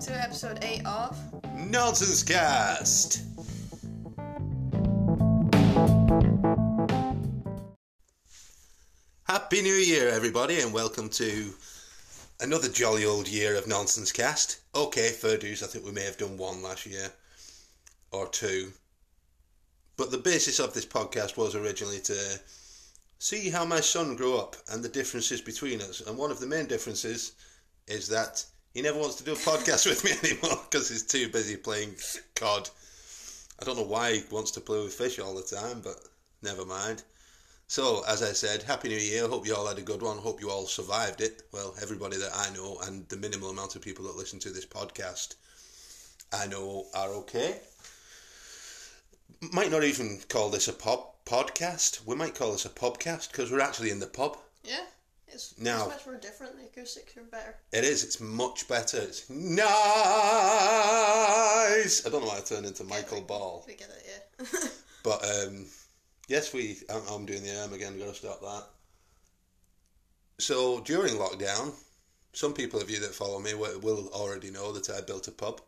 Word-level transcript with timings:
to 0.00 0.18
episode 0.18 0.58
8 0.62 0.86
of 0.86 1.14
Nonsense 1.54 2.22
Cast. 2.22 3.22
Happy 9.24 9.60
New 9.60 9.74
Year, 9.74 10.08
everybody, 10.08 10.60
and 10.60 10.72
welcome 10.72 11.10
to 11.10 11.50
another 12.40 12.68
jolly 12.70 13.04
old 13.04 13.28
year 13.28 13.54
of 13.56 13.66
Nonsense 13.66 14.10
Cast. 14.10 14.60
Okay, 14.74 15.10
fair 15.10 15.36
dues, 15.36 15.62
I 15.62 15.66
think 15.66 15.84
we 15.84 15.92
may 15.92 16.04
have 16.04 16.16
done 16.16 16.38
one 16.38 16.62
last 16.62 16.86
year 16.86 17.12
or 18.10 18.26
two. 18.28 18.72
But 19.98 20.10
the 20.10 20.16
basis 20.16 20.60
of 20.60 20.72
this 20.72 20.86
podcast 20.86 21.36
was 21.36 21.54
originally 21.54 22.00
to 22.00 22.40
see 23.18 23.50
how 23.50 23.66
my 23.66 23.80
son 23.80 24.16
grew 24.16 24.38
up 24.38 24.56
and 24.72 24.82
the 24.82 24.88
differences 24.88 25.42
between 25.42 25.82
us. 25.82 26.00
And 26.00 26.16
one 26.16 26.30
of 26.30 26.40
the 26.40 26.46
main 26.46 26.64
differences 26.64 27.32
is 27.86 28.08
that 28.08 28.42
he 28.74 28.82
never 28.82 28.98
wants 28.98 29.16
to 29.16 29.24
do 29.24 29.32
a 29.32 29.36
podcast 29.36 29.86
with 29.90 30.04
me 30.04 30.12
anymore 30.22 30.60
because 30.70 30.88
he's 30.88 31.04
too 31.04 31.28
busy 31.28 31.56
playing 31.56 31.94
COD. 32.34 32.70
I 33.60 33.64
don't 33.64 33.76
know 33.76 33.82
why 33.82 34.14
he 34.14 34.22
wants 34.30 34.50
to 34.52 34.60
play 34.60 34.82
with 34.82 34.94
fish 34.94 35.18
all 35.18 35.34
the 35.34 35.42
time, 35.42 35.80
but 35.82 35.98
never 36.42 36.64
mind. 36.64 37.02
So, 37.66 38.02
as 38.08 38.22
I 38.22 38.32
said, 38.32 38.64
Happy 38.64 38.88
New 38.88 38.96
Year. 38.96 39.28
Hope 39.28 39.46
you 39.46 39.54
all 39.54 39.68
had 39.68 39.78
a 39.78 39.82
good 39.82 40.02
one. 40.02 40.18
Hope 40.18 40.40
you 40.40 40.50
all 40.50 40.66
survived 40.66 41.20
it. 41.20 41.42
Well, 41.52 41.74
everybody 41.80 42.16
that 42.16 42.32
I 42.34 42.50
know 42.52 42.80
and 42.84 43.08
the 43.08 43.16
minimal 43.16 43.50
amount 43.50 43.76
of 43.76 43.82
people 43.82 44.06
that 44.06 44.16
listen 44.16 44.40
to 44.40 44.50
this 44.50 44.66
podcast 44.66 45.34
I 46.32 46.46
know 46.46 46.86
are 46.94 47.10
okay. 47.14 47.60
Might 49.52 49.70
not 49.70 49.84
even 49.84 50.20
call 50.28 50.48
this 50.48 50.68
a 50.68 50.72
pop 50.72 51.24
podcast. 51.24 52.06
We 52.06 52.14
might 52.14 52.34
call 52.34 52.52
this 52.52 52.64
a 52.64 52.70
podcast 52.70 53.32
because 53.32 53.50
we're 53.50 53.60
actually 53.60 53.90
in 53.90 54.00
the 54.00 54.06
pub. 54.06 54.36
Yeah, 54.62 54.84
it's, 55.32 55.58
Now- 55.58 55.86
it's 55.86 55.96
much 55.96 56.06
more 56.06 56.16
different. 56.16 56.56
The 56.58 56.66
acoustics 56.66 57.16
are 57.16 57.22
better. 57.22 57.56
It 57.72 57.84
is. 57.84 58.04
It's 58.04 58.20
much 58.20 58.68
better. 58.68 58.98
It's 58.98 59.28
nice. 59.30 59.66
I 62.06 62.10
don't 62.10 62.22
know 62.22 62.28
why 62.28 62.38
I 62.38 62.40
turned 62.40 62.66
into 62.66 62.84
Michael 62.84 63.20
Ball, 63.22 63.64
We 63.66 63.74
get 63.74 63.88
it, 63.90 64.06
yeah. 64.40 64.46
but 65.02 65.24
um, 65.24 65.66
yes, 66.28 66.52
we. 66.52 66.78
I'm, 66.92 67.02
I'm 67.10 67.26
doing 67.26 67.42
the 67.42 67.60
arm 67.60 67.72
again. 67.72 67.98
Got 67.98 68.08
to 68.08 68.14
stop 68.14 68.40
that. 68.40 68.64
So 70.38 70.80
during 70.80 71.14
lockdown, 71.14 71.72
some 72.32 72.52
people 72.54 72.80
of 72.80 72.88
you 72.90 73.00
that 73.00 73.14
follow 73.14 73.38
me 73.38 73.54
will, 73.54 74.08
already 74.08 74.50
know 74.50 74.72
that 74.72 74.88
I 74.90 75.00
built 75.00 75.28
a 75.28 75.32
pub. 75.32 75.60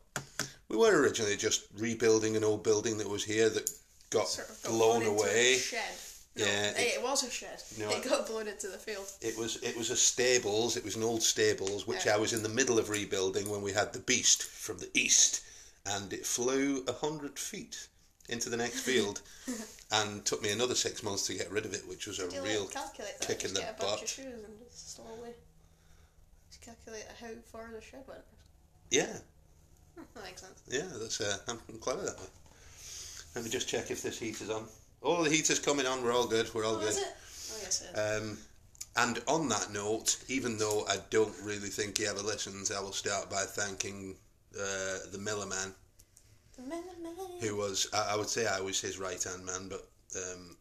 We 0.69 0.77
were 0.77 1.03
originally 1.03 1.37
just 1.37 1.65
rebuilding 1.77 2.37
an 2.37 2.45
old 2.45 2.63
building 2.65 2.97
that 2.99 3.09
was 3.09 3.25
here 3.25 3.51
that 3.51 3.71
got 4.11 4.29
Sort 4.29 4.49
of 4.49 4.63
blown 4.65 5.05
away. 5.05 5.59
A 6.37 6.39
shed. 6.41 6.47
No, 6.47 6.53
Yeah, 6.53 6.71
it, 6.71 6.95
it 6.99 7.03
was 7.03 7.23
a 7.23 7.31
shed. 7.31 7.63
No, 7.79 7.91
it 7.91 8.03
got 8.09 8.27
blown 8.27 8.49
into 8.49 8.69
the 8.69 8.79
field. 8.79 9.07
It 9.21 9.37
was 9.39 9.57
it 9.63 9.77
was 9.77 9.91
a 9.91 9.97
stables. 9.97 10.77
It 10.77 10.85
was 10.85 10.97
an 10.97 11.03
old 11.03 11.23
stables 11.23 11.87
which 11.87 12.07
Yeah. 12.07 12.15
I 12.15 12.19
was 12.19 12.33
in 12.33 12.43
the 12.43 12.49
middle 12.49 12.79
of 12.79 12.89
rebuilding 12.89 13.49
when 13.51 13.63
we 13.63 13.73
had 13.73 13.93
the 13.93 13.99
beast 14.01 14.43
from 14.45 14.79
the 14.79 14.91
east, 14.95 15.43
and 15.87 16.13
it 16.13 16.25
flew 16.27 16.85
a 16.89 16.93
hundred 16.93 17.39
feet 17.39 17.89
into 18.29 18.49
the 18.49 18.57
next 18.57 18.81
field, 18.81 19.21
and 19.93 20.25
took 20.25 20.41
me 20.43 20.51
another 20.51 20.75
six 20.77 21.03
months 21.03 21.27
to 21.27 21.35
get 21.35 21.51
rid 21.51 21.67
of 21.67 21.75
it, 21.75 21.87
which 21.89 22.07
was 22.07 22.19
a 22.21 22.29
real 22.41 22.67
kick 22.67 23.41
just 23.41 23.45
in 23.45 23.55
the 23.55 23.61
get 23.61 23.77
a 23.79 23.83
bunch 23.83 23.93
butt. 24.01 24.03
of 24.03 24.09
shoes 24.09 24.45
and 24.45 24.59
just 24.65 24.95
slowly 24.97 25.31
just 26.49 26.63
calculate 26.63 27.05
how 27.21 27.29
far 27.51 27.71
the 27.75 27.81
shed 27.81 28.05
went. 28.07 28.21
yeah 28.91 29.19
Hmm, 29.95 30.05
that 30.15 30.25
makes 30.25 30.41
sense. 30.41 30.63
yeah. 30.69 30.87
That's 30.99 31.21
uh, 31.21 31.37
I'm 31.49 31.59
clever 31.81 32.01
that 32.03 32.17
way. 32.19 32.27
Let 33.35 33.45
me 33.45 33.51
just 33.51 33.69
check 33.69 33.91
if 33.91 34.01
this 34.03 34.19
heat 34.19 34.41
is 34.41 34.49
on. 34.49 34.65
Oh, 35.03 35.25
the 35.25 35.31
heater's 35.31 35.59
coming 35.59 35.87
on. 35.87 36.03
We're 36.03 36.13
all 36.15 36.27
good. 36.27 36.53
We're 36.55 36.65
all 36.65 36.77
Oh, 36.77 36.81
good. 36.81 36.89
is 36.91 36.99
it? 36.99 37.05
Oh, 37.53 37.59
yes, 37.63 37.83
it 37.83 37.97
is. 37.99 38.23
Um, 38.23 38.39
and 38.97 39.21
on 39.27 39.49
that 39.49 39.73
note, 39.73 40.19
even 40.29 40.59
though 40.59 40.85
I 40.89 40.97
don't 41.11 41.35
really 41.43 41.69
think 41.71 41.99
he 41.99 42.07
ever 42.07 42.21
listens, 42.21 42.71
I 42.71 42.81
will 42.81 42.93
start 42.93 43.31
by 43.31 43.45
thanking 43.45 44.17
uh, 44.55 44.99
the 45.11 45.19
Miller 45.19 45.47
Man. 45.47 45.75
the 46.57 46.63
man, 46.63 46.83
man. 47.03 47.15
who 47.41 47.57
was 47.57 47.87
I, 47.95 48.11
I 48.13 48.17
would 48.17 48.29
say 48.29 48.47
I 48.47 48.61
was 48.61 48.81
his 48.81 48.99
right 48.99 49.23
hand 49.23 49.45
man, 49.47 49.69
but 49.69 49.89
um, 50.17 50.57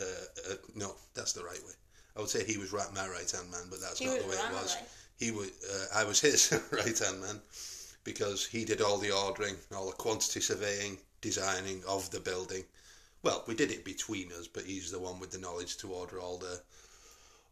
uh, 0.00 0.52
uh, 0.52 0.54
no, 0.76 0.94
that's 1.14 1.32
the 1.32 1.42
right 1.42 1.60
way. 1.66 1.72
I 2.16 2.20
would 2.20 2.30
say 2.30 2.44
he 2.44 2.58
was 2.58 2.72
right, 2.72 2.86
my 2.94 3.08
right 3.08 3.28
hand 3.28 3.50
man, 3.50 3.66
but 3.70 3.80
that's 3.80 3.98
He 3.98 4.06
not 4.06 4.20
the 4.20 4.28
way 4.28 4.34
it 4.36 4.52
was. 4.52 4.76
Ranelagh. 4.76 4.88
He 5.18 5.30
was 5.32 5.50
uh, 5.68 5.98
I 5.98 6.04
was 6.04 6.20
his 6.20 6.52
right 6.72 6.96
hand 6.98 7.20
man 7.20 7.40
because 8.04 8.46
he 8.46 8.64
did 8.64 8.80
all 8.80 8.98
the 8.98 9.10
ordering, 9.10 9.56
all 9.74 9.86
the 9.86 9.96
quantity 9.96 10.40
surveying, 10.40 10.98
designing 11.20 11.82
of 11.88 12.08
the 12.12 12.20
building. 12.20 12.64
Well, 13.24 13.42
we 13.46 13.54
did 13.54 13.70
it 13.70 13.84
between 13.84 14.30
us, 14.32 14.46
but 14.46 14.64
he's 14.64 14.90
the 14.90 15.00
one 15.00 15.18
with 15.18 15.30
the 15.30 15.38
knowledge 15.38 15.78
to 15.78 15.92
order 15.92 16.20
all 16.20 16.38
the 16.38 16.60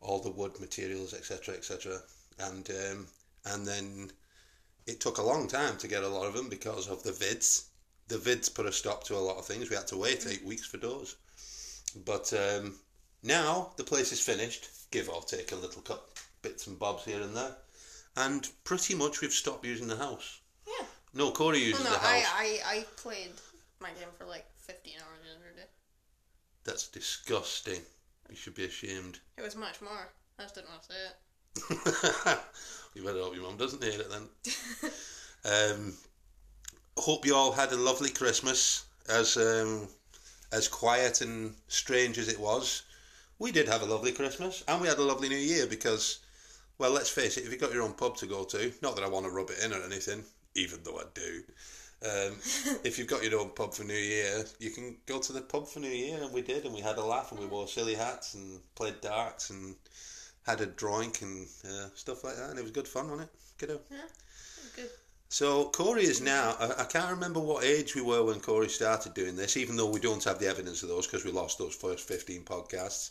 all 0.02 0.20
the 0.20 0.30
wood 0.30 0.60
materials, 0.60 1.14
etc., 1.14 1.54
etc. 1.54 1.98
And 2.38 2.70
um, 2.70 3.06
and 3.46 3.66
then 3.66 4.12
it 4.86 5.00
took 5.00 5.18
a 5.18 5.22
long 5.22 5.48
time 5.48 5.78
to 5.78 5.88
get 5.88 6.04
a 6.04 6.08
lot 6.08 6.26
of 6.26 6.34
them 6.34 6.48
because 6.48 6.88
of 6.88 7.02
the 7.02 7.12
vids. 7.12 7.64
The 8.08 8.16
vids 8.16 8.52
put 8.52 8.66
a 8.66 8.72
stop 8.72 9.04
to 9.04 9.16
a 9.16 9.26
lot 9.28 9.38
of 9.38 9.46
things. 9.46 9.70
We 9.70 9.76
had 9.76 9.86
to 9.88 9.96
wait 9.96 10.26
eight 10.26 10.44
weeks 10.44 10.66
for 10.66 10.76
doors. 10.76 11.16
But 12.04 12.32
um, 12.34 12.74
now 13.22 13.72
the 13.76 13.84
place 13.84 14.12
is 14.12 14.20
finished, 14.20 14.68
give 14.90 15.08
or 15.08 15.22
take 15.22 15.52
a 15.52 15.56
little 15.56 15.82
cut 15.82 16.02
bits 16.42 16.66
and 16.66 16.78
bobs 16.78 17.04
here 17.04 17.20
and 17.20 17.34
there, 17.34 17.56
and 18.16 18.46
pretty 18.64 18.94
much 18.94 19.20
we've 19.20 19.32
stopped 19.32 19.64
using 19.64 19.88
the 19.88 19.96
house. 19.96 20.40
Yeah. 20.66 20.86
No, 21.14 21.30
Corey 21.30 21.58
uses 21.58 21.84
Well, 21.84 21.92
no, 21.92 21.98
the 21.98 22.06
house. 22.06 22.26
I, 22.34 22.60
I, 22.66 22.76
I 22.76 22.84
played 22.96 23.32
my 23.80 23.90
game 23.90 24.08
for 24.18 24.24
like 24.24 24.46
15 24.58 24.94
hours 24.94 25.02
the 25.02 25.04
other 25.04 25.11
day. 25.11 25.11
That's 26.64 26.88
disgusting. 26.88 27.80
You 28.30 28.36
should 28.36 28.54
be 28.54 28.64
ashamed. 28.64 29.18
It 29.36 29.42
was 29.42 29.56
much 29.56 29.80
more. 29.80 30.08
I 30.38 30.42
just 30.42 30.54
didn't 30.54 30.70
want 30.70 30.82
to 30.82 30.88
say 30.92 30.98
it. 31.08 32.38
you 32.94 33.04
better 33.04 33.20
hope 33.20 33.34
your 33.34 33.44
mum 33.44 33.56
doesn't 33.56 33.82
hear 33.82 34.00
it 34.00 34.10
then. 34.10 34.90
um, 35.44 35.92
hope 36.96 37.26
you 37.26 37.34
all 37.34 37.52
had 37.52 37.72
a 37.72 37.76
lovely 37.76 38.10
Christmas, 38.10 38.84
as 39.08 39.36
um, 39.36 39.88
as 40.52 40.68
quiet 40.68 41.20
and 41.20 41.54
strange 41.68 42.18
as 42.18 42.28
it 42.28 42.38
was. 42.38 42.82
We 43.38 43.52
did 43.52 43.68
have 43.68 43.82
a 43.82 43.86
lovely 43.86 44.12
Christmas, 44.12 44.62
and 44.68 44.80
we 44.80 44.88
had 44.88 44.98
a 44.98 45.02
lovely 45.02 45.28
New 45.28 45.36
Year 45.36 45.66
because, 45.66 46.20
well, 46.78 46.92
let's 46.92 47.10
face 47.10 47.36
it, 47.36 47.44
if 47.44 47.50
you've 47.50 47.60
got 47.60 47.72
your 47.72 47.82
own 47.82 47.94
pub 47.94 48.16
to 48.18 48.26
go 48.26 48.44
to, 48.44 48.72
not 48.82 48.94
that 48.94 49.04
I 49.04 49.08
want 49.08 49.26
to 49.26 49.32
rub 49.32 49.50
it 49.50 49.62
in 49.64 49.72
or 49.72 49.82
anything, 49.82 50.24
even 50.54 50.80
though 50.84 50.98
I 50.98 51.04
do. 51.12 51.42
Um, 52.04 52.36
if 52.84 52.98
you've 52.98 53.08
got 53.08 53.22
your 53.22 53.40
own 53.40 53.50
pub 53.50 53.74
for 53.74 53.84
New 53.84 53.94
Year, 53.94 54.44
you 54.58 54.70
can 54.70 54.96
go 55.06 55.20
to 55.20 55.32
the 55.32 55.40
pub 55.40 55.68
for 55.68 55.80
New 55.80 55.88
Year, 55.88 56.18
and 56.22 56.32
we 56.32 56.42
did, 56.42 56.64
and 56.64 56.74
we 56.74 56.80
had 56.80 56.98
a 56.98 57.04
laugh, 57.04 57.30
and 57.30 57.40
we 57.40 57.46
wore 57.46 57.68
silly 57.68 57.94
hats 57.94 58.34
and 58.34 58.60
played 58.74 59.00
darts 59.00 59.50
and 59.50 59.76
had 60.46 60.60
a 60.60 60.66
drink 60.66 61.22
and 61.22 61.46
uh, 61.64 61.88
stuff 61.94 62.24
like 62.24 62.36
that, 62.36 62.50
and 62.50 62.58
it 62.58 62.62
was 62.62 62.72
good 62.72 62.88
fun, 62.88 63.10
wasn't 63.10 63.22
it? 63.28 63.34
Kiddo. 63.58 63.80
Yeah. 63.90 63.98
Good. 64.74 64.90
So 65.28 65.66
Corey 65.70 66.04
is 66.04 66.20
now. 66.20 66.56
I, 66.58 66.82
I 66.82 66.84
can't 66.84 67.10
remember 67.10 67.40
what 67.40 67.64
age 67.64 67.94
we 67.94 68.02
were 68.02 68.24
when 68.24 68.40
Corey 68.40 68.68
started 68.68 69.14
doing 69.14 69.36
this, 69.36 69.56
even 69.56 69.76
though 69.76 69.88
we 69.88 70.00
don't 70.00 70.22
have 70.24 70.38
the 70.38 70.48
evidence 70.48 70.82
of 70.82 70.88
those 70.88 71.06
because 71.06 71.24
we 71.24 71.30
lost 71.30 71.58
those 71.58 71.74
first 71.74 72.06
fifteen 72.06 72.42
podcasts. 72.42 73.10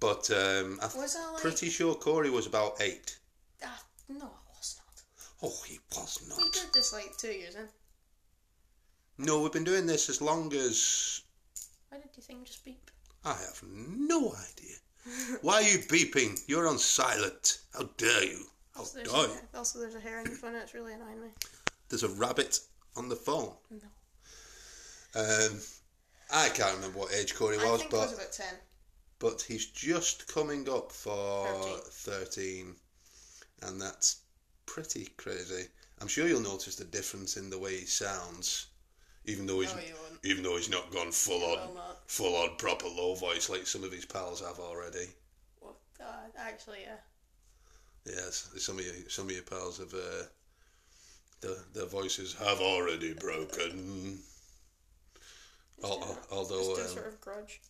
But 0.00 0.30
um, 0.30 0.78
I'm 0.80 0.98
like. 0.98 1.42
pretty 1.42 1.68
sure 1.68 1.94
Corey 1.94 2.30
was 2.30 2.46
about 2.46 2.80
eight. 2.80 3.18
Ah, 3.62 3.82
no, 4.08 4.16
I 4.16 4.18
was 4.18 4.22
not. 4.22 4.43
Oh, 5.42 5.54
he 5.66 5.78
was 5.94 6.26
not. 6.28 6.38
We 6.38 6.48
did 6.50 6.72
this 6.72 6.92
like 6.92 7.16
two 7.18 7.32
years 7.32 7.54
in. 7.54 7.68
No, 9.18 9.40
we've 9.40 9.52
been 9.52 9.64
doing 9.64 9.86
this 9.86 10.08
as 10.08 10.20
long 10.20 10.52
as 10.54 11.20
Why 11.90 11.98
did 11.98 12.10
you 12.16 12.22
think 12.22 12.44
just 12.46 12.64
beep? 12.64 12.90
I 13.24 13.30
have 13.30 13.60
no 13.68 14.32
idea. 14.34 14.76
Why 15.42 15.54
are 15.54 15.62
you 15.62 15.78
beeping? 15.78 16.40
You're 16.46 16.66
on 16.68 16.78
silent. 16.78 17.58
How 17.74 17.88
dare 17.96 18.24
you? 18.24 18.44
How 18.74 18.80
Also 18.80 18.96
there's, 18.98 19.12
dare 19.12 19.24
a, 19.24 19.28
you? 19.28 19.38
also, 19.54 19.78
there's 19.78 19.94
a 19.94 20.00
hair 20.00 20.18
on 20.18 20.26
your 20.26 20.34
phone. 20.34 20.54
It's 20.56 20.74
really 20.74 20.94
annoying 20.94 21.20
me. 21.20 21.28
There's 21.88 22.02
a 22.02 22.08
rabbit 22.08 22.58
on 22.96 23.08
the 23.08 23.16
phone. 23.16 23.52
No. 23.70 23.88
Um, 25.20 25.60
I 26.32 26.48
can't 26.48 26.74
remember 26.76 26.98
what 26.98 27.12
age 27.14 27.34
Corey 27.36 27.58
I 27.58 27.64
was, 27.70 27.82
but 27.84 27.92
was 28.00 28.14
about 28.14 28.32
10. 28.32 28.46
but 29.20 29.42
he's 29.42 29.66
just 29.66 30.26
coming 30.32 30.68
up 30.68 30.90
for 30.90 31.46
13. 31.90 32.74
and 33.62 33.80
that's 33.80 34.16
pretty 34.66 35.08
crazy. 35.16 35.68
I'm 36.00 36.08
sure 36.08 36.26
you'll 36.26 36.40
notice 36.40 36.76
the 36.76 36.84
difference 36.84 37.36
in 37.36 37.50
the 37.50 37.58
way 37.58 37.80
he 37.80 37.86
sounds, 37.86 38.66
even 39.24 39.46
though 39.46 39.60
he's 39.60 39.74
No, 39.74 39.80
even 40.24 40.42
though 40.42 40.56
he's 40.56 40.70
not 40.70 40.90
gone 40.90 41.12
full 41.12 41.44
on 41.44 41.70
full 42.06 42.36
on 42.36 42.56
proper 42.56 42.86
low 42.88 43.14
voice 43.14 43.48
like 43.48 43.66
some 43.66 43.84
of 43.84 43.92
his 43.92 44.04
pals 44.04 44.40
have 44.40 44.58
already. 44.58 45.08
Well, 45.60 45.76
uh, 46.00 46.28
actually, 46.36 46.80
yeah. 46.82 46.96
Yes, 48.06 48.50
some 48.58 48.78
of 48.78 48.84
you 48.84 49.08
some 49.08 49.26
of 49.26 49.32
your 49.32 49.42
pals 49.42 49.78
have 49.78 49.94
uh, 49.94 50.26
the 51.40 51.58
their 51.74 51.86
voices 51.86 52.34
have 52.34 52.60
already 52.60 53.14
broken. 53.14 54.18
Al- 55.82 56.02
al- 56.02 56.18
Although, 56.30 56.74
um, 56.80 56.88
sort 56.88 57.06
of 57.06 57.20
grudge. 57.20 57.60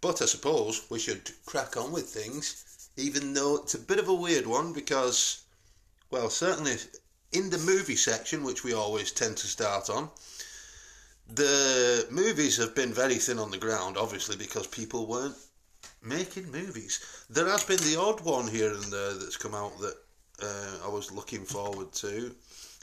But 0.00 0.20
I 0.20 0.26
suppose 0.26 0.84
we 0.90 0.98
should 0.98 1.30
crack 1.46 1.76
on 1.76 1.92
with 1.92 2.06
things, 2.08 2.90
even 2.96 3.32
though 3.32 3.56
it's 3.56 3.74
a 3.74 3.78
bit 3.78 3.98
of 3.98 4.08
a 4.08 4.14
weird 4.14 4.46
one 4.46 4.72
because, 4.72 5.43
well, 6.14 6.30
certainly 6.30 6.76
in 7.32 7.50
the 7.50 7.58
movie 7.58 7.96
section, 7.96 8.44
which 8.44 8.62
we 8.62 8.72
always 8.72 9.10
tend 9.10 9.36
to 9.36 9.48
start 9.48 9.90
on, 9.90 10.08
the 11.34 12.06
movies 12.08 12.56
have 12.56 12.72
been 12.72 12.94
very 12.94 13.16
thin 13.16 13.40
on 13.40 13.50
the 13.50 13.58
ground, 13.58 13.96
obviously, 13.96 14.36
because 14.36 14.68
people 14.68 15.08
weren't 15.08 15.34
making 16.00 16.52
movies. 16.52 17.04
There 17.28 17.48
has 17.48 17.64
been 17.64 17.78
the 17.78 17.98
odd 17.98 18.20
one 18.20 18.46
here 18.46 18.72
and 18.72 18.84
there 18.84 19.14
that's 19.14 19.36
come 19.36 19.56
out 19.56 19.76
that 19.80 19.96
uh, 20.40 20.86
I 20.86 20.88
was 20.88 21.10
looking 21.10 21.44
forward 21.44 21.92
to, 21.94 22.32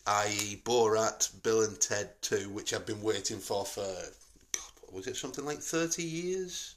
i.e., 0.07 0.61
Borat, 0.65 1.29
Bill 1.41 1.61
and 1.61 1.79
Ted 1.79 2.09
2, 2.21 2.49
which 2.49 2.73
I've 2.73 2.85
been 2.85 3.01
waiting 3.01 3.39
for 3.39 3.63
for, 3.63 3.79
God, 4.51 4.91
was 4.93 5.07
it, 5.07 5.15
something 5.15 5.45
like 5.45 5.59
30 5.59 6.03
years? 6.03 6.75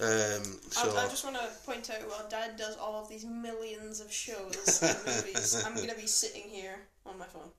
Um, 0.00 0.42
so, 0.70 0.96
I, 0.96 1.04
I 1.04 1.08
just 1.08 1.24
want 1.24 1.36
to 1.36 1.48
point 1.64 1.88
out 1.88 2.08
while 2.08 2.28
Dad 2.28 2.56
does 2.56 2.76
all 2.76 3.00
of 3.00 3.08
these 3.08 3.24
millions 3.24 4.00
of 4.00 4.12
shows 4.12 4.82
and 4.82 4.98
movies, 5.06 5.64
I'm 5.66 5.76
going 5.76 5.88
to 5.88 5.94
be 5.94 6.08
sitting 6.08 6.42
here 6.42 6.80
on 7.06 7.16
my 7.16 7.26
phone, 7.26 7.50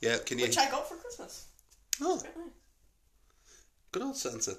yeah, 0.00 0.16
can 0.24 0.38
you. 0.38 0.46
which 0.46 0.56
I 0.56 0.70
got 0.70 0.88
for 0.88 0.96
Christmas. 0.96 1.48
Oh, 2.00 2.16
nice. 2.16 2.32
good 3.92 4.02
old 4.02 4.16
Santa. 4.16 4.56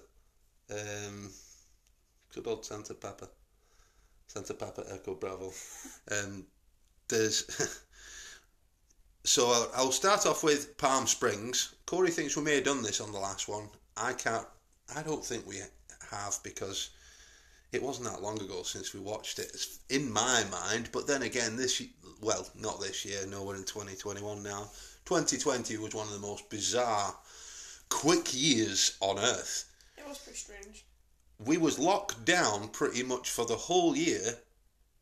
Um, 0.70 1.32
good 2.34 2.46
old 2.46 2.64
Santa 2.66 2.94
Papa. 2.94 3.30
Santa 4.28 4.54
Papa 4.54 4.84
Echo 4.92 5.16
Bravo. 5.16 5.52
Um, 6.10 6.46
there's. 7.10 7.46
so 9.26 9.48
I'll, 9.48 9.72
I'll 9.76 9.92
start 9.92 10.26
off 10.26 10.44
with 10.44 10.78
Palm 10.78 11.06
Springs. 11.06 11.76
Corey 11.86 12.12
thinks 12.12 12.38
we 12.38 12.44
may 12.44 12.56
have 12.56 12.64
done 12.64 12.82
this 12.82 13.02
on 13.02 13.12
the 13.12 13.20
last 13.20 13.50
one. 13.50 13.70
I 13.98 14.14
can't. 14.14 14.48
I 14.96 15.02
don't 15.04 15.26
think 15.26 15.46
we 15.46 15.58
have 16.12 16.40
because 16.44 16.92
it 17.72 17.84
wasn't 17.84 18.10
that 18.10 18.22
long 18.22 18.42
ago 18.42 18.64
since 18.64 18.94
we 18.94 19.00
watched 19.00 19.40
it. 19.40 19.52
It's 19.54 19.80
in 19.90 20.12
my 20.12 20.44
mind, 20.52 20.90
but 20.92 21.08
then 21.08 21.24
again, 21.24 21.56
this 21.56 21.82
well, 22.22 22.48
not 22.56 22.80
this 22.80 23.06
year. 23.06 23.26
No, 23.28 23.44
we're 23.44 23.56
in 23.56 23.64
2021 23.64 24.42
now. 24.42 24.70
2020 25.06 25.78
was 25.78 25.94
one 25.94 26.08
of 26.08 26.14
the 26.14 26.20
most 26.20 26.50
bizarre, 26.50 27.16
quick 27.90 28.34
years 28.34 28.98
on 29.00 29.18
Earth 29.20 29.66
It 29.98 30.08
was 30.08 30.18
pretty 30.18 30.38
strange. 30.38 30.86
we 31.40 31.58
was 31.58 31.80
locked 31.80 32.26
down 32.26 32.70
pretty 32.70 33.04
much 33.04 33.30
for 33.30 33.46
the 33.46 33.56
whole 33.56 33.96
year, 33.96 34.40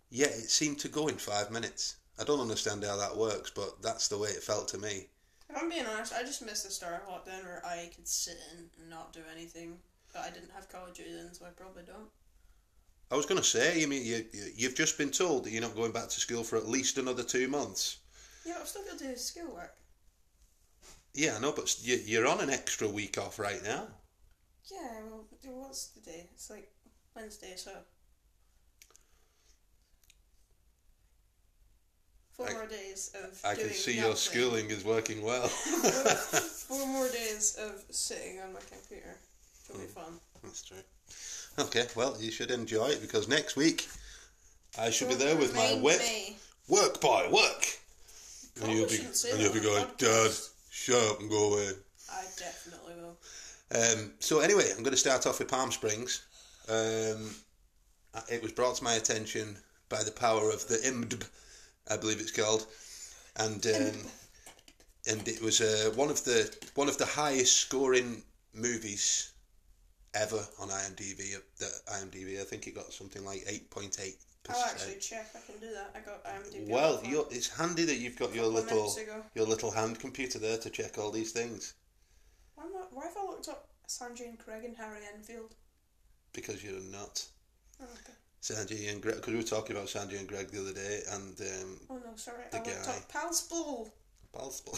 yet 0.09 0.29
it 0.29 0.49
seemed 0.49 0.79
to 0.79 0.87
go 0.89 1.07
in 1.07 1.17
five 1.17 1.49
minutes. 1.51 1.95
I 2.19 2.23
don't 2.23 2.39
understand 2.39 2.83
how 2.83 2.97
that 2.97 3.17
works, 3.17 3.51
but 3.51 3.81
that's 3.81 4.07
the 4.07 4.17
way 4.17 4.29
it 4.29 4.43
felt 4.43 4.67
to 4.69 4.77
me. 4.77 5.07
If 5.49 5.61
I'm 5.61 5.69
being 5.69 5.85
honest, 5.85 6.13
I 6.13 6.23
just 6.23 6.45
missed 6.45 6.65
the 6.65 6.71
start 6.71 7.03
of 7.03 7.09
lockdown 7.09 7.43
where 7.43 7.65
I 7.65 7.89
could 7.95 8.07
sit 8.07 8.37
in 8.51 8.69
and 8.79 8.89
not 8.89 9.13
do 9.13 9.21
anything. 9.35 9.77
But 10.13 10.23
I 10.23 10.29
didn't 10.29 10.51
have 10.51 10.69
college 10.69 10.97
then, 10.97 11.33
so 11.33 11.45
I 11.45 11.49
probably 11.49 11.83
don't. 11.83 12.09
I 13.11 13.15
was 13.15 13.25
going 13.25 13.37
to 13.39 13.47
say, 13.47 13.79
you 13.79 13.87
mean 13.87 14.03
you, 14.03 14.25
you 14.33 14.43
you've 14.55 14.75
just 14.75 14.97
been 14.97 15.11
told 15.11 15.43
that 15.43 15.51
you're 15.51 15.61
not 15.61 15.75
going 15.75 15.91
back 15.91 16.09
to 16.09 16.19
school 16.19 16.43
for 16.43 16.57
at 16.57 16.67
least 16.67 16.97
another 16.97 17.23
two 17.23 17.47
months. 17.47 17.97
Yeah, 18.45 18.55
I've 18.59 18.67
still 18.67 18.83
got 18.83 18.97
to 18.97 19.03
do 19.07 19.15
schoolwork. 19.15 19.75
Yeah, 21.13 21.35
I 21.37 21.39
know, 21.39 21.51
but 21.51 21.75
you, 21.81 21.99
you're 22.05 22.27
on 22.27 22.41
an 22.41 22.49
extra 22.49 22.87
week 22.87 23.17
off 23.17 23.39
right 23.39 23.63
now. 23.63 23.87
Yeah, 24.71 25.01
well, 25.09 25.25
what's 25.61 25.87
the 25.89 26.01
day? 26.01 26.25
It's 26.33 26.49
like 26.49 26.67
Wednesday, 27.15 27.53
so. 27.55 27.71
Four 32.33 32.49
I- 32.49 32.53
more 32.53 32.67
days 32.67 33.11
of. 33.23 33.39
I 33.45 33.55
can 33.55 33.69
see 33.69 33.95
nothing. 33.95 34.05
your 34.07 34.15
schooling 34.15 34.69
is 34.69 34.83
working 34.83 35.21
well. 35.21 35.47
Four 36.67 36.85
more 36.87 37.07
days 37.13 37.55
of 37.61 37.81
sitting 37.95 38.39
on 38.41 38.51
my 38.53 38.59
computer. 38.69 39.15
It'll 39.69 39.79
Hmm. 39.79 39.85
be 39.87 39.91
fun. 39.93 40.19
That's 40.43 40.63
true. 40.63 40.77
Okay, 41.57 41.87
well, 41.95 42.17
you 42.19 42.31
should 42.31 42.51
enjoy 42.51 42.87
it 42.87 43.01
because 43.01 43.27
next 43.27 43.55
week 43.55 43.87
I 44.77 44.89
should 44.89 45.07
be 45.07 45.15
there 45.15 45.37
with 45.37 45.55
my 45.55 45.73
whip. 45.81 46.01
Work, 46.67 46.99
boy, 46.99 47.29
work! 47.31 47.79
And 48.61 48.73
you'll 48.73 48.87
be, 48.87 48.99
and 49.31 49.41
you'll 49.41 49.53
be 49.53 49.61
going, 49.61 49.85
Dad, 49.97 50.31
shut 50.69 51.01
up 51.11 51.21
and 51.21 51.29
go 51.29 51.53
away. 51.53 51.69
I 52.11 52.23
definitely 52.37 52.93
will. 52.95 53.17
Um, 53.71 54.11
so 54.19 54.39
anyway, 54.39 54.65
I'm 54.71 54.83
going 54.83 54.91
to 54.91 54.97
start 54.97 55.25
off 55.25 55.39
with 55.39 55.47
Palm 55.47 55.71
Springs. 55.71 56.23
Um, 56.67 57.35
it 58.29 58.41
was 58.41 58.51
brought 58.51 58.75
to 58.75 58.83
my 58.83 58.93
attention 58.93 59.57
by 59.87 60.03
the 60.03 60.11
power 60.11 60.49
of 60.49 60.67
the 60.67 60.75
IMDb, 60.75 61.25
I 61.89 61.97
believe 61.97 62.19
it's 62.19 62.31
called, 62.31 62.65
and 63.37 63.65
um, 63.67 64.11
and 65.07 65.27
it 65.27 65.41
was 65.41 65.61
uh, 65.61 65.91
one 65.95 66.09
of 66.09 66.23
the 66.25 66.53
one 66.75 66.89
of 66.89 66.97
the 66.97 67.05
highest 67.05 67.55
scoring 67.57 68.23
movies 68.53 69.31
ever 70.15 70.41
on 70.59 70.69
IMDb. 70.69 71.35
The 71.57 71.71
IMDb, 71.91 72.39
I 72.41 72.43
think 72.43 72.67
it 72.67 72.75
got 72.75 72.91
something 72.93 73.23
like 73.25 73.43
eight 73.47 73.69
point 73.69 73.97
eight 74.01 74.17
I'll 74.49 74.63
actually 74.65 74.99
check. 74.99 75.27
I 75.35 75.39
can 75.51 75.59
do 75.59 75.73
that. 75.73 75.89
I 75.95 75.99
got 76.05 76.23
IMDb. 76.23 76.67
Well, 76.69 76.89
on 76.89 76.95
my 76.97 77.01
phone. 77.01 77.11
you're, 77.11 77.25
it's 77.31 77.49
handy 77.57 77.83
that 77.85 77.95
you've 77.97 78.17
got 78.17 78.33
your 78.35 78.45
little 78.45 78.95
your 79.33 79.45
little 79.47 79.71
hand 79.71 79.99
computer 79.99 80.37
there 80.39 80.57
to 80.59 80.69
check 80.69 80.97
all 80.99 81.11
these 81.11 81.31
things 81.31 81.73
Why, 82.55 82.65
am 82.65 82.71
I, 82.75 82.85
why 82.91 83.03
have 83.05 83.17
I 83.17 83.25
looked 83.25 83.47
up 83.49 83.67
Sanjay 83.87 84.29
and 84.29 84.37
Craig 84.39 84.63
and 84.65 84.75
Harry 84.77 84.99
Enfield? 85.13 85.55
because 86.33 86.63
you're 86.63 86.77
a 86.77 86.81
nut. 86.81 87.25
Oh, 87.81 87.85
okay. 87.85 88.13
Sanjay 88.41 88.91
and 88.91 89.01
Greg, 89.01 89.15
because 89.15 89.31
we 89.33 89.39
were 89.39 89.43
talking 89.45 89.75
about 89.75 89.87
Sanjay 89.87 90.19
and 90.19 90.27
Greg 90.27 90.49
the 90.49 90.59
other 90.61 90.73
day, 90.73 91.01
and 91.11 91.39
um, 91.41 91.79
Oh 91.89 91.95
no, 91.95 92.15
sorry. 92.15 92.43
The 92.51 92.57
I 92.57 92.59
looked 92.63 92.85
guy. 92.85 92.91
up 92.91 93.11
Palspool. 93.11 93.89
Possible. 94.33 94.77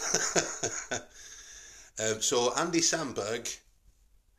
um, 1.99 2.21
so 2.21 2.53
Andy 2.55 2.79
Samberg, 2.79 3.57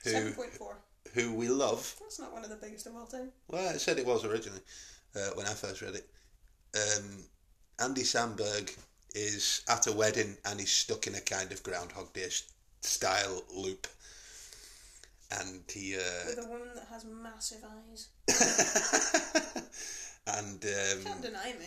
who 0.05 0.11
Seven 0.11 0.33
point 0.33 0.53
four. 0.55 0.77
Who 1.15 1.33
we 1.35 1.49
love. 1.49 1.95
That's 2.01 2.19
not 2.21 2.33
one 2.33 2.45
of 2.45 2.51
the 2.51 2.57
biggest 2.57 2.87
of 2.87 2.97
all 2.97 3.07
time. 3.07 3.31
Well, 3.49 3.75
it 3.75 3.81
said 3.81 3.99
it 3.99 4.07
was 4.07 4.25
originally 4.25 4.61
uh, 5.17 5.31
when 5.35 5.47
I 5.47 5.55
first 5.55 5.83
read 5.83 5.95
it. 5.95 6.09
Um, 6.75 7.25
Andy 7.81 8.03
Samberg 8.03 8.77
is 9.15 9.63
at 9.69 9.87
a 9.87 9.93
wedding 9.93 10.37
and 10.45 10.61
he's 10.61 10.71
stuck 10.71 11.07
in 11.07 11.15
a 11.15 11.21
kind 11.21 11.51
of 11.53 11.63
Groundhog 11.63 12.13
Day 12.13 12.29
style 12.83 13.43
loop, 13.55 13.87
and 15.41 15.63
he 15.71 15.97
uh, 15.97 16.01
With 16.27 16.45
a 16.45 16.49
woman 16.49 16.69
that 16.75 16.87
has 16.91 17.05
massive 17.05 17.65
eyes. 17.65 18.09
and 20.27 20.61
Can't 20.61 21.07
um, 21.07 21.21
deny 21.23 21.55
me. 21.59 21.67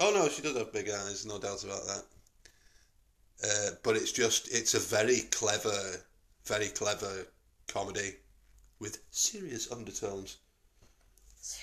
oh 0.00 0.12
no, 0.14 0.28
she 0.28 0.42
does 0.42 0.56
have 0.56 0.72
big 0.72 0.88
eyes, 0.90 1.24
no 1.26 1.38
doubt 1.38 1.64
about 1.64 1.86
that. 1.86 2.04
Uh, 3.44 3.70
but 3.82 3.96
it's 3.96 4.12
just 4.12 4.52
it's 4.54 4.74
a 4.74 4.78
very 4.78 5.22
clever, 5.30 5.96
very 6.44 6.68
clever 6.68 7.26
comedy 7.68 8.14
with 8.82 8.98
serious 9.10 9.70
undertones. 9.70 10.36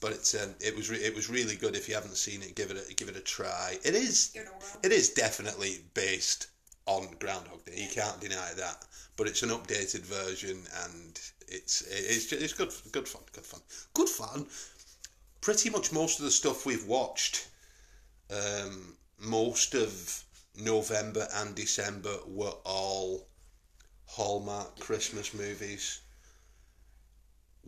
But 0.00 0.10
it's 0.10 0.34
um, 0.34 0.56
it 0.58 0.74
was 0.74 0.90
re- 0.90 1.04
it 1.08 1.14
was 1.14 1.30
really 1.30 1.54
good. 1.54 1.76
If 1.76 1.88
you 1.88 1.94
haven't 1.94 2.16
seen 2.16 2.42
it, 2.42 2.56
give 2.56 2.72
it 2.72 2.76
a 2.76 2.94
give 2.94 3.08
it 3.08 3.16
a 3.16 3.20
try. 3.20 3.78
It 3.84 3.94
is 3.94 4.32
it, 4.34 4.48
it 4.82 4.90
is 4.90 5.10
definitely 5.10 5.84
based 5.94 6.48
on 6.86 7.06
Groundhog 7.20 7.64
Day. 7.64 7.76
You 7.76 7.88
can't 7.88 8.20
deny 8.20 8.50
that. 8.56 8.84
But 9.16 9.28
it's 9.28 9.44
an 9.44 9.50
updated 9.50 10.00
version, 10.00 10.58
and 10.84 11.20
it's 11.46 11.82
it's 11.82 12.32
it's 12.32 12.52
good 12.52 12.72
good 12.90 13.06
fun, 13.06 13.22
good 13.32 13.46
fun, 13.46 13.60
good 13.94 14.08
fun. 14.08 14.46
Pretty 15.40 15.70
much 15.70 15.92
most 15.92 16.18
of 16.18 16.24
the 16.24 16.32
stuff 16.32 16.66
we've 16.66 16.86
watched, 16.86 17.46
um, 18.28 18.96
most 19.20 19.74
of 19.74 20.24
November 20.56 21.28
and 21.34 21.54
December 21.54 22.16
were 22.26 22.56
all 22.64 23.28
Hallmark 24.06 24.78
Christmas 24.78 25.32
movies, 25.32 26.01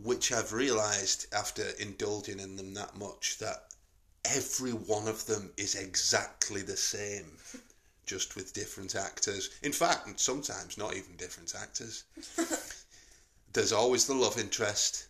which 0.03 0.33
I've 0.33 0.53
realised 0.53 1.27
after 1.33 1.69
indulging 1.79 2.41
in 2.41 2.57
them 2.57 2.75
that 2.75 2.97
much 2.97 3.39
that 3.39 3.69
every 4.25 4.73
one 4.73 5.07
of 5.07 5.27
them 5.27 5.53
is 5.57 5.75
exactly 5.75 6.63
the 6.63 6.77
same, 6.77 7.39
just 8.07 8.37
with 8.37 8.53
different 8.53 8.95
actors. 8.95 9.51
In 9.63 9.73
fact, 9.73 10.19
sometimes 10.19 10.79
not 10.79 10.97
even 10.97 11.17
different 11.17 11.55
actors. 11.55 12.05
There's 13.53 13.73
always 13.73 14.07
the 14.07 14.15
love 14.15 14.39
interest. 14.39 15.07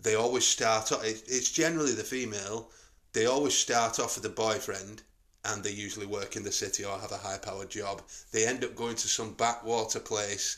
They 0.00 0.14
always 0.14 0.46
start 0.46 0.92
off, 0.92 1.02
it's 1.04 1.50
generally 1.50 1.92
the 1.92 2.04
female, 2.04 2.70
they 3.12 3.26
always 3.26 3.54
start 3.54 3.98
off 3.98 4.14
with 4.14 4.24
a 4.26 4.28
boyfriend 4.28 5.02
and 5.44 5.64
they 5.64 5.72
usually 5.72 6.06
work 6.06 6.36
in 6.36 6.44
the 6.44 6.52
city 6.52 6.84
or 6.84 6.98
have 6.98 7.10
a 7.10 7.16
high 7.16 7.38
powered 7.38 7.70
job. 7.70 8.02
They 8.30 8.46
end 8.46 8.64
up 8.64 8.76
going 8.76 8.96
to 8.96 9.08
some 9.08 9.32
backwater 9.32 9.98
place 9.98 10.56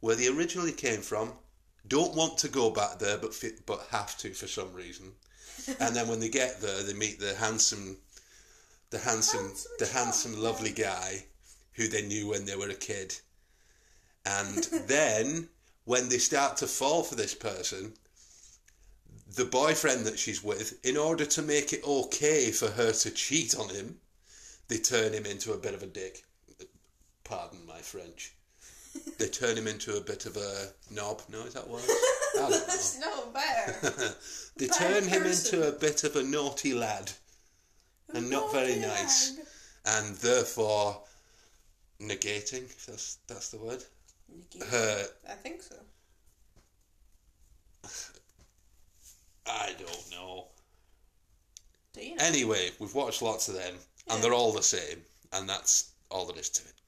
where 0.00 0.16
they 0.16 0.28
originally 0.28 0.72
came 0.72 1.02
from, 1.02 1.34
don't 1.88 2.14
want 2.14 2.38
to 2.38 2.48
go 2.48 2.70
back 2.70 2.98
there 2.98 3.18
but 3.18 3.34
fit, 3.34 3.66
but 3.66 3.86
have 3.90 4.16
to 4.18 4.32
for 4.32 4.46
some 4.46 4.72
reason. 4.74 5.12
and 5.80 5.94
then 5.94 6.08
when 6.08 6.20
they 6.20 6.28
get 6.28 6.60
there, 6.60 6.82
they 6.82 6.94
meet 6.94 7.20
the 7.20 7.34
handsome, 7.34 7.96
the 8.90 8.98
handsome, 8.98 9.40
Handsome 9.40 9.72
the 9.78 9.86
handsome, 9.86 10.42
lovely 10.42 10.72
guy 10.72 11.24
who 11.72 11.88
they 11.88 12.02
knew 12.02 12.28
when 12.28 12.44
they 12.44 12.56
were 12.56 12.68
a 12.68 12.74
kid. 12.74 13.16
And 14.24 14.64
then 14.86 15.48
when 15.84 16.08
they 16.08 16.18
start 16.18 16.56
to 16.58 16.66
fall 16.66 17.02
for 17.02 17.14
this 17.14 17.34
person, 17.34 17.94
the 19.34 19.44
boyfriend 19.44 20.06
that 20.06 20.18
she's 20.18 20.42
with, 20.42 20.84
in 20.84 20.96
order 20.96 21.24
to 21.24 21.42
make 21.42 21.72
it 21.72 21.86
okay 21.86 22.50
for 22.50 22.68
her 22.68 22.92
to 22.92 23.10
cheat 23.10 23.56
on 23.56 23.68
him, 23.68 23.98
they 24.68 24.78
turn 24.78 25.12
him 25.12 25.26
into 25.26 25.52
a 25.52 25.58
bit 25.58 25.74
of 25.74 25.82
a 25.82 25.86
dick. 25.86 26.24
Pardon 27.24 27.64
my 27.66 27.78
French. 27.78 28.34
They 29.18 29.28
turn 29.28 29.56
him 29.56 29.66
into 29.66 29.96
a 29.96 30.00
bit 30.00 30.26
of 30.26 30.36
a 30.36 30.68
knob. 30.90 31.22
No, 31.28 31.42
is 31.42 31.54
that 31.54 31.68
word? 31.68 31.82
I 31.88 32.38
don't 32.38 32.50
know. 32.50 32.58
That's 32.58 32.98
no 33.00 33.26
better. 33.32 34.14
they 34.56 34.66
Bad 34.68 34.76
turn 34.76 35.04
him 35.08 35.22
person. 35.22 35.58
into 35.60 35.68
a 35.68 35.72
bit 35.78 36.04
of 36.04 36.16
a 36.16 36.22
naughty 36.22 36.72
lad 36.74 37.12
and 38.14 38.28
not 38.30 38.50
very 38.52 38.76
nice, 38.76 39.36
lad. 39.36 39.46
and 40.04 40.16
therefore 40.16 41.02
negating. 42.00 42.66
That's 42.86 43.18
that's 43.26 43.50
the 43.50 43.58
word. 43.58 43.84
Her, 44.70 45.06
I 45.28 45.32
think 45.34 45.62
so. 45.62 45.76
I 49.46 49.72
don't 49.78 50.10
know. 50.10 50.46
Do 51.92 52.00
you 52.06 52.14
know? 52.16 52.24
Anyway, 52.24 52.70
we've 52.78 52.94
watched 52.94 53.22
lots 53.22 53.48
of 53.48 53.54
them, 53.54 53.74
Yeah. 54.06 54.14
and 54.14 54.22
they're 54.24 54.34
all 54.34 54.52
the 54.52 54.62
same, 54.62 55.02
and 55.32 55.48
that's 55.48 55.90
all 56.10 56.26
there 56.26 56.38
is 56.38 56.48
to 56.50 56.62
it. 56.68 56.79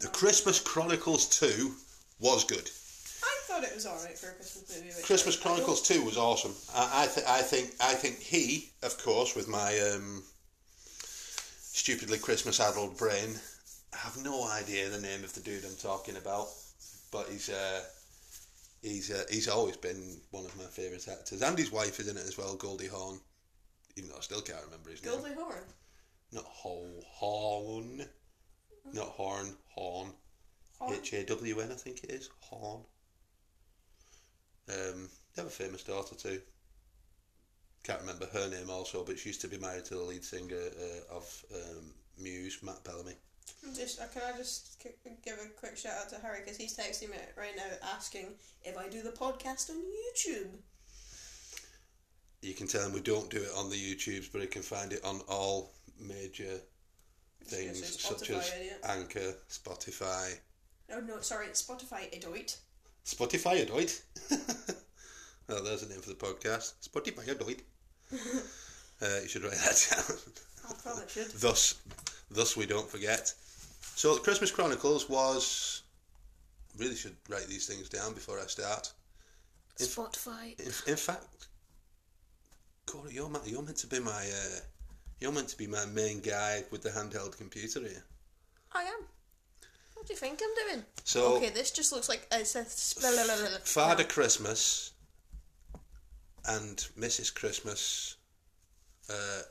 The 0.00 0.08
Christmas 0.08 0.60
Chronicles 0.60 1.26
2 1.40 1.72
was 2.20 2.44
good. 2.44 2.68
I 3.22 3.36
thought 3.46 3.64
it 3.64 3.74
was 3.74 3.86
alright 3.86 4.18
for 4.18 4.30
a 4.30 4.34
Christmas 4.34 4.76
movie. 4.82 5.02
Christmas 5.02 5.36
Chronicles 5.36 5.82
2 5.88 6.02
was 6.04 6.16
awesome. 6.18 6.54
I, 6.74 7.04
I, 7.04 7.06
th- 7.06 7.26
I 7.26 7.40
think 7.42 7.70
I 7.80 7.94
think 7.94 8.18
he, 8.20 8.70
of 8.82 9.02
course, 9.02 9.34
with 9.34 9.48
my 9.48 9.78
um, 9.80 10.22
stupidly 10.92 12.18
Christmas 12.18 12.60
addled 12.60 12.96
brain, 12.98 13.34
I 13.94 13.96
have 13.98 14.22
no 14.22 14.46
idea 14.48 14.88
the 14.88 15.00
name 15.00 15.24
of 15.24 15.32
the 15.34 15.40
dude 15.40 15.64
I'm 15.64 15.76
talking 15.76 16.16
about, 16.16 16.48
but 17.10 17.28
he's 17.30 17.48
uh, 17.48 17.80
he's 18.82 19.10
uh, 19.10 19.24
he's 19.30 19.48
always 19.48 19.76
been 19.78 20.18
one 20.30 20.44
of 20.44 20.56
my 20.58 20.64
favourite 20.64 21.08
actors, 21.08 21.40
and 21.42 21.56
his 21.58 21.72
wife 21.72 21.98
is 22.00 22.08
in 22.08 22.16
it 22.16 22.26
as 22.26 22.36
well, 22.36 22.56
Goldie 22.56 22.88
Hawn. 22.88 23.18
Even 23.96 24.10
though 24.10 24.18
I 24.18 24.20
still 24.20 24.42
can't 24.42 24.62
remember 24.64 24.90
his 24.90 25.00
don't- 25.00 25.24
name. 25.24 25.34
Goldie 25.34 25.52
Hawn. 25.52 25.62
Not 26.32 26.44
Ho 26.44 26.84
Horn, 27.06 28.04
not 28.92 29.08
Horn, 29.08 29.56
Horn. 29.68 30.12
H 30.90 31.14
A 31.14 31.24
W 31.24 31.60
N, 31.60 31.72
I 31.72 31.74
think 31.74 32.04
it 32.04 32.10
is. 32.10 32.28
Horn. 32.40 32.82
Um, 34.68 35.08
they 35.34 35.42
have 35.42 35.46
a 35.46 35.50
famous 35.50 35.82
daughter 35.82 36.14
too. 36.14 36.40
Can't 37.82 38.00
remember 38.00 38.26
her 38.32 38.48
name 38.50 38.68
also, 38.68 39.04
but 39.04 39.18
she 39.18 39.28
used 39.30 39.40
to 39.42 39.48
be 39.48 39.58
married 39.58 39.84
to 39.86 39.94
the 39.94 40.02
lead 40.02 40.24
singer 40.24 40.56
uh, 40.56 41.14
of 41.14 41.44
um, 41.54 41.94
Muse, 42.18 42.58
Matt 42.62 42.82
Bellamy. 42.84 43.14
Just, 43.74 44.00
uh, 44.00 44.06
can 44.12 44.22
I 44.34 44.36
just 44.36 44.84
give 45.24 45.34
a 45.34 45.48
quick 45.58 45.76
shout 45.76 45.94
out 46.02 46.08
to 46.10 46.16
Harry 46.16 46.40
because 46.40 46.56
he's 46.56 46.76
texting 46.76 47.10
me 47.10 47.16
right 47.36 47.56
now 47.56 47.62
asking 47.94 48.34
if 48.64 48.76
I 48.76 48.88
do 48.88 49.02
the 49.02 49.10
podcast 49.10 49.70
on 49.70 49.76
YouTube. 49.76 50.50
You 52.42 52.54
can 52.54 52.66
tell 52.66 52.84
him 52.84 52.92
we 52.92 53.00
don't 53.00 53.30
do 53.30 53.38
it 53.38 53.50
on 53.56 53.70
the 53.70 53.76
YouTubes, 53.76 54.30
but 54.32 54.40
he 54.40 54.46
can 54.46 54.62
find 54.62 54.92
it 54.92 55.04
on 55.04 55.20
all 55.28 55.72
major 55.98 56.60
things 57.46 57.80
It's 57.80 58.02
such 58.02 58.30
as 58.30 58.52
idiot. 58.54 58.80
Anchor, 58.84 59.34
Spotify. 59.48 60.38
Oh 60.92 61.00
no, 61.00 61.20
sorry, 61.20 61.46
it's 61.46 61.62
Spotify 61.62 62.12
Adoit. 62.16 62.56
Spotify 63.04 63.62
Adoit. 63.62 64.02
well, 65.48 65.62
there's 65.62 65.82
a 65.82 65.88
name 65.88 66.00
for 66.00 66.10
the 66.10 66.14
podcast. 66.14 66.74
Spotify 66.88 67.28
Adoit. 67.28 67.62
uh, 69.02 69.20
you 69.22 69.28
should 69.28 69.42
write 69.44 69.52
that 69.52 69.86
down. 69.90 70.16
I 70.68 70.74
probably 70.82 71.08
should. 71.08 71.30
thus, 71.40 71.80
thus 72.30 72.56
we 72.56 72.66
don't 72.66 72.88
forget. 72.88 73.32
So, 73.94 74.14
the 74.14 74.20
Christmas 74.20 74.50
Chronicles 74.50 75.08
was. 75.08 75.82
Really 76.78 76.94
should 76.94 77.16
write 77.30 77.46
these 77.46 77.66
things 77.66 77.88
down 77.88 78.12
before 78.12 78.38
I 78.38 78.46
start. 78.46 78.92
Spotify. 79.78 80.58
In, 80.60 80.90
in 80.92 80.96
fact, 80.96 81.24
Corey, 82.84 83.14
you're, 83.14 83.28
ma- 83.30 83.38
you're 83.44 83.62
meant 83.62 83.78
to 83.78 83.86
be 83.86 83.98
my. 83.98 84.10
Uh, 84.10 84.60
you're 85.20 85.32
meant 85.32 85.48
to 85.48 85.58
be 85.58 85.66
my 85.66 85.84
main 85.86 86.20
guy 86.20 86.64
with 86.70 86.82
the 86.82 86.90
handheld 86.90 87.36
computer 87.36 87.80
here. 87.80 88.04
I 88.72 88.82
am. 88.82 89.06
What 89.94 90.06
do 90.06 90.12
you 90.12 90.18
think 90.18 90.40
I'm 90.42 90.68
doing? 90.68 90.84
So, 91.04 91.36
okay, 91.36 91.50
this 91.50 91.70
just 91.70 91.92
looks 91.92 92.08
like 92.08 92.26
it's 92.30 92.54
a. 92.54 92.64
Father 93.64 94.04
Christmas 94.04 94.92
and 96.46 96.76
Mrs. 96.98 97.34
Christmas 97.34 98.16
uh, 99.10 99.42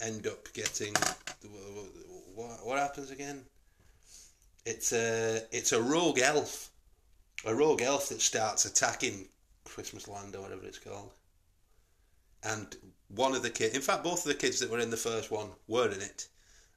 end 0.00 0.26
up 0.26 0.52
getting 0.52 0.94
what, 2.34 2.66
what 2.66 2.78
happens 2.78 3.10
again? 3.10 3.42
It's 4.64 4.92
a 4.92 5.42
it's 5.52 5.72
a 5.72 5.80
rogue 5.80 6.18
elf, 6.18 6.70
a 7.44 7.54
rogue 7.54 7.82
elf 7.82 8.08
that 8.08 8.20
starts 8.20 8.64
attacking 8.64 9.28
Christmas 9.64 10.08
Land 10.08 10.34
or 10.34 10.42
whatever 10.42 10.64
it's 10.64 10.78
called. 10.78 11.12
And 12.42 12.76
one 13.08 13.34
of 13.34 13.42
the 13.42 13.50
kids, 13.50 13.74
in 13.74 13.82
fact, 13.82 14.04
both 14.04 14.24
of 14.24 14.28
the 14.28 14.34
kids 14.34 14.60
that 14.60 14.70
were 14.70 14.78
in 14.78 14.90
the 14.90 14.96
first 14.96 15.30
one 15.30 15.50
were 15.68 15.90
in 15.90 16.00
it, 16.00 16.28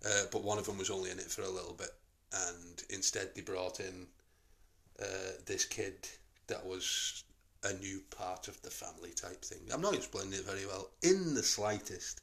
uh, 0.05 0.23
but 0.31 0.43
one 0.43 0.57
of 0.57 0.65
them 0.65 0.77
was 0.77 0.89
only 0.89 1.11
in 1.11 1.19
it 1.19 1.31
for 1.31 1.41
a 1.41 1.49
little 1.49 1.73
bit, 1.73 1.91
and 2.33 2.83
instead 2.89 3.29
they 3.35 3.41
brought 3.41 3.79
in 3.79 4.07
uh, 5.01 5.31
this 5.45 5.65
kid 5.65 6.07
that 6.47 6.65
was 6.65 7.23
a 7.63 7.73
new 7.73 8.01
part 8.09 8.47
of 8.47 8.61
the 8.61 8.69
family 8.69 9.11
type 9.11 9.43
thing. 9.43 9.59
I'm 9.73 9.81
not 9.81 9.95
explaining 9.95 10.33
it 10.33 10.45
very 10.45 10.65
well 10.65 10.89
in 11.01 11.33
the 11.33 11.43
slightest, 11.43 12.21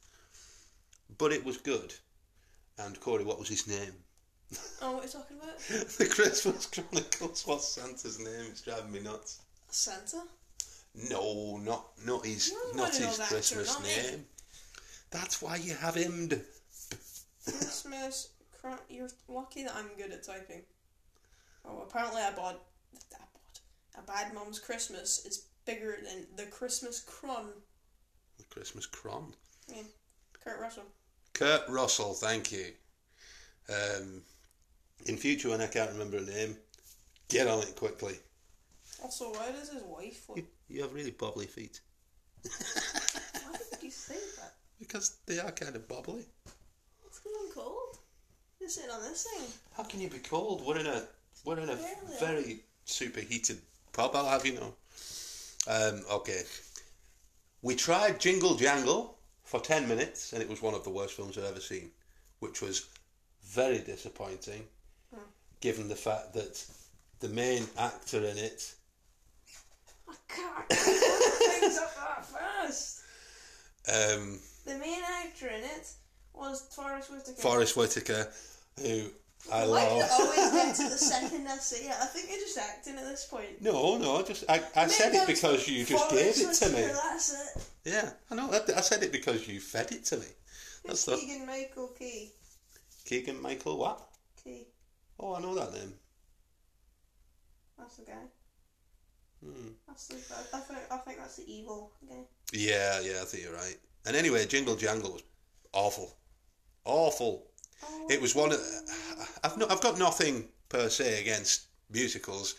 but 1.17 1.31
it 1.31 1.45
was 1.45 1.57
good. 1.57 1.93
And 2.79 2.99
Corey, 2.99 3.23
what 3.23 3.39
was 3.39 3.49
his 3.49 3.67
name? 3.67 3.93
Oh, 4.81 4.93
what 4.93 5.03
are 5.03 5.05
you 5.05 5.11
talking 5.11 5.37
about? 5.37 5.59
the 5.97 6.05
Christmas 6.05 6.67
Chronicles. 6.67 7.45
What's 7.45 7.67
Santa's 7.67 8.19
name? 8.19 8.45
It's 8.49 8.61
driving 8.61 8.91
me 8.91 8.99
nuts. 8.99 9.41
Santa? 9.69 10.23
No, 11.09 11.57
not 11.57 11.89
not 12.05 12.25
his 12.25 12.51
You're 12.51 12.75
not 12.75 12.95
his 12.95 13.17
Christmas 13.17 13.77
you? 13.79 14.11
name. 14.11 14.25
That's 15.11 15.41
why 15.41 15.57
you 15.57 15.73
have 15.75 15.95
him. 15.95 16.29
Christmas. 17.43 18.29
You're 18.89 19.07
lucky 19.29 19.63
that 19.63 19.75
I'm 19.75 19.89
good 19.97 20.11
at 20.11 20.23
typing. 20.23 20.63
Oh, 21.63 21.85
apparently 21.87 22.21
I 22.21 22.31
bought. 22.31 22.59
I 23.13 23.17
bought. 23.33 23.59
A 23.97 24.01
bad 24.01 24.33
mom's 24.33 24.59
Christmas 24.59 25.25
is 25.25 25.45
bigger 25.65 25.97
than 26.03 26.25
the 26.35 26.49
Christmas 26.51 26.99
Cron. 26.99 27.47
The 28.37 28.43
Christmas 28.45 28.85
Cron. 28.85 29.33
Yeah. 29.67 29.83
Kurt 30.43 30.59
Russell. 30.59 30.83
Kurt 31.33 31.67
Russell, 31.69 32.13
thank 32.13 32.51
you. 32.51 32.67
Um, 33.69 34.21
in 35.05 35.17
future, 35.17 35.49
when 35.49 35.61
I 35.61 35.67
can't 35.67 35.91
remember 35.91 36.17
a 36.17 36.21
name, 36.21 36.57
get 37.29 37.47
on 37.47 37.59
it 37.59 37.75
quickly. 37.75 38.15
Also, 39.03 39.31
why 39.31 39.51
does 39.51 39.69
his 39.69 39.83
wife 39.83 40.27
look. 40.29 40.37
You, 40.37 40.45
you 40.69 40.81
have 40.81 40.93
really 40.93 41.11
bubbly 41.11 41.45
feet. 41.45 41.81
Why 42.43 43.57
did 43.71 43.83
you 43.83 43.91
say 43.91 44.15
that? 44.37 44.53
Because 44.79 45.17
they 45.25 45.39
are 45.39 45.51
kind 45.51 45.75
of 45.75 45.87
bubbly. 45.87 46.25
It's 47.05 47.19
because 47.19 47.37
I'm 47.41 47.51
cold. 47.53 47.97
You're 48.59 48.69
sitting 48.69 48.89
on 48.89 49.01
this 49.01 49.23
thing. 49.23 49.47
How 49.75 49.83
can 49.83 50.01
you 50.01 50.09
be 50.09 50.19
cold? 50.19 50.65
We're 50.65 50.79
in 50.79 50.87
a 50.87 51.03
we're 51.45 51.59
in 51.59 51.69
a 51.69 51.75
Barely. 51.75 52.17
very 52.19 52.59
superheated 52.85 53.59
pub. 53.93 54.11
I'll 54.15 54.25
have 54.29 54.45
you 54.45 54.55
know. 54.55 54.73
Um, 55.67 56.03
okay, 56.11 56.43
we 57.61 57.75
tried 57.75 58.19
Jingle 58.19 58.55
Jangle 58.55 59.17
for 59.43 59.59
ten 59.59 59.87
minutes, 59.87 60.33
and 60.33 60.41
it 60.41 60.49
was 60.49 60.61
one 60.61 60.73
of 60.73 60.83
the 60.83 60.89
worst 60.89 61.13
films 61.13 61.37
I've 61.37 61.45
ever 61.45 61.59
seen, 61.59 61.89
which 62.39 62.61
was 62.61 62.87
very 63.43 63.79
disappointing, 63.79 64.63
given 65.61 65.87
the 65.87 65.95
fact 65.95 66.33
that 66.33 66.63
the 67.19 67.29
main 67.29 67.67
actor 67.77 68.19
in 68.19 68.37
it 68.37 68.73
Things 70.29 71.77
up 71.77 71.95
that 71.95 72.25
fast. 72.25 73.01
um, 73.93 74.39
The 74.65 74.77
main 74.77 75.01
actor 75.25 75.47
in 75.47 75.63
it 75.63 75.89
was 76.33 76.61
Forest 76.75 77.11
Whitaker. 77.11 77.41
Forest 77.41 77.77
Whitaker, 77.77 78.27
who 78.81 79.09
I 79.51 79.65
Why 79.67 79.87
do 79.87 79.95
you 79.95 80.01
love. 80.01 80.09
always 80.19 80.51
get 80.51 80.75
to 80.75 80.83
the 80.89 80.97
second 80.97 81.47
I 81.47 81.57
say 81.57 81.85
it? 81.87 81.95
I 82.01 82.05
think 82.05 82.29
you're 82.29 82.39
just 82.39 82.57
acting 82.57 82.95
at 82.97 83.05
this 83.05 83.25
point. 83.25 83.61
No, 83.61 83.97
no, 83.97 84.17
I 84.17 84.23
just 84.23 84.43
I, 84.49 84.61
I 84.75 84.87
said 84.87 85.13
it 85.13 85.25
because 85.27 85.67
you 85.67 85.85
just 85.85 86.09
gave 86.09 86.35
it 86.37 86.53
to 86.55 86.69
me. 86.69 86.81
That's 86.81 87.55
it. 87.55 87.67
Yeah, 87.85 88.09
I 88.29 88.35
know. 88.35 88.51
I, 88.51 88.57
I 88.77 88.81
said 88.81 89.03
it 89.03 89.11
because 89.11 89.47
you 89.47 89.59
fed 89.61 89.91
it 89.91 90.03
to 90.05 90.17
me. 90.17 90.25
That's 90.85 91.05
the 91.05 91.15
Keegan 91.17 91.45
Michael 91.47 91.87
Key. 91.97 92.31
Keegan 93.05 93.41
Michael 93.41 93.77
what? 93.77 94.05
Key. 94.43 94.67
Oh, 95.19 95.35
I 95.35 95.41
know 95.41 95.55
that 95.55 95.73
name. 95.73 95.93
That's 97.79 97.95
the 97.97 98.05
guy. 98.05 98.13
Hmm. 99.43 99.69
That's 99.87 100.07
the. 100.07 100.15
I, 100.15 100.59
think. 100.59 100.79
I 100.91 100.97
think 100.97 101.17
that's 101.19 101.35
the 101.35 101.51
evil 101.51 101.91
guy. 102.07 102.15
Yeah, 102.53 102.99
yeah, 103.01 103.21
I 103.21 103.25
think 103.25 103.43
you're 103.43 103.53
right. 103.53 103.77
And 104.05 104.15
anyway, 104.15 104.45
Jingle 104.45 104.75
Jangle 104.75 105.13
was 105.13 105.23
awful, 105.73 106.15
awful. 106.85 107.43
Oh, 107.83 108.07
It 108.09 108.19
was 108.21 108.33
one 108.33 108.51
of. 108.51 108.59
I've 109.43 109.57
not. 109.57 109.71
I've 109.71 109.81
got 109.81 109.99
nothing 109.99 110.47
per 110.69 110.89
se 110.89 111.21
against 111.21 111.67
musicals, 111.91 112.55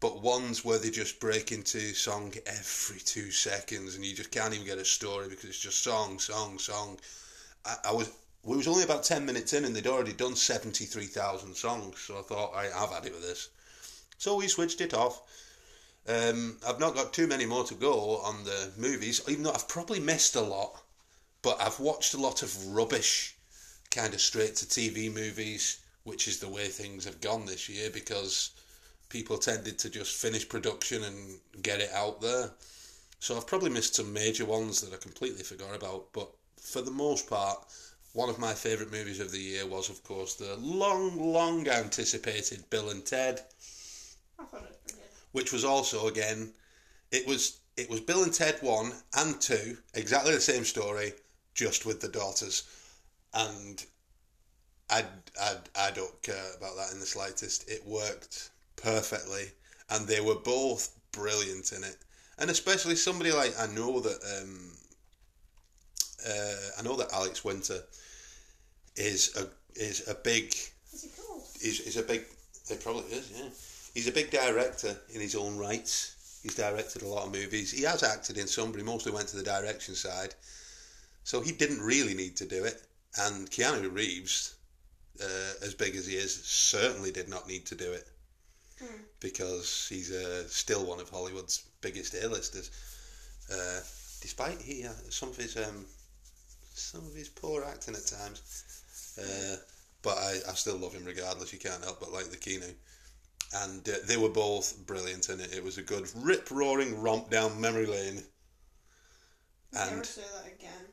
but 0.00 0.22
ones 0.22 0.64
where 0.64 0.78
they 0.78 0.90
just 0.90 1.18
break 1.18 1.50
into 1.50 1.80
song 1.94 2.32
every 2.46 3.00
two 3.00 3.30
seconds, 3.30 3.96
and 3.96 4.04
you 4.04 4.14
just 4.14 4.30
can't 4.30 4.54
even 4.54 4.66
get 4.66 4.78
a 4.78 4.84
story 4.84 5.28
because 5.28 5.50
it's 5.50 5.58
just 5.58 5.82
song, 5.82 6.18
song, 6.18 6.58
song. 6.58 6.98
I, 7.64 7.76
I 7.88 7.92
was. 7.92 8.10
We 8.44 8.58
was 8.58 8.68
only 8.68 8.84
about 8.84 9.04
ten 9.04 9.24
minutes 9.26 9.52
in, 9.54 9.64
and 9.64 9.74
they'd 9.74 9.86
already 9.86 10.12
done 10.12 10.36
seventy 10.36 10.84
three 10.84 11.06
thousand 11.06 11.56
songs. 11.56 11.98
So 11.98 12.18
I 12.18 12.22
thought, 12.22 12.54
I, 12.54 12.66
I've 12.66 12.90
had 12.90 13.06
it 13.06 13.12
with 13.12 13.22
this. 13.22 13.48
So 14.18 14.36
we 14.36 14.46
switched 14.48 14.80
it 14.80 14.94
off. 14.94 15.22
Um, 16.06 16.58
I've 16.66 16.80
not 16.80 16.94
got 16.94 17.12
too 17.12 17.26
many 17.26 17.46
more 17.46 17.64
to 17.64 17.74
go 17.74 18.18
on 18.18 18.44
the 18.44 18.70
movies, 18.76 19.22
even 19.28 19.42
though 19.42 19.52
I've 19.52 19.68
probably 19.68 20.00
missed 20.00 20.36
a 20.36 20.40
lot. 20.40 20.82
But 21.42 21.60
I've 21.60 21.80
watched 21.80 22.14
a 22.14 22.20
lot 22.20 22.42
of 22.42 22.66
rubbish, 22.68 23.36
kind 23.90 24.14
of 24.14 24.20
straight 24.20 24.56
to 24.56 24.66
TV 24.66 25.12
movies, 25.12 25.78
which 26.04 26.28
is 26.28 26.40
the 26.40 26.48
way 26.48 26.68
things 26.68 27.04
have 27.04 27.20
gone 27.20 27.46
this 27.46 27.68
year 27.68 27.90
because 27.90 28.50
people 29.08 29.38
tended 29.38 29.78
to 29.78 29.90
just 29.90 30.20
finish 30.20 30.48
production 30.48 31.04
and 31.04 31.38
get 31.62 31.80
it 31.80 31.90
out 31.92 32.20
there. 32.20 32.50
So 33.20 33.36
I've 33.36 33.46
probably 33.46 33.70
missed 33.70 33.94
some 33.94 34.12
major 34.12 34.44
ones 34.44 34.80
that 34.80 34.92
I 34.92 34.96
completely 34.98 35.42
forgot 35.42 35.74
about. 35.74 36.12
But 36.12 36.30
for 36.60 36.82
the 36.82 36.90
most 36.90 37.28
part, 37.28 37.58
one 38.12 38.28
of 38.28 38.38
my 38.38 38.52
favourite 38.52 38.92
movies 38.92 39.20
of 39.20 39.32
the 39.32 39.40
year 39.40 39.66
was, 39.66 39.88
of 39.88 40.02
course, 40.04 40.34
the 40.34 40.56
long, 40.56 41.32
long 41.32 41.66
anticipated 41.68 42.68
Bill 42.68 42.90
and 42.90 43.04
Ted 43.04 43.42
I 44.38 44.44
thought 44.44 44.64
it 44.64 44.80
was. 44.84 45.03
Which 45.34 45.52
was 45.52 45.64
also 45.64 46.06
again 46.06 46.52
it 47.10 47.26
was 47.26 47.58
it 47.76 47.90
was 47.90 48.00
Bill 48.00 48.22
and 48.22 48.32
Ted 48.32 48.56
one 48.60 48.92
and 49.16 49.40
two, 49.40 49.76
exactly 49.94 50.32
the 50.32 50.40
same 50.40 50.64
story, 50.64 51.12
just 51.54 51.84
with 51.84 52.00
the 52.00 52.08
daughters, 52.08 52.62
and 53.34 53.84
I 54.88 55.04
I 55.40 55.56
I 55.76 55.90
don't 55.90 56.22
care 56.22 56.54
about 56.56 56.76
that 56.76 56.92
in 56.92 57.00
the 57.00 57.06
slightest. 57.06 57.68
It 57.68 57.84
worked 57.84 58.50
perfectly, 58.76 59.46
and 59.90 60.06
they 60.06 60.20
were 60.20 60.36
both 60.36 60.96
brilliant 61.10 61.72
in 61.72 61.82
it, 61.82 61.96
and 62.38 62.48
especially 62.48 62.94
somebody 62.94 63.32
like 63.32 63.58
I 63.58 63.66
know 63.66 63.98
that 64.00 64.20
um, 64.38 64.70
uh, 66.28 66.78
I 66.78 66.82
know 66.82 66.96
that 66.96 67.12
Alex 67.12 67.44
Winter 67.44 67.80
is 68.94 69.34
a 69.36 69.48
is 69.74 70.06
a 70.06 70.14
big 70.14 70.54
he 71.00 71.08
called? 71.08 71.42
is 71.60 71.80
is 71.80 71.96
a 71.96 72.02
big. 72.02 72.24
It 72.70 72.82
probably 72.82 73.12
is, 73.12 73.32
yeah. 73.36 73.50
He's 73.94 74.08
a 74.08 74.12
big 74.12 74.30
director 74.30 74.96
in 75.14 75.20
his 75.20 75.34
own 75.34 75.56
rights. 75.56 76.40
He's 76.42 76.56
directed 76.56 77.02
a 77.02 77.08
lot 77.08 77.26
of 77.26 77.32
movies. 77.32 77.70
He 77.70 77.84
has 77.84 78.02
acted 78.02 78.36
in 78.36 78.46
some, 78.46 78.70
but 78.70 78.78
he 78.78 78.84
mostly 78.84 79.12
went 79.12 79.28
to 79.28 79.36
the 79.36 79.42
direction 79.42 79.94
side. 79.94 80.34
So 81.22 81.40
he 81.40 81.52
didn't 81.52 81.80
really 81.80 82.14
need 82.14 82.36
to 82.36 82.44
do 82.44 82.64
it. 82.64 82.82
And 83.16 83.50
Keanu 83.50 83.94
Reeves, 83.94 84.54
uh, 85.22 85.52
as 85.62 85.74
big 85.74 85.94
as 85.96 86.06
he 86.06 86.16
is, 86.16 86.44
certainly 86.44 87.12
did 87.12 87.28
not 87.28 87.48
need 87.48 87.64
to 87.66 87.74
do 87.74 87.92
it 87.92 88.08
because 89.20 89.86
he's 89.88 90.10
uh, 90.12 90.46
still 90.48 90.84
one 90.84 91.00
of 91.00 91.08
Hollywood's 91.08 91.64
biggest 91.80 92.14
A-listers. 92.14 92.70
Uh, 93.50 93.80
despite 94.20 94.60
he 94.60 94.84
uh, 94.84 94.92
some 95.10 95.28
of 95.28 95.36
his 95.36 95.56
um, 95.56 95.84
some 96.74 97.06
of 97.06 97.14
his 97.14 97.28
poor 97.28 97.64
acting 97.64 97.94
at 97.94 98.06
times, 98.06 98.64
uh, 99.20 99.56
but 100.02 100.16
I, 100.16 100.38
I 100.48 100.54
still 100.54 100.76
love 100.76 100.92
him 100.92 101.04
regardless. 101.04 101.52
You 101.52 101.58
can't 101.58 101.84
help 101.84 102.00
but 102.00 102.12
like 102.12 102.30
the 102.30 102.36
Keanu. 102.36 102.74
And 103.62 103.88
uh, 103.88 103.92
they 104.06 104.16
were 104.16 104.28
both 104.28 104.84
brilliant 104.86 105.28
in 105.28 105.40
it. 105.40 105.52
It 105.54 105.62
was 105.62 105.78
a 105.78 105.82
good 105.82 106.10
rip 106.16 106.50
roaring 106.50 107.00
romp 107.00 107.30
down 107.30 107.60
memory 107.60 107.86
lane. 107.86 108.22
Never 109.72 109.96
And 109.96 110.06
say 110.06 110.22
that 110.22 110.52
again. 110.52 110.86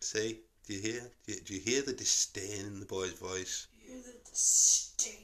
see, 0.00 0.40
do 0.66 0.74
you 0.74 0.80
hear? 0.80 1.10
Do 1.26 1.32
you, 1.34 1.40
do 1.40 1.54
you 1.54 1.60
hear 1.60 1.82
the 1.82 1.92
disdain 1.92 2.66
in 2.66 2.80
the 2.80 2.86
boy's 2.86 3.12
voice? 3.12 3.66
You're 3.86 4.02
the 4.02 4.14
disdain. 4.30 5.18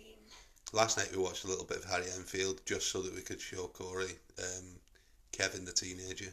Last 0.72 0.98
night 0.98 1.10
we 1.12 1.22
watched 1.22 1.44
a 1.44 1.48
little 1.48 1.64
bit 1.64 1.78
of 1.78 1.84
Harry 1.84 2.06
Enfield 2.14 2.60
just 2.66 2.88
so 2.90 3.00
that 3.02 3.14
we 3.14 3.22
could 3.22 3.40
show 3.40 3.68
Corey 3.68 4.12
um, 4.38 4.64
Kevin 5.32 5.64
the 5.64 5.72
teenager. 5.72 6.32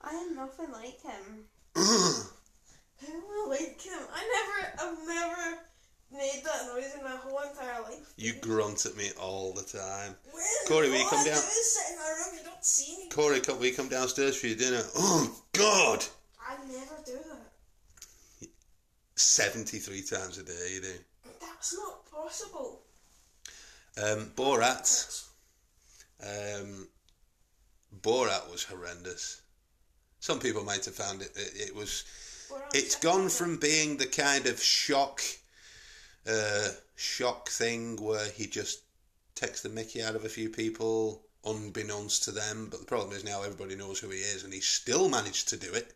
I 0.00 0.10
am 0.14 0.34
nothing 0.34 0.72
like 0.72 1.00
him. 1.02 1.44
I 1.76 3.06
don't 3.06 3.48
like 3.50 3.80
him. 3.82 4.00
I 4.14 4.22
never, 4.34 4.92
I've 4.92 5.06
never 5.06 5.58
made 6.12 6.42
that 6.44 6.66
noise 6.74 6.94
in 6.96 7.04
my 7.04 7.16
whole 7.16 7.38
entire 7.40 7.82
life. 7.82 8.12
You 8.16 8.34
grunt 8.34 8.86
at 8.86 8.96
me 8.96 9.10
all 9.20 9.52
the 9.52 9.62
time. 9.62 10.14
Where's 10.32 10.46
Corey, 10.66 10.88
will 10.88 10.98
you 10.98 11.08
come 11.08 11.24
down? 11.24 11.36
sit 11.36 11.92
in 11.92 11.98
my 11.98 12.08
room. 12.08 12.38
You 12.38 12.44
don't 12.44 12.64
see 12.64 12.96
me. 12.98 13.08
Corey, 13.10 13.40
come, 13.40 13.58
will 13.58 13.66
you 13.66 13.74
come 13.74 13.88
downstairs 13.88 14.36
for 14.36 14.46
your 14.46 14.56
dinner? 14.56 14.82
Oh, 14.96 15.42
God! 15.52 16.04
I 16.40 16.56
never 16.66 16.96
do 17.04 17.12
that. 17.12 18.48
73 19.14 20.02
times 20.02 20.38
a 20.38 20.42
day 20.42 20.52
you 20.74 20.80
do. 20.80 20.94
That's 21.40 21.76
not 21.76 22.10
possible. 22.10 22.80
Um, 24.02 24.32
Borat. 24.34 25.26
Um, 26.22 26.88
Borat 28.00 28.50
was 28.50 28.64
horrendous. 28.64 29.42
Some 30.20 30.38
people 30.38 30.64
might 30.64 30.84
have 30.84 30.94
found 30.94 31.22
it, 31.22 31.32
it, 31.34 31.68
it 31.68 31.74
was 31.74 32.04
on 32.50 32.60
gone 33.00 33.28
from 33.28 33.56
being 33.56 33.96
the 33.96 34.06
kind 34.06 34.46
of 34.46 34.60
shock 34.62 35.22
uh, 36.30 36.68
shock 36.96 37.48
thing 37.48 37.96
where 37.96 38.28
he 38.30 38.46
just 38.46 38.82
takes 39.34 39.62
the 39.62 39.68
mickey 39.68 40.02
out 40.02 40.14
of 40.14 40.24
a 40.24 40.28
few 40.28 40.48
people 40.48 41.22
unbeknownst 41.44 42.24
to 42.24 42.30
them 42.30 42.68
but 42.70 42.80
the 42.80 42.86
problem 42.86 43.16
is 43.16 43.24
now 43.24 43.42
everybody 43.42 43.74
knows 43.74 43.98
who 43.98 44.10
he 44.10 44.18
is 44.18 44.44
and 44.44 44.52
he 44.52 44.60
still 44.60 45.08
managed 45.08 45.48
to 45.48 45.56
do 45.56 45.72
it 45.72 45.94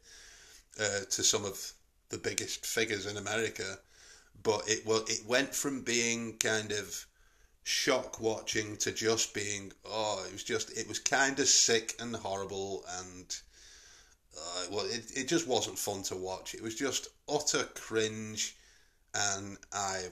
uh, 0.81 1.05
to 1.11 1.23
some 1.23 1.45
of 1.45 1.73
the 2.09 2.19
biggest 2.19 2.65
figures 2.65 3.07
in 3.07 3.17
America 3.19 3.79
but 4.43 4.69
it 4.69 4.85
well 4.87 5.05
it 5.07 5.21
went 5.27 5.55
from 5.55 5.83
being 5.83 6.37
kind 6.39 6.73
of 6.73 7.07
shock 7.63 8.21
watching 8.21 8.77
to 8.77 8.91
just 8.93 9.35
being 9.35 9.73
oh 9.85 10.25
it 10.27 10.33
was 10.33 10.45
just 10.45 10.77
it 10.77 10.89
was 10.89 10.99
kind 10.99 11.39
of 11.39 11.47
sick 11.47 11.95
and 12.01 12.17
horrible 12.17 12.83
and 13.01 13.41
uh, 14.37 14.65
well, 14.71 14.87
it, 14.87 15.13
it 15.17 15.29
just 15.29 15.47
wasn't 15.47 15.79
fun 15.79 16.03
to 16.05 16.17
watch. 16.17 16.55
It 16.55 16.63
was 16.63 16.75
just 16.75 17.09
utter 17.29 17.65
cringe, 17.75 18.57
and 19.15 19.57
I 19.73 20.07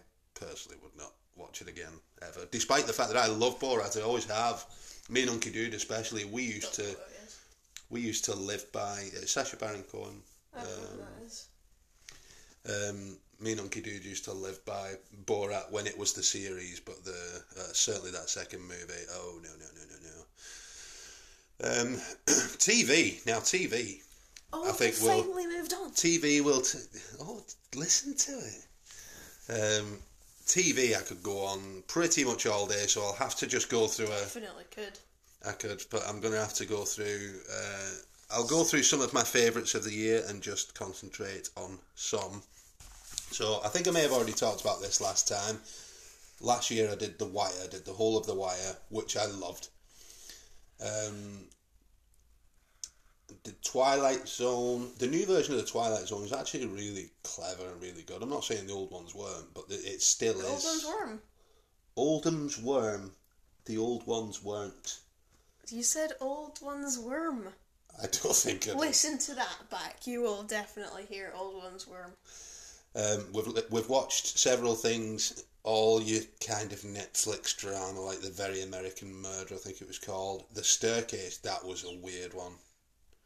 personally 0.47 0.79
would 0.83 0.97
not 0.97 1.13
watch 1.37 1.61
it 1.63 1.69
again 1.69 1.93
ever. 2.23 2.47
Despite 2.51 2.87
the 2.87 2.93
fact 2.93 3.13
that 3.13 3.23
I 3.23 3.27
love 3.29 3.59
Borat, 3.61 3.97
I 3.99 4.03
always 4.03 4.25
have. 4.27 4.65
Me 5.09 5.23
and 5.23 5.31
Unky 5.31 5.53
Dude, 5.53 5.75
especially, 5.75 6.25
we 6.25 6.43
used 6.43 6.75
to 6.75 6.83
Don't 6.83 6.93
know 6.93 6.99
what 6.99 7.11
it 7.11 7.27
is. 7.27 7.39
we 7.91 8.01
used 8.01 8.25
to 8.27 8.35
live 8.35 8.71
by 8.73 9.09
uh, 9.17 9.27
Sacha 9.27 9.57
Baron 9.57 9.83
Cohen. 9.91 10.23
I 10.57 10.61
don't 10.63 10.69
know 10.69 11.03
what 11.03 11.21
that 11.21 11.27
is. 11.27 11.49
Um, 12.65 13.17
me 13.41 13.53
and 13.53 13.61
Unky 13.61 13.83
Dude 13.83 14.05
used 14.05 14.25
to 14.27 14.33
live 14.33 14.65
by 14.65 14.93
Borat 15.27 15.71
when 15.73 15.87
it 15.87 15.99
was 15.99 16.13
the 16.13 16.23
series, 16.23 16.79
but 16.81 17.05
the 17.05 17.43
uh, 17.59 17.73
certainly 17.73 18.13
that 18.13 18.31
second 18.31 18.61
movie. 18.63 19.05
Oh 19.13 19.41
no 19.43 19.51
no 19.59 19.67
no 19.75 19.83
no 19.91 19.97
no. 20.09 21.91
Um, 21.93 21.97
TV 22.59 23.25
now 23.27 23.39
TV. 23.41 24.01
Oh, 24.53 24.69
I 24.69 24.73
think 24.73 24.97
we 25.01 25.09
we'll- 25.09 25.23
finally 25.25 25.47
moved 25.47 25.73
on. 25.75 25.91
TV 25.91 26.41
will. 26.43 26.61
T- 26.61 26.79
oh, 27.21 27.43
listen 27.75 28.15
to 28.17 28.33
it. 28.39 29.81
Um, 29.81 29.99
TV, 30.47 30.97
I 30.97 31.03
could 31.03 31.23
go 31.23 31.45
on 31.45 31.83
pretty 31.89 32.25
much 32.25 32.47
all 32.47 32.67
day, 32.67 32.87
so 32.87 33.03
I'll 33.03 33.15
have 33.15 33.35
to 33.37 33.47
just 33.47 33.69
go 33.69 33.87
through 33.87 34.07
a. 34.07 34.21
Definitely 34.21 34.65
could. 34.71 34.99
I 35.47 35.53
could, 35.53 35.85
but 35.91 36.03
I'm 36.09 36.21
going 36.21 36.35
to 36.35 36.41
have 36.41 36.55
to 36.55 36.67
go 36.67 36.85
through. 36.85 37.41
Uh, 37.53 37.91
I'll 38.31 38.47
go 38.47 38.65
through 38.65 38.83
some 38.83 39.01
of 39.01 39.13
my 39.13 39.23
favourites 39.23 39.75
of 39.75 39.85
the 39.85 39.93
year 39.93 40.23
and 40.29 40.43
just 40.43 40.75
concentrate 40.75 41.51
on 41.57 41.79
some. 41.95 42.43
So 43.31 43.61
I 43.65 43.69
think 43.69 43.89
I 43.89 43.91
may 43.91 44.03
have 44.03 44.13
already 44.13 44.33
talked 44.33 44.61
about 44.61 44.81
this 44.81 45.01
last 45.01 45.29
time. 45.29 45.59
Last 46.41 46.71
year 46.71 46.91
I 46.91 46.95
did 46.95 47.19
The 47.19 47.27
Wire, 47.27 47.53
I 47.63 47.69
did 47.69 47.85
the 47.85 47.93
whole 47.93 48.17
of 48.17 48.27
The 48.27 48.35
Wire, 48.35 48.77
which 48.89 49.17
I 49.17 49.27
loved. 49.27 49.69
Um, 50.81 51.47
the 53.45 53.53
Twilight 53.65 54.29
Zone, 54.29 54.89
the 54.99 55.07
new 55.09 55.27
version 55.27 55.55
of 55.55 55.61
the 55.61 55.67
Twilight 55.67 56.07
Zone 56.07 56.25
is 56.25 56.33
actually 56.33 56.67
really 56.67 57.11
clever 57.25 57.69
and 57.71 57.81
really 57.83 58.03
good. 58.03 58.23
I'm 58.23 58.31
not 58.31 58.45
saying 58.45 58.67
the 58.67 58.73
old 58.73 58.91
ones 58.93 59.15
weren't, 59.15 59.53
but 59.55 59.65
it 59.69 59.85
it 59.85 60.03
still 60.03 60.35
The 60.35 60.41
is. 60.47 60.47
old 60.47 60.65
one's 60.65 60.85
worm. 60.87 61.23
Oldham's 61.97 62.59
Worm. 62.59 63.13
The 63.65 63.79
old 63.79 64.07
ones 64.07 64.43
weren't. 64.43 64.99
You 65.69 65.83
said 65.83 66.13
old 66.21 66.59
one's 66.63 66.99
worm. 66.99 67.49
I 68.03 68.07
don't 68.07 68.35
think 68.35 68.67
it. 68.67 68.77
Listen 68.77 69.19
to 69.19 69.35
that 69.35 69.71
back. 69.71 70.07
You 70.07 70.23
will 70.23 70.43
definitely 70.43 71.05
hear 71.05 71.33
old 71.37 71.63
one's 71.63 71.87
worm. 71.87 72.13
Um, 72.95 73.27
we've 73.33 73.71
we've 73.71 73.89
watched 73.89 74.39
several 74.39 74.75
things. 74.75 75.45
All 75.65 76.03
your 76.03 76.23
kind 76.45 76.73
of 76.73 76.81
Netflix 76.81 77.57
drama, 77.57 78.01
like 78.01 78.21
the 78.21 78.31
Very 78.31 78.63
American 78.63 79.15
Murder, 79.15 79.55
I 79.55 79.59
think 79.59 79.81
it 79.81 79.87
was 79.87 79.99
called. 79.99 80.45
The 80.55 80.65
Staircase. 80.65 81.37
That 81.39 81.65
was 81.65 81.85
a 81.85 81.97
weird 81.99 82.35
one. 82.35 82.55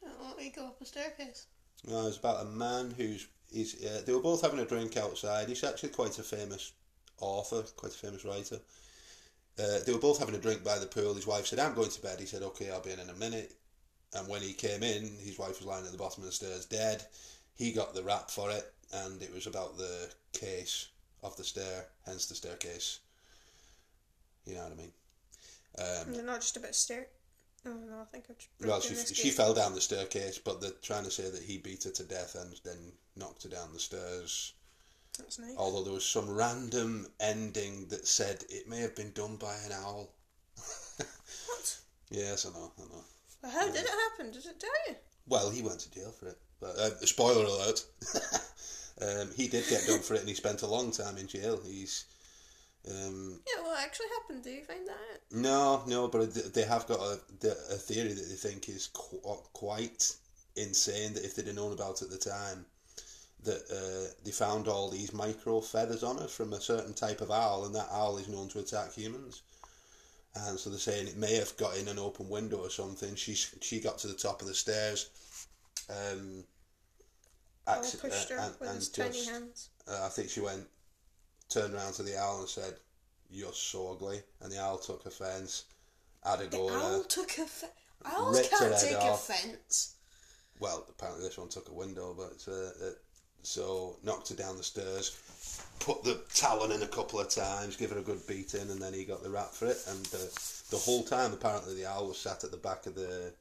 Oh, 0.06 0.28
let 0.28 0.38
me 0.38 0.52
go 0.54 0.66
up 0.66 0.80
a 0.80 0.84
staircase. 0.84 1.46
No, 1.86 2.02
it 2.02 2.04
was 2.04 2.18
about 2.18 2.44
a 2.44 2.48
man 2.48 2.94
who's 2.96 3.26
he's. 3.52 3.84
Uh, 3.84 4.02
they 4.04 4.12
were 4.12 4.20
both 4.20 4.42
having 4.42 4.60
a 4.60 4.64
drink 4.64 4.96
outside. 4.96 5.48
He's 5.48 5.64
actually 5.64 5.90
quite 5.90 6.18
a 6.18 6.22
famous 6.22 6.72
author, 7.20 7.62
quite 7.76 7.92
a 7.92 7.98
famous 7.98 8.24
writer. 8.24 8.58
Uh, 9.58 9.78
they 9.86 9.92
were 9.92 9.98
both 9.98 10.18
having 10.18 10.34
a 10.34 10.38
drink 10.38 10.62
by 10.62 10.78
the 10.78 10.86
pool. 10.86 11.14
His 11.14 11.26
wife 11.26 11.46
said, 11.46 11.58
"I'm 11.58 11.74
going 11.74 11.90
to 11.90 12.02
bed." 12.02 12.20
He 12.20 12.26
said, 12.26 12.42
"Okay, 12.42 12.70
I'll 12.70 12.80
be 12.80 12.90
in 12.92 13.00
in 13.00 13.10
a 13.10 13.14
minute." 13.14 13.54
And 14.14 14.28
when 14.28 14.40
he 14.40 14.52
came 14.52 14.82
in, 14.82 15.02
his 15.18 15.38
wife 15.38 15.58
was 15.58 15.66
lying 15.66 15.84
at 15.84 15.92
the 15.92 15.98
bottom 15.98 16.22
of 16.22 16.26
the 16.26 16.32
stairs, 16.32 16.64
dead. 16.64 17.04
He 17.54 17.72
got 17.72 17.94
the 17.94 18.02
rap 18.02 18.30
for 18.30 18.50
it, 18.50 18.72
and 18.92 19.20
it 19.22 19.32
was 19.34 19.46
about 19.46 19.76
the 19.76 20.08
case 20.32 20.88
of 21.22 21.36
the 21.36 21.44
stair, 21.44 21.86
hence 22.04 22.26
the 22.26 22.34
staircase. 22.34 23.00
You 24.46 24.54
know 24.54 24.62
what 24.62 24.72
I 24.72 24.76
mean? 24.76 24.92
Um, 25.78 26.12
Is 26.12 26.18
it 26.18 26.24
not 26.24 26.40
just 26.40 26.56
about 26.56 26.74
stair? 26.74 27.08
Oh 27.66 27.74
no, 27.88 28.00
I 28.00 28.04
think 28.04 28.26
I've 28.30 28.66
well, 28.66 28.80
she 28.80 28.94
she 28.94 29.30
fell 29.30 29.52
down 29.52 29.74
the 29.74 29.80
staircase, 29.80 30.38
but 30.38 30.60
they're 30.60 30.70
trying 30.82 31.04
to 31.04 31.10
say 31.10 31.28
that 31.28 31.42
he 31.42 31.58
beat 31.58 31.84
her 31.84 31.90
to 31.90 32.04
death 32.04 32.36
and 32.36 32.54
then 32.64 32.92
knocked 33.16 33.42
her 33.42 33.48
down 33.48 33.72
the 33.72 33.80
stairs. 33.80 34.52
That's 35.18 35.38
nice. 35.38 35.56
Although 35.56 35.82
there 35.82 35.94
was 35.94 36.04
some 36.04 36.30
random 36.30 37.08
ending 37.18 37.88
that 37.88 38.06
said 38.06 38.44
it 38.48 38.68
may 38.68 38.78
have 38.80 38.94
been 38.94 39.12
done 39.12 39.36
by 39.36 39.54
an 39.66 39.72
owl. 39.72 40.10
What? 41.48 41.78
yes, 42.10 42.46
I 42.46 42.50
know, 42.50 42.72
I 42.78 42.82
know. 42.82 43.04
Well, 43.42 43.52
how 43.52 43.66
did 43.66 43.76
it 43.76 43.88
happen? 43.88 44.32
Did 44.32 44.46
it 44.46 44.60
tell 44.60 44.70
you? 44.88 44.96
Well, 45.28 45.50
he 45.50 45.62
went 45.62 45.80
to 45.80 45.90
jail 45.90 46.10
for 46.10 46.28
it. 46.28 46.38
But 46.60 46.76
uh, 46.76 46.90
spoiler 47.04 47.44
alert, 47.44 47.84
um, 49.02 49.30
he 49.36 49.48
did 49.48 49.68
get 49.68 49.86
done 49.86 50.00
for 50.00 50.14
it, 50.14 50.20
and 50.20 50.28
he 50.28 50.34
spent 50.34 50.62
a 50.62 50.66
long 50.66 50.90
time 50.90 51.18
in 51.18 51.26
jail. 51.26 51.60
He's 51.64 52.06
um, 52.88 53.40
Yeah, 53.46 53.62
what 53.64 53.80
actually 53.80 54.06
happened? 54.20 54.44
Do 54.44 54.50
you 54.50 54.64
find 54.64 54.86
that 54.86 55.20
no, 55.32 55.82
no, 55.86 56.08
but 56.08 56.34
they 56.54 56.62
have 56.62 56.86
got 56.86 57.00
a, 57.00 57.18
a 57.48 57.76
theory 57.76 58.12
that 58.12 58.28
they 58.28 58.34
think 58.36 58.68
is 58.68 58.88
qu- 58.92 59.18
quite 59.52 60.14
insane. 60.56 61.14
That 61.14 61.24
if 61.24 61.34
they'd 61.34 61.46
have 61.46 61.56
known 61.56 61.72
about 61.72 62.00
it 62.02 62.04
at 62.04 62.10
the 62.10 62.18
time, 62.30 62.64
that 63.42 63.62
uh, 63.70 64.14
they 64.24 64.30
found 64.30 64.68
all 64.68 64.88
these 64.90 65.12
micro 65.12 65.60
feathers 65.60 66.02
on 66.02 66.18
her 66.18 66.28
from 66.28 66.52
a 66.52 66.60
certain 66.60 66.94
type 66.94 67.20
of 67.20 67.30
owl, 67.30 67.64
and 67.66 67.74
that 67.74 67.88
owl 67.90 68.18
is 68.18 68.28
known 68.28 68.48
to 68.48 68.60
attack 68.60 68.92
humans. 68.94 69.42
and 70.46 70.58
so 70.58 70.70
they're 70.70 70.78
saying 70.78 71.08
it 71.08 71.16
may 71.16 71.34
have 71.34 71.56
got 71.56 71.76
in 71.76 71.88
an 71.88 71.98
open 71.98 72.28
window 72.28 72.58
or 72.58 72.70
something. 72.70 73.14
She 73.16 73.34
she 73.34 73.80
got 73.80 73.98
to 73.98 74.06
the 74.08 74.14
top 74.14 74.42
of 74.42 74.48
the 74.48 74.54
stairs. 74.54 75.10
Um, 75.90 76.44
Owl 77.68 77.82
acci- 77.82 78.00
pushed 78.00 78.28
her 78.30 78.38
uh, 78.38 78.44
and, 78.46 78.60
with 78.60 78.68
and 78.68 78.78
his 78.78 78.88
tiny 78.88 79.24
hands. 79.24 79.70
uh, 79.88 80.02
I 80.04 80.08
think 80.08 80.30
she 80.30 80.40
went, 80.40 80.66
turned 81.48 81.74
around 81.74 81.94
to 81.94 82.02
the 82.02 82.18
owl 82.18 82.40
and 82.40 82.48
said, 82.48 82.74
"You're 83.30 83.52
so 83.52 83.92
ugly," 83.92 84.22
and 84.40 84.52
the 84.52 84.60
owl 84.60 84.78
took 84.78 85.06
offence, 85.06 85.64
had 86.24 86.40
a 86.40 86.44
The 86.44 86.56
go 86.56 86.68
at 86.68 86.74
owl 86.74 87.04
took 87.04 87.38
offence. 87.38 87.72
Owls 88.04 88.48
can't 88.48 88.78
take 88.80 88.96
off. 88.96 89.28
offence. 89.28 89.94
Well, 90.58 90.86
apparently 90.88 91.24
this 91.24 91.38
one 91.38 91.48
took 91.48 91.68
a 91.68 91.74
window, 91.74 92.14
but 92.14 92.50
uh, 92.50 92.86
uh, 92.86 92.90
so 93.42 93.96
knocked 94.02 94.28
her 94.30 94.34
down 94.34 94.56
the 94.56 94.62
stairs, 94.62 95.16
put 95.80 96.02
the 96.02 96.20
talon 96.34 96.72
in 96.72 96.82
a 96.82 96.86
couple 96.86 97.20
of 97.20 97.28
times, 97.28 97.76
give 97.76 97.90
her 97.90 97.98
a 97.98 98.02
good 98.02 98.26
beating, 98.26 98.70
and 98.70 98.80
then 98.80 98.92
he 98.94 99.04
got 99.04 99.22
the 99.22 99.30
rap 99.30 99.52
for 99.52 99.66
it. 99.66 99.78
And 99.88 100.06
uh, 100.14 100.18
the 100.70 100.78
whole 100.78 101.04
time, 101.04 101.32
apparently, 101.32 101.74
the 101.74 101.86
owl 101.86 102.08
was 102.08 102.18
sat 102.18 102.44
at 102.44 102.50
the 102.50 102.56
back 102.56 102.86
of 102.86 102.94
the 102.94 103.32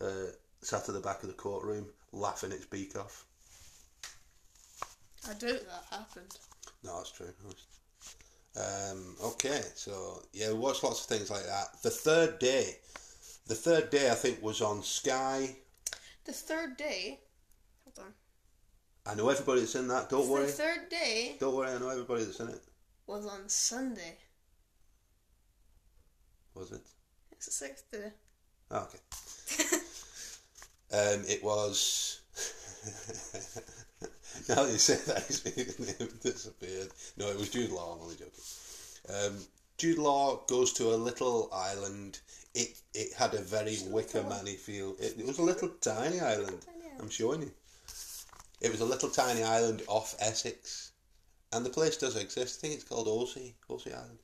uh, 0.00 0.30
sat 0.62 0.88
at 0.88 0.94
the 0.94 1.00
back 1.00 1.22
of 1.22 1.28
the 1.28 1.34
courtroom, 1.34 1.86
laughing 2.12 2.52
its 2.52 2.66
beak 2.66 2.96
off. 2.96 3.24
I 5.28 5.34
don't 5.34 5.40
doubt 5.52 5.90
that 5.90 5.96
happened. 5.98 6.36
No, 6.86 6.98
that's 6.98 7.10
true. 7.10 7.32
Um, 8.56 9.16
okay, 9.22 9.60
so 9.74 10.22
yeah, 10.32 10.48
we 10.48 10.54
watched 10.58 10.82
lots 10.84 11.00
of 11.02 11.06
things 11.06 11.30
like 11.30 11.44
that. 11.44 11.82
The 11.82 11.90
third 11.90 12.38
day, 12.38 12.76
the 13.46 13.54
third 13.54 13.90
day, 13.90 14.10
I 14.10 14.14
think, 14.14 14.42
was 14.42 14.62
on 14.62 14.82
Sky. 14.82 15.56
The 16.24 16.32
third 16.32 16.76
day. 16.76 17.20
Hold 17.84 18.06
on. 18.06 18.14
I 19.04 19.14
know 19.14 19.28
everybody 19.28 19.60
that's 19.60 19.74
in 19.74 19.88
that. 19.88 20.08
Don't 20.08 20.28
worry. 20.28 20.46
The 20.46 20.52
third 20.52 20.88
day 20.88 21.36
Don't 21.38 21.54
worry. 21.54 21.70
I 21.70 21.78
know 21.78 21.90
everybody 21.90 22.24
that's 22.24 22.40
in 22.40 22.48
it. 22.48 22.62
was 23.06 23.26
on 23.26 23.48
Sunday. 23.48 24.16
Was 26.54 26.72
it? 26.72 26.80
It's 27.32 27.46
the 27.46 27.52
sixth 27.52 27.90
day. 27.90 28.12
Oh, 28.70 28.88
okay. 28.88 29.76
Um, 30.92 31.24
it 31.26 31.42
was. 31.42 32.20
now 34.56 34.64
that 34.64 34.72
you 34.72 34.78
say 34.78 34.96
that, 35.12 35.22
his 35.26 35.44
name 35.44 36.08
disappeared. 36.22 36.88
No, 37.16 37.28
it 37.28 37.38
was 37.38 37.50
Jude 37.50 37.70
Law. 37.70 37.94
I'm 37.94 38.02
only 38.02 38.16
joking. 38.16 38.32
Um, 39.08 39.36
Jude 39.78 39.98
Law 39.98 40.42
goes 40.48 40.72
to 40.74 40.94
a 40.94 40.96
little 40.96 41.50
island. 41.52 42.20
It 42.54 42.78
it 42.94 43.12
had 43.14 43.34
a 43.34 43.40
very 43.42 43.76
Wicker 43.88 44.22
Manny 44.22 44.54
feel. 44.54 44.96
It, 44.98 45.16
it 45.18 45.26
was 45.26 45.38
a 45.38 45.42
little 45.42 45.68
tiny 45.80 46.20
island. 46.20 46.64
I'm 46.98 47.10
showing 47.10 47.42
you. 47.42 47.50
It 48.60 48.70
was 48.70 48.80
a 48.80 48.86
little 48.86 49.10
tiny 49.10 49.42
island 49.42 49.82
off 49.86 50.14
Essex, 50.18 50.92
and 51.52 51.64
the 51.64 51.70
place 51.70 51.98
does 51.98 52.16
exist. 52.16 52.58
I 52.58 52.60
think 52.62 52.74
it's 52.74 52.84
called 52.88 53.06
Osea, 53.06 53.52
Osea 53.68 53.94
Island. 53.94 54.18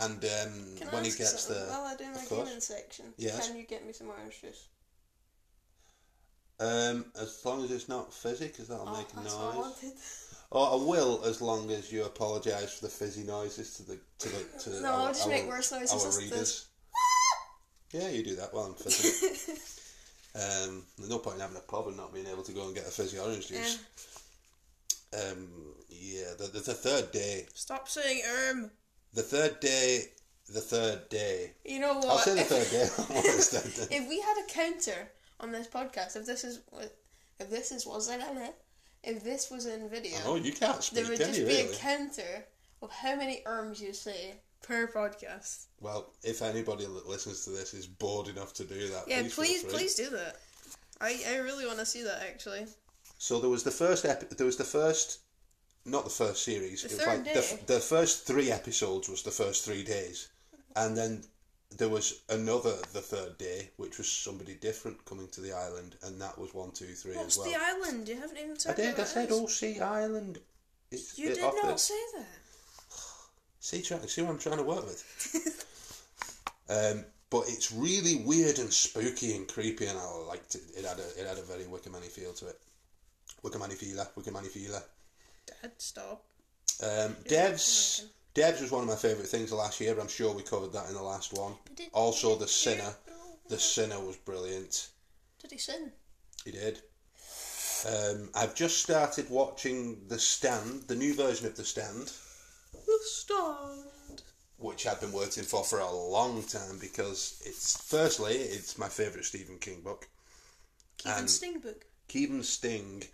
And 0.00 0.24
um, 0.24 0.76
Can 0.78 0.88
when 0.88 1.02
I 1.02 1.04
he 1.04 1.08
ask 1.08 1.18
gets 1.18 1.44
something? 1.44 1.62
there, 1.62 1.70
While 1.76 1.86
I 1.86 1.94
do 1.96 2.04
my 2.04 2.10
of 2.20 2.28
course. 2.28 2.48
gaming 2.48 2.60
section, 2.60 3.04
Yes. 3.16 3.46
can 3.48 3.56
you 3.56 3.64
get 3.66 3.86
me 3.86 3.92
some 3.92 4.08
orange 4.08 4.40
juice? 4.40 4.68
Um, 6.60 7.06
as 7.20 7.40
long 7.44 7.64
as 7.64 7.70
it's 7.70 7.88
not 7.88 8.12
fizzy, 8.12 8.48
because 8.48 8.68
that'll 8.68 8.88
Oh, 8.88 8.96
make 8.96 9.10
a 9.12 9.16
what 9.16 9.26
I 9.26 9.28
noise. 9.30 9.56
wanted. 9.56 9.92
Oh, 10.52 10.82
I 10.82 10.84
will, 10.88 11.24
as 11.24 11.40
long 11.40 11.70
as 11.70 11.90
you 11.92 12.04
apologise 12.04 12.74
for 12.74 12.84
the 12.86 12.90
fizzy 12.90 13.22
noises 13.22 13.74
to 13.76 13.82
the 13.84 13.98
to 14.18 14.28
the 14.28 14.44
to 14.64 14.80
No, 14.82 14.88
our, 14.92 15.00
I'll 15.00 15.06
just 15.08 15.22
our, 15.24 15.28
make 15.30 15.48
worse 15.48 15.72
noises. 15.72 16.04
our 16.16 16.20
readers. 16.22 16.38
this- 16.38 16.66
Yeah, 17.92 18.08
you 18.10 18.22
do 18.22 18.36
that 18.36 18.52
while 18.54 18.64
I'm 18.66 18.74
fizzing. 18.74 19.56
um, 20.36 20.84
there's 20.98 21.10
no 21.10 21.18
point 21.18 21.36
in 21.36 21.40
having 21.40 21.56
a 21.56 21.60
pub 21.60 21.88
and 21.88 21.96
not 21.96 22.12
being 22.12 22.26
able 22.26 22.42
to 22.44 22.52
go 22.52 22.66
and 22.66 22.74
get 22.74 22.86
a 22.86 22.90
fizzy 22.90 23.18
orange 23.18 23.48
juice. 23.48 23.78
Um, 25.12 25.48
yeah, 25.88 26.34
the, 26.38 26.44
the 26.52 26.60
the 26.60 26.74
third 26.74 27.10
day, 27.10 27.46
Stop 27.54 27.88
saying 27.88 28.22
erm. 28.48 28.70
the 29.12 29.22
third 29.22 29.58
day, 29.58 30.04
the 30.52 30.60
third 30.60 31.08
day. 31.08 31.52
You 31.64 31.80
know 31.80 31.94
what? 31.94 32.06
I'll 32.06 32.18
say 32.18 32.34
the 32.36 32.42
third 32.44 32.70
day. 32.70 32.86
What 33.14 33.24
is 33.24 33.50
that 33.50 33.88
day? 33.88 33.96
if 33.96 34.08
we 34.08 34.20
had 34.20 34.36
a 34.38 34.46
counter 34.52 35.10
on 35.40 35.52
this 35.52 35.66
podcast, 35.66 36.16
if 36.16 36.26
this 36.26 36.44
is 36.44 36.60
what- 36.70 36.96
if 37.38 37.48
this 37.50 37.72
is 37.72 37.86
was 37.86 38.08
it 38.10 38.20
if 39.02 39.24
this 39.24 39.50
was 39.50 39.64
in 39.66 39.88
video, 39.88 40.18
Oh, 40.24 40.34
you 40.36 40.52
can't 40.52 40.78
there 40.92 41.06
would 41.06 41.18
just 41.18 41.38
be 41.38 41.44
Really? 41.44 41.74
a 41.74 41.76
counter 41.76 42.46
of 42.82 42.90
how 42.90 43.16
many 43.16 43.42
erms 43.46 43.80
you 43.80 43.94
say 43.94 44.34
per 44.62 44.86
podcast. 44.86 45.64
Well, 45.80 46.12
if 46.22 46.42
anybody 46.42 46.84
that 46.84 47.06
listens 47.08 47.44
to 47.44 47.50
this 47.50 47.72
is 47.72 47.86
bored 47.86 48.28
enough 48.28 48.52
to 48.54 48.64
do 48.64 48.88
that, 48.88 49.08
Yeah, 49.08 49.22
please, 49.22 49.34
please, 49.34 49.64
please 49.64 49.94
do 49.94 50.10
that. 50.10 50.36
I, 51.00 51.18
I 51.28 51.36
really 51.36 51.66
want 51.66 51.78
to 51.78 51.86
see 51.86 52.02
that 52.02 52.22
actually. 52.22 52.66
So 53.16 53.40
there 53.40 53.48
was 53.50 53.64
the 53.64 53.70
first 53.70 54.04
epi- 54.04 54.34
there 54.36 54.46
was 54.46 54.56
the 54.58 54.64
first 54.64 55.20
not 55.86 56.04
the 56.04 56.10
first 56.10 56.44
series. 56.44 56.82
The 56.82 56.88
it 56.88 56.98
was 56.98 57.06
like 57.06 57.24
the, 57.24 57.58
the 57.74 57.80
first 57.80 58.26
three 58.26 58.50
episodes 58.52 59.08
was 59.08 59.22
the 59.22 59.30
first 59.30 59.64
three 59.64 59.82
days, 59.82 60.28
and 60.76 60.94
then 60.96 61.24
there 61.76 61.88
was 61.88 62.20
another 62.28 62.72
the 62.92 63.00
third 63.00 63.38
day, 63.38 63.70
which 63.76 63.98
was 63.98 64.10
somebody 64.10 64.54
different 64.54 65.04
coming 65.04 65.28
to 65.28 65.40
the 65.40 65.52
island, 65.52 65.96
and 66.02 66.20
that 66.20 66.38
was 66.38 66.52
one, 66.52 66.72
two, 66.72 66.86
three 66.86 67.16
What's 67.16 67.36
as 67.36 67.38
well. 67.38 67.48
the 67.50 67.56
island? 67.60 68.08
You 68.08 68.16
haven't 68.16 68.38
even 68.38 68.52
I 68.52 68.56
said 68.58 68.76
did. 68.76 68.88
what 68.90 68.98
I 68.98 69.02
it 69.02 69.06
said 69.06 69.30
is. 69.30 69.40
Osea 69.40 69.80
Island. 69.82 70.38
It's 70.90 71.18
You 71.18 71.30
it 71.30 71.34
did 71.36 71.44
off 71.44 71.54
not 71.54 71.72
the- 71.72 71.78
say 71.78 71.94
that. 72.16 72.26
See, 73.60 73.82
try, 73.82 73.98
see 74.06 74.22
what 74.22 74.30
I'm 74.32 74.38
trying 74.38 74.56
to 74.56 74.62
work 74.64 74.84
with. 74.86 75.66
um, 76.70 77.04
but 77.28 77.44
it's 77.46 77.70
really 77.70 78.16
weird 78.16 78.58
and 78.58 78.72
spooky 78.72 79.36
and 79.36 79.46
creepy, 79.46 79.86
and 79.86 79.98
I 79.98 80.04
liked 80.28 80.54
it. 80.56 80.62
It 80.76 80.84
had 80.84 80.98
a 80.98 81.08
it 81.20 81.26
had 81.28 81.38
a 81.38 81.42
very 81.42 81.64
Wickerman 81.64 82.02
feel 82.08 82.32
to 82.32 82.48
it. 82.48 82.58
Wickerman 83.44 83.72
feeler, 83.74 84.08
Wickerman 84.16 84.46
feeler. 84.48 84.82
Dad, 85.46 85.72
stop. 85.78 86.24
Um, 86.82 87.14
Devs, 87.28 88.04
Devs 88.34 88.60
was 88.60 88.70
one 88.70 88.82
of 88.82 88.88
my 88.88 88.96
favourite 88.96 89.28
things 89.28 89.52
last 89.52 89.80
year. 89.80 89.94
But 89.94 90.02
I'm 90.02 90.08
sure 90.08 90.34
we 90.34 90.42
covered 90.42 90.72
that 90.72 90.88
in 90.88 90.94
the 90.94 91.02
last 91.02 91.32
one. 91.32 91.54
Also, 91.92 92.36
The 92.36 92.46
Sinner. 92.48 92.94
The 93.48 93.58
Sinner 93.58 93.98
was 94.00 94.16
brilliant. 94.16 94.88
Did 95.40 95.50
he 95.52 95.58
sin? 95.58 95.90
He 96.44 96.52
did. 96.52 96.80
Um, 97.88 98.28
I've 98.34 98.54
just 98.54 98.78
started 98.82 99.28
watching 99.30 100.02
The 100.08 100.18
Stand, 100.18 100.82
the 100.86 100.94
new 100.94 101.14
version 101.14 101.46
of 101.46 101.56
The 101.56 101.64
Stand, 101.64 102.12
The 102.72 102.98
stand. 103.04 104.22
which 104.58 104.86
I've 104.86 105.00
been 105.00 105.12
waiting 105.12 105.44
for 105.44 105.64
for 105.64 105.78
a 105.78 105.90
long 105.90 106.42
time 106.42 106.78
because 106.78 107.42
it's 107.44 107.80
firstly 107.90 108.34
it's 108.34 108.76
my 108.76 108.88
favourite 108.88 109.24
Stephen 109.24 109.58
King 109.58 109.80
book. 109.80 110.08
Kevin 110.98 111.20
And- 111.20 111.30
Sting 111.30 111.58
book. 111.60 111.86
Kevin 112.08 112.42
Sting, 112.42 113.04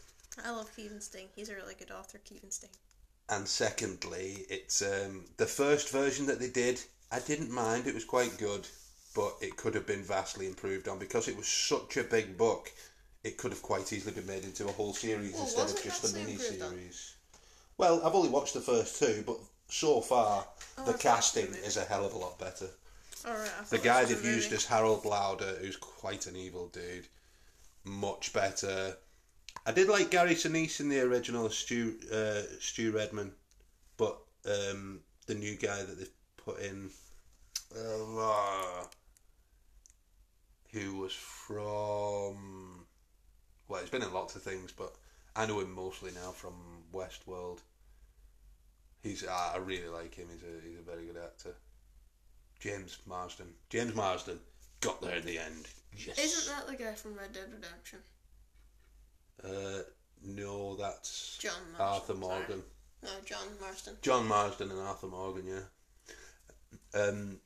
I 0.45 0.51
love 0.51 0.75
Kevin 0.77 1.01
Sting. 1.01 1.29
He's 1.37 1.49
a 1.49 1.55
really 1.55 1.75
good 1.75 1.91
author, 1.93 2.19
Kevin 2.19 2.51
Sting. 2.51 2.71
And 3.29 3.47
secondly, 3.47 4.47
it's 4.49 4.83
um, 4.83 5.25
the 5.37 5.47
first 5.47 5.91
version 5.91 6.27
that 6.27 6.41
they 6.41 6.49
did. 6.49 6.81
I 7.11 7.21
didn't 7.21 7.51
mind; 7.51 7.87
it 7.87 7.95
was 7.95 8.05
quite 8.05 8.39
good, 8.39 8.67
but 9.15 9.37
it 9.41 9.57
could 9.57 9.75
have 9.75 9.87
been 9.87 10.03
vastly 10.03 10.47
improved 10.47 10.89
on 10.89 10.99
because 10.99 11.29
it 11.29 11.37
was 11.37 11.49
such 11.49 11.97
a 11.97 12.05
big 12.05 12.37
book. 12.37 12.73
It 13.25 13.39
could 13.39 13.51
have 13.51 13.63
quite 13.63 13.93
easily 13.93 14.13
been 14.13 14.27
made 14.27 14.45
into 14.45 14.69
a 14.69 14.73
whole 14.73 14.95
series 14.95 15.33
Well, 15.33 15.43
instead 15.43 15.71
of 15.71 15.83
just 15.83 16.15
a 16.15 16.17
mini 16.17 16.37
series. 16.37 17.15
Well, 17.79 18.01
I've 18.05 18.15
only 18.15 18.29
watched 18.29 18.55
the 18.55 18.61
first 18.61 18.99
two, 18.99 19.25
but 19.27 19.39
so 19.69 20.01
far 20.01 20.47
the 20.77 20.93
I've 20.93 20.99
casting 20.99 21.47
is 21.65 21.77
a 21.77 21.85
hell 21.85 22.07
of 22.07 22.15
a 22.15 22.19
lot 22.19 22.39
better. 22.39 22.69
The 23.71 23.79
guy 23.79 24.05
they've 24.05 24.25
used 24.25 24.53
as 24.53 24.65
Harold 24.67 25.05
Lauder, 25.05 25.57
who's 25.61 25.77
quite 25.77 26.27
an 26.27 26.37
evil 26.37 26.69
dude, 26.69 27.09
much 27.85 28.33
better. 28.33 28.97
I 29.67 29.73
did 29.73 29.89
like 29.89 30.13
Gary 30.13 30.37
Sinise 30.37 30.79
in 30.79 30.89
the 30.89 31.01
original 31.01 31.51
Stu 31.51 31.97
uh, 32.13 32.43
Stu 32.61 32.93
Redman, 32.93 33.33
but 33.97 34.17
um, 34.49 35.01
the 35.27 35.35
new 35.35 35.57
guy 35.57 35.83
that 35.83 35.99
they've 35.99 36.09
put 36.37 36.61
in, 36.61 36.89
uh, 37.77 38.85
who 40.73 40.99
was 40.99 41.13
from, 41.13 42.87
well, 43.67 43.81
he's 43.81 43.91
been 43.91 44.05
in 44.05 44.13
lots 44.13 44.37
of 44.37 44.43
things, 44.43 44.71
but 44.71 44.95
I 45.35 45.47
know 45.47 45.59
him 45.59 45.75
mostly 45.75 46.13
now 46.13 46.31
from 46.31 46.55
Westworld. 46.95 47.59
He's 49.03 49.27
I 49.27 49.55
I 49.55 49.59
really 49.59 49.89
like 49.89 50.15
him. 50.15 50.29
He's 50.33 50.43
a 50.43 50.69
he's 50.69 50.79
a 50.79 50.83
very 50.83 51.07
good 51.07 51.21
actor. 51.21 51.57
James 52.61 52.99
Marsden. 53.05 53.49
James 53.69 53.97
Marsden 53.97 54.39
got 54.81 55.03
there 55.03 55.17
in 55.17 55.27
the 55.27 55.41
end. 55.41 55.67
Yes. 55.97 56.19
Isn't 56.19 56.55
that 56.55 56.69
the 56.69 56.83
guy 56.85 56.93
from 56.93 57.15
Red 57.15 57.33
Dead 57.33 57.53
Redemption? 57.53 57.99
Uh, 59.45 59.83
no, 60.25 60.77
that's 60.77 61.39
John 61.39 61.53
Marsden. 61.79 61.87
Arthur 61.87 62.07
sorry. 62.07 62.19
Morgan. 62.19 62.63
No, 63.03 63.11
John 63.25 63.47
Marston. 63.61 63.97
John 64.03 64.27
Marsden 64.27 64.71
and 64.71 64.81
Arthur 64.81 65.07
Morgan. 65.09 65.47
Yeah. 65.47 67.01
Um, 67.01 67.41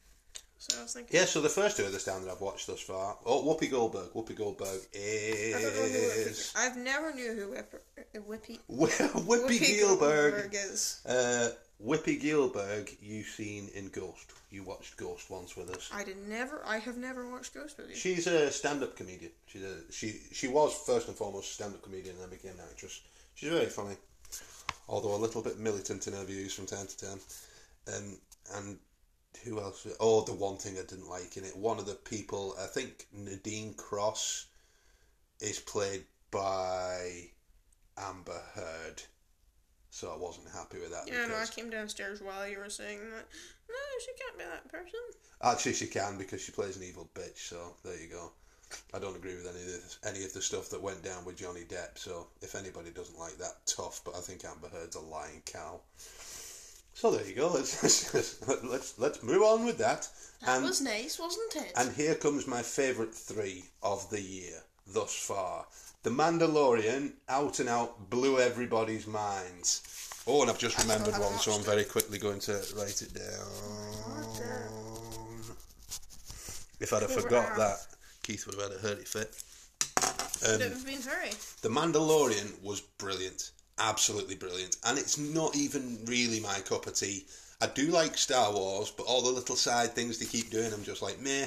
So 0.61 0.79
I 0.79 0.83
was 0.83 0.93
thinking. 0.93 1.17
yeah. 1.19 1.25
So 1.25 1.41
the 1.41 1.49
first 1.49 1.79
two 1.79 1.87
of 1.87 1.93
the 1.93 1.99
stand 1.99 2.27
that 2.27 2.31
I've 2.31 2.41
watched 2.43 2.67
thus 2.67 2.81
far. 2.81 3.17
Oh, 3.25 3.43
Whoopi 3.43 3.71
Goldberg. 3.71 4.13
Whoopi 4.13 4.37
Goldberg 4.37 4.81
I 4.95 5.53
don't 5.53 5.63
know 5.65 5.81
who 5.81 5.89
Whoopi, 5.89 6.27
is 6.29 6.53
I've 6.55 6.77
never 6.77 7.15
knew 7.15 7.33
who 7.35 8.21
Whippy, 8.21 8.59
Whoopi 8.71 9.81
Goldberg. 9.81 10.33
Goldberg 10.33 10.55
is. 10.55 11.01
Uh, 11.09 11.49
Whoopi 11.83 12.23
Goldberg. 12.23 12.91
You've 13.01 13.27
seen 13.27 13.71
in 13.75 13.89
Ghost. 13.89 14.33
You 14.51 14.63
watched 14.63 14.99
Ghost 14.99 15.31
once 15.31 15.57
with 15.57 15.71
us. 15.71 15.89
I 15.95 16.05
did 16.05 16.29
never. 16.29 16.63
I 16.67 16.77
have 16.77 16.99
never 16.99 17.27
watched 17.31 17.55
Ghost 17.55 17.79
with 17.79 17.89
you. 17.89 17.97
She's 17.97 18.27
a 18.27 18.51
stand-up 18.51 18.97
comedian. 18.97 19.33
She's 19.47 19.63
a, 19.63 19.77
she 19.91 20.21
she 20.31 20.49
was 20.49 20.75
first 20.87 21.09
and 21.09 21.17
foremost 21.17 21.53
a 21.53 21.55
stand-up 21.55 21.83
comedian 21.83 22.17
and 22.17 22.25
then 22.25 22.31
became 22.31 22.53
an 22.59 22.67
actress. 22.71 23.01
She's 23.35 23.49
very 23.49 23.65
funny, 23.67 23.97
although 24.91 25.15
a 25.15 25.17
little 25.17 25.41
bit 25.41 25.59
militant 25.59 26.07
in 26.07 26.13
her 26.13 26.25
views 26.25 26.53
from 26.53 26.67
time 26.67 26.87
to 26.87 26.99
time. 26.99 27.21
Um, 27.89 28.19
and 28.57 28.79
who 29.45 29.61
else? 29.61 29.87
Oh, 30.01 30.23
the 30.23 30.35
one 30.35 30.57
thing 30.57 30.75
I 30.79 30.83
didn't 30.83 31.09
like 31.09 31.37
in 31.37 31.45
it. 31.45 31.57
One 31.57 31.79
of 31.79 31.87
the 31.87 31.95
people, 31.95 32.55
I 32.61 32.67
think 32.67 33.07
Nadine 33.13 33.75
Cross, 33.75 34.47
is 35.41 35.59
played 35.59 36.05
by 36.31 37.31
Amber 37.97 38.41
Heard. 38.55 39.03
So 39.91 40.13
I 40.13 40.17
wasn't 40.17 40.49
happy 40.49 40.79
with 40.79 40.93
that. 40.93 41.09
Yeah, 41.09 41.27
no, 41.27 41.37
I 41.37 41.47
came 41.47 41.69
downstairs 41.69 42.23
while 42.23 42.47
you 42.47 42.59
were 42.59 42.71
saying 42.71 42.99
that. 42.99 43.27
No, 43.69 43.77
she 44.01 44.13
can't 44.19 44.39
be 44.39 44.45
that 44.45 44.69
person. 44.71 45.01
Actually, 45.43 45.75
she 45.75 45.87
can 45.87 46.17
because 46.17 46.41
she 46.41 46.53
plays 46.53 46.77
an 46.77 46.85
evil 46.85 47.09
bitch. 47.15 47.39
So 47.39 47.75
there 47.85 48.01
you 48.01 48.09
go. 48.09 48.31
I 48.95 49.01
don't 49.01 49.17
agree 49.17 49.35
with 49.35 49.49
any 49.49 49.61
of 49.61 49.67
this, 49.67 49.99
any 50.07 50.25
of 50.25 50.33
the 50.33 50.41
stuff 50.41 50.71
that 50.71 50.81
went 50.81 51.03
down 51.03 51.25
with 51.25 51.37
Johnny 51.37 51.63
Depp. 51.63 51.99
So 51.99 52.29
if 52.41 52.55
anybody 52.55 52.91
doesn't 52.91 53.19
like 53.19 53.37
that, 53.39 53.67
tough. 53.67 54.01
But 54.05 54.15
I 54.15 54.21
think 54.21 54.45
Amber 54.45 54.69
Heard's 54.69 54.95
a 54.95 55.01
lying 55.01 55.43
cow. 55.45 55.81
So 56.95 57.11
there 57.11 57.27
you 57.27 57.35
go. 57.35 57.49
Let's 57.53 57.83
let's 58.15 58.65
let's, 58.65 58.99
let's 58.99 59.23
move 59.23 59.43
on 59.43 59.65
with 59.65 59.79
that. 59.79 60.09
That 60.43 60.57
And 60.57 60.65
was 60.65 60.81
nice, 60.81 61.19
wasn't 61.19 61.57
it? 61.57 61.73
and 61.77 61.93
here 61.93 62.15
comes 62.15 62.47
my 62.47 62.63
favourite 62.63 63.15
three 63.15 63.65
of 63.83 64.09
the 64.11 64.21
year 64.21 64.63
thus 64.87 65.15
far. 65.15 65.67
The 66.03 66.11
Mandalorian 66.11 67.13
out 67.29 67.61
and 67.61 67.69
out 67.69 68.09
blew 68.11 68.39
everybody's 68.41 69.07
minds. 69.07 69.83
Oh, 70.27 70.41
and 70.43 70.51
I've 70.51 70.59
just 70.59 70.79
remembered 70.79 71.15
one, 71.19 71.39
so 71.39 71.53
I'm 71.53 71.63
very 71.63 71.85
quickly 71.85 72.19
going 72.19 72.41
to 72.41 72.53
write 72.77 73.03
it 73.03 73.13
down. 73.15 73.47
If 76.81 76.93
I'd 76.93 77.03
have 77.03 77.13
forgot 77.13 77.57
that, 77.57 77.79
Keith 78.23 78.47
would 78.47 78.55
have 78.59 78.71
had 78.71 78.79
a 78.79 78.83
hurty 78.83 79.07
fit. 79.07 79.43
Would 80.51 80.61
it 80.63 80.73
um, 80.73 80.83
been 80.85 81.03
hurry? 81.03 81.31
The 81.61 81.69
Mandalorian 81.69 82.63
was 82.63 82.81
brilliant, 82.81 83.51
absolutely 83.81 84.35
brilliant, 84.35 84.77
and 84.85 84.99
it's 84.99 85.19
not 85.19 85.57
even 85.57 85.99
really 86.05 86.41
my 86.41 86.61
cup 86.61 86.87
of 86.87 86.95
tea. 86.95 87.25
I 87.61 87.67
do 87.67 87.87
like 87.87 88.17
Star 88.17 88.53
Wars, 88.53 88.91
but 88.91 89.07
all 89.07 89.23
the 89.23 89.31
little 89.31 89.57
side 89.57 89.93
things 89.93 90.19
they 90.19 90.27
keep 90.27 90.51
doing, 90.51 90.73
I'm 90.73 90.85
just 90.85 91.03
like 91.03 91.21
meh, 91.21 91.47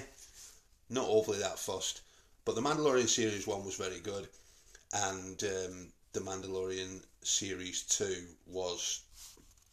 not 0.90 1.08
overly 1.08 1.40
that 1.40 1.60
fussed. 1.60 2.02
But 2.46 2.56
the 2.56 2.62
Mandalorian 2.62 3.08
series 3.08 3.48
one 3.48 3.64
was 3.64 3.76
very 3.76 4.00
good, 4.00 4.28
and 4.94 5.42
um, 5.44 5.88
the 6.12 6.20
Mandalorian 6.20 7.04
series 7.22 7.84
two 7.84 8.26
was 8.48 9.02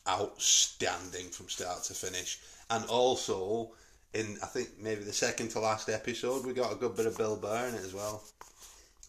outstanding 0.08 1.28
from 1.28 1.48
start 1.48 1.82
to 1.84 1.94
finish, 1.94 2.38
and 2.70 2.84
also 2.86 3.72
in 4.14 4.38
I 4.42 4.46
think 4.46 4.70
maybe 4.78 5.04
the 5.04 5.12
second 5.12 5.48
to 5.50 5.60
last 5.60 5.88
episode 5.88 6.44
we 6.44 6.52
got 6.52 6.72
a 6.72 6.76
good 6.76 6.96
bit 6.96 7.06
of 7.06 7.16
Bill 7.16 7.36
Burr 7.36 7.68
in 7.68 7.74
it 7.74 7.84
as 7.84 7.94
well 7.94 8.22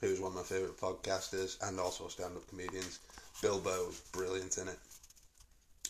who's 0.02 0.20
one 0.20 0.32
of 0.32 0.36
my 0.36 0.44
favourite 0.44 0.78
podcasters 0.78 1.58
and 1.62 1.80
also 1.80 2.08
stand 2.08 2.36
up 2.36 2.48
comedians. 2.50 3.00
Bill 3.42 3.60
Burr 3.60 3.86
was 3.86 4.02
brilliant 4.12 4.58
in 4.58 4.68
it. 4.68 4.80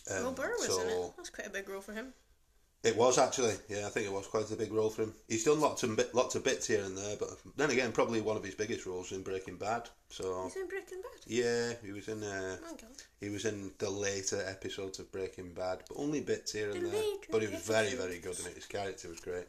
Um, 0.09 0.23
Will 0.23 0.31
Burr 0.31 0.53
was 0.59 0.67
so 0.67 0.81
in 0.81 0.89
it. 0.89 1.13
That's 1.17 1.29
quite 1.29 1.47
a 1.47 1.51
big 1.51 1.69
role 1.69 1.81
for 1.81 1.93
him. 1.93 2.13
It 2.83 2.97
was 2.97 3.19
actually, 3.19 3.53
yeah, 3.69 3.85
I 3.85 3.89
think 3.89 4.07
it 4.07 4.11
was 4.11 4.25
quite 4.25 4.49
a 4.49 4.55
big 4.55 4.73
role 4.73 4.89
for 4.89 5.03
him. 5.03 5.13
He's 5.27 5.43
done 5.43 5.61
lots 5.61 5.83
of 5.83 5.95
bit, 5.95 6.15
lots 6.15 6.33
of 6.33 6.43
bits 6.43 6.65
here 6.65 6.83
and 6.83 6.97
there, 6.97 7.15
but 7.19 7.29
then 7.55 7.69
again, 7.69 7.91
probably 7.91 8.21
one 8.21 8.37
of 8.37 8.43
his 8.43 8.55
biggest 8.55 8.87
roles 8.87 9.11
in 9.11 9.21
Breaking 9.21 9.55
Bad. 9.57 9.87
So 10.09 10.45
He's 10.45 10.55
in 10.55 10.67
Breaking 10.67 10.99
Bad. 10.99 11.21
yeah, 11.27 11.73
he 11.85 11.91
was 11.91 12.07
in 12.07 12.23
uh, 12.23 12.57
Oh 12.65 12.77
he 13.19 13.29
was 13.29 13.45
in 13.45 13.71
the 13.77 13.89
later 13.89 14.43
episodes 14.47 14.97
of 14.97 15.11
Breaking 15.11 15.53
Bad, 15.53 15.83
but 15.87 15.97
only 15.99 16.21
bits 16.21 16.53
here 16.53 16.71
and 16.71 16.83
The 16.83 16.89
there. 16.89 17.03
But 17.29 17.43
he 17.43 17.49
was 17.49 17.61
very, 17.61 17.93
very 17.93 18.17
good 18.17 18.39
in 18.39 18.47
it. 18.47 18.55
His 18.55 18.65
character 18.65 19.09
was 19.09 19.19
great. 19.19 19.45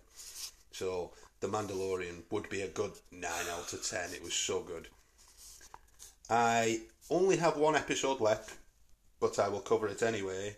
So, 0.72 1.12
The 1.40 1.48
Mandalorian 1.48 2.24
would 2.30 2.50
be 2.50 2.60
a 2.62 2.68
good 2.68 2.92
9 3.12 3.30
out 3.50 3.72
of 3.72 3.82
10. 3.88 4.12
It 4.12 4.22
was 4.22 4.34
so 4.34 4.60
good. 4.60 4.88
I 6.28 6.82
only 7.10 7.36
have 7.36 7.56
one 7.56 7.76
episode 7.76 8.20
left, 8.20 8.56
but 9.20 9.38
I 9.38 9.48
will 9.48 9.60
cover 9.60 9.88
it 9.88 10.02
anyway. 10.02 10.56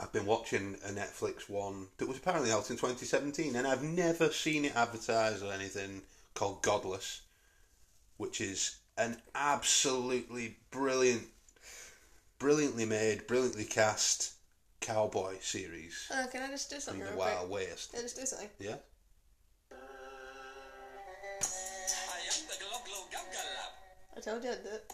I've 0.00 0.12
been 0.12 0.26
watching 0.26 0.76
a 0.84 0.88
Netflix 0.90 1.48
one 1.48 1.88
that 1.98 2.08
was 2.08 2.18
apparently 2.18 2.50
out 2.50 2.70
in 2.70 2.76
2017, 2.76 3.54
and 3.54 3.66
I've 3.66 3.82
never 3.82 4.30
seen 4.30 4.64
it 4.64 4.74
advertised 4.74 5.42
or 5.44 5.52
anything 5.52 6.02
called 6.34 6.62
Godless, 6.62 7.22
which 8.16 8.40
is 8.40 8.76
an 8.96 9.20
absolutely 9.34 10.56
brilliant, 10.70 11.28
brilliantly 12.38 12.86
made, 12.86 13.26
brilliantly 13.26 13.64
cast 13.64 14.32
cowboy 14.80 15.36
series 15.40 16.10
Uh, 16.12 16.26
can 16.26 16.42
I 16.42 16.48
just 16.48 16.68
do 16.68 16.76
in 16.76 16.82
something 16.82 17.02
the 17.04 17.10
real 17.10 17.16
quick? 17.22 17.34
Wild 17.34 17.50
West. 17.50 17.90
Can 17.92 18.00
I 18.00 18.02
just 18.02 18.16
do 18.16 18.26
something? 18.26 18.50
Yeah. 18.58 18.76
I 19.70 19.74
am 21.34 22.42
the 22.48 22.56
glug 22.58 22.84
glug 22.84 23.10
gub 23.10 23.32
gallop. 23.32 23.72
I 24.16 24.20
told 24.20 24.44
you 24.44 24.50
I'd 24.50 24.62
do 24.62 24.68
it. 24.70 24.92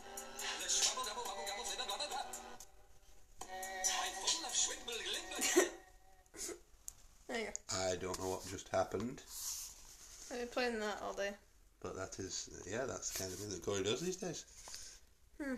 I 7.72 7.96
don't 8.00 8.18
know 8.20 8.30
what 8.30 8.46
just 8.50 8.68
happened, 8.68 9.22
I've 10.30 10.38
been 10.38 10.48
playing 10.48 10.80
that 10.80 11.00
all 11.02 11.12
day. 11.14 11.30
but 11.82 11.94
that 11.96 12.18
is 12.18 12.50
yeah, 12.68 12.84
that's 12.86 13.10
the 13.10 13.18
kind 13.20 13.32
of 13.32 13.38
thing 13.38 13.50
that 13.50 13.62
Corey 13.64 13.82
does 13.82 14.00
these 14.00 14.16
days. 14.16 14.44
Hmm. 15.42 15.54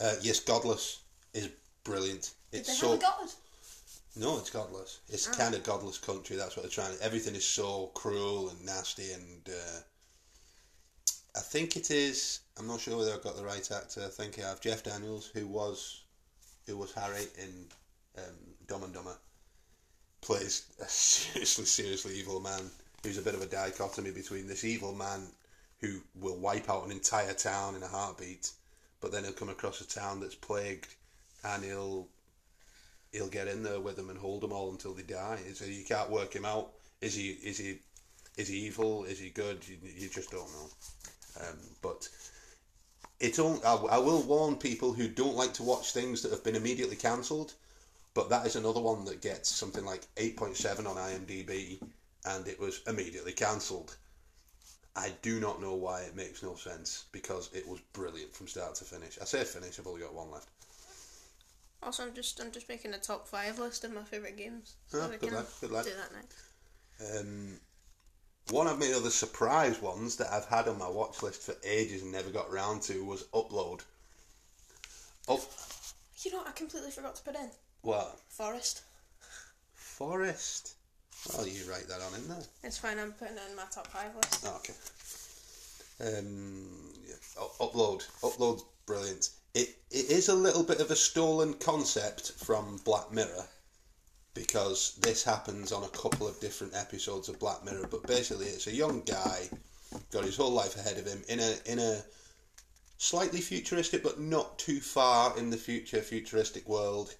Uh, 0.00 0.14
yes, 0.22 0.40
Godless 0.40 1.00
is 1.34 1.48
brilliant. 1.84 2.32
It's 2.52 2.68
they 2.68 2.74
so 2.74 2.90
have 2.90 2.98
a 2.98 3.02
god? 3.02 3.28
no, 4.16 4.38
it's 4.38 4.50
godless. 4.50 5.00
It's 5.08 5.28
Oh. 5.28 5.32
kind 5.32 5.54
of 5.54 5.62
godless 5.64 5.98
country. 5.98 6.36
That's 6.36 6.56
what 6.56 6.62
they're 6.62 6.70
trying. 6.70 6.96
Everything 7.00 7.34
is 7.34 7.44
so 7.46 7.88
cruel 7.94 8.48
and 8.50 8.64
nasty, 8.64 9.12
and 9.12 9.48
uh, 9.48 9.80
I 11.36 11.40
think 11.40 11.76
it 11.76 11.90
is. 11.90 12.40
I'm 12.58 12.66
not 12.66 12.80
sure 12.80 12.96
whether 12.96 13.12
I've 13.12 13.22
got 13.22 13.36
the 13.36 13.44
right 13.44 13.68
actor. 13.70 14.02
I 14.04 14.08
think 14.08 14.38
I 14.38 14.48
have 14.48 14.60
Jeff 14.60 14.82
Daniels, 14.84 15.26
who 15.34 15.46
was 15.46 16.02
who 16.66 16.76
was 16.76 16.92
Harry 16.92 17.26
in 17.38 17.66
um, 18.18 18.34
Dumb 18.66 18.82
and 18.84 18.92
Dumber, 18.94 19.16
plays 20.20 20.66
a 20.80 20.88
seriously, 20.88 21.64
seriously 21.64 22.14
evil 22.18 22.40
man 22.40 22.70
who's 23.02 23.18
a 23.18 23.22
bit 23.22 23.34
of 23.34 23.42
a 23.42 23.46
dichotomy 23.46 24.10
between 24.10 24.46
this 24.46 24.64
evil 24.64 24.94
man 24.94 25.22
who 25.80 26.00
will 26.20 26.36
wipe 26.36 26.68
out 26.68 26.84
an 26.84 26.90
entire 26.90 27.32
town 27.32 27.76
in 27.76 27.82
a 27.82 27.86
heartbeat, 27.86 28.50
but 29.00 29.12
then 29.12 29.24
he'll 29.24 29.32
come 29.32 29.48
across 29.48 29.80
a 29.80 29.86
town 29.86 30.20
that's 30.20 30.34
plagued, 30.34 30.94
and 31.44 31.64
he'll 31.64 32.08
he'll 33.12 33.28
get 33.28 33.48
in 33.48 33.62
there 33.62 33.80
with 33.80 33.96
them 33.96 34.10
and 34.10 34.18
hold 34.18 34.40
them 34.40 34.52
all 34.52 34.70
until 34.70 34.92
they 34.92 35.02
die. 35.02 35.38
So 35.54 35.64
you 35.64 35.84
can't 35.84 36.10
work 36.10 36.34
him 36.34 36.44
out. 36.44 36.72
Is 37.00 37.14
he 37.14 37.30
is 37.30 37.58
he 37.58 37.78
is 38.36 38.48
he 38.48 38.58
evil? 38.66 39.04
Is 39.04 39.18
he 39.18 39.30
good? 39.30 39.66
You, 39.68 39.76
you 39.82 40.08
just 40.08 40.30
don't 40.30 40.50
know. 40.52 40.68
Um, 41.40 41.58
but 41.80 42.08
it's 43.20 43.38
on. 43.38 43.60
I, 43.64 43.74
I 43.74 43.98
will 43.98 44.22
warn 44.22 44.56
people 44.56 44.92
who 44.92 45.08
don't 45.08 45.36
like 45.36 45.54
to 45.54 45.62
watch 45.62 45.92
things 45.92 46.22
that 46.22 46.32
have 46.32 46.44
been 46.44 46.56
immediately 46.56 46.96
cancelled. 46.96 47.54
But 48.18 48.30
that 48.30 48.46
is 48.46 48.56
another 48.56 48.80
one 48.80 49.04
that 49.04 49.22
gets 49.22 49.48
something 49.48 49.84
like 49.84 50.02
eight 50.16 50.36
point 50.36 50.56
seven 50.56 50.88
on 50.88 50.96
IMDb, 50.96 51.80
and 52.24 52.48
it 52.48 52.58
was 52.58 52.80
immediately 52.88 53.30
cancelled. 53.30 53.96
I 54.96 55.12
do 55.22 55.38
not 55.38 55.62
know 55.62 55.74
why 55.74 56.00
it 56.00 56.16
makes 56.16 56.42
no 56.42 56.56
sense 56.56 57.04
because 57.12 57.48
it 57.54 57.64
was 57.64 57.78
brilliant 57.92 58.34
from 58.34 58.48
start 58.48 58.74
to 58.74 58.84
finish. 58.84 59.20
I 59.22 59.24
say 59.24 59.44
finish. 59.44 59.78
I've 59.78 59.86
only 59.86 60.00
got 60.00 60.14
one 60.14 60.32
left. 60.32 60.48
Also, 61.80 62.02
I'm 62.02 62.12
just 62.12 62.40
I'm 62.40 62.50
just 62.50 62.68
making 62.68 62.92
a 62.92 62.98
top 62.98 63.28
five 63.28 63.60
list 63.60 63.84
of 63.84 63.94
my 63.94 64.02
favorite 64.02 64.36
games. 64.36 64.74
Ah, 64.92 65.06
we 65.08 65.16
good 65.18 65.28
can 65.28 65.34
lad, 65.34 65.46
good 65.60 65.70
lad. 65.70 65.84
Do 65.84 65.92
that 65.92 66.12
next. 66.12 67.20
Um, 67.20 67.60
one 68.50 68.66
of 68.66 68.80
my 68.80 68.92
other 68.96 69.10
surprise 69.10 69.80
ones 69.80 70.16
that 70.16 70.32
I've 70.32 70.46
had 70.46 70.66
on 70.66 70.76
my 70.76 70.88
watch 70.88 71.22
list 71.22 71.42
for 71.42 71.54
ages 71.62 72.02
and 72.02 72.10
never 72.10 72.30
got 72.30 72.50
round 72.50 72.82
to 72.82 73.04
was 73.04 73.26
Upload. 73.32 73.82
Up, 75.28 75.38
You 76.24 76.32
know, 76.32 76.38
what 76.38 76.48
I 76.48 76.50
completely 76.50 76.90
forgot 76.90 77.14
to 77.14 77.22
put 77.22 77.36
in 77.36 77.50
what? 77.82 78.18
Forest. 78.28 78.82
Forest. 79.74 80.74
Well, 81.32 81.46
you 81.46 81.68
write 81.70 81.88
that 81.88 82.00
on 82.00 82.14
in 82.14 82.28
there. 82.28 82.44
It's 82.62 82.78
fine. 82.78 82.98
I'm 82.98 83.12
putting 83.12 83.36
it 83.36 83.42
in 83.50 83.56
my 83.56 83.64
top 83.70 83.88
five 83.88 84.14
list. 84.14 84.46
Oh, 84.46 84.56
okay. 84.56 86.18
Um, 86.18 86.68
yeah. 87.06 87.14
U- 87.36 87.66
upload. 87.66 88.06
Upload's 88.22 88.64
brilliant. 88.86 89.30
It 89.54 89.76
it 89.90 90.10
is 90.10 90.28
a 90.28 90.34
little 90.34 90.62
bit 90.62 90.80
of 90.80 90.90
a 90.90 90.96
stolen 90.96 91.54
concept 91.54 92.32
from 92.32 92.80
Black 92.84 93.12
Mirror 93.12 93.46
because 94.34 94.94
this 95.00 95.24
happens 95.24 95.72
on 95.72 95.82
a 95.82 95.88
couple 95.88 96.28
of 96.28 96.38
different 96.38 96.76
episodes 96.76 97.28
of 97.28 97.40
Black 97.40 97.64
Mirror. 97.64 97.88
But 97.90 98.06
basically, 98.06 98.46
it's 98.46 98.68
a 98.68 98.74
young 98.74 99.02
guy 99.02 99.48
got 100.12 100.24
his 100.24 100.36
whole 100.36 100.52
life 100.52 100.76
ahead 100.76 100.98
of 100.98 101.06
him 101.06 101.22
in 101.28 101.40
a 101.40 101.54
in 101.66 101.78
a 101.78 102.02
slightly 102.98 103.40
futuristic 103.40 104.02
but 104.02 104.20
not 104.20 104.58
too 104.58 104.80
far 104.80 105.36
in 105.38 105.50
the 105.50 105.56
future 105.56 106.00
futuristic 106.00 106.68
world 106.68 107.14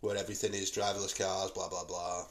where 0.00 0.16
everything 0.16 0.54
is 0.54 0.70
driverless 0.70 1.16
cars, 1.16 1.50
blah 1.50 1.68
blah 1.68 1.84
blah, 1.84 2.26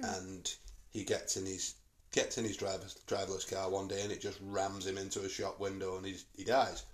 and 0.00 0.54
he 0.90 1.04
gets 1.04 1.36
in 1.36 1.46
his 1.46 1.74
gets 2.12 2.38
in 2.38 2.44
his 2.44 2.56
driver, 2.56 2.86
driverless 3.06 3.48
car 3.48 3.68
one 3.70 3.88
day 3.88 4.00
and 4.02 4.10
it 4.10 4.20
just 4.20 4.38
rams 4.42 4.86
him 4.86 4.96
into 4.96 5.20
a 5.20 5.28
shop 5.28 5.60
window 5.60 5.96
and 5.96 6.06
he's, 6.06 6.24
he 6.34 6.44
dies. 6.44 6.84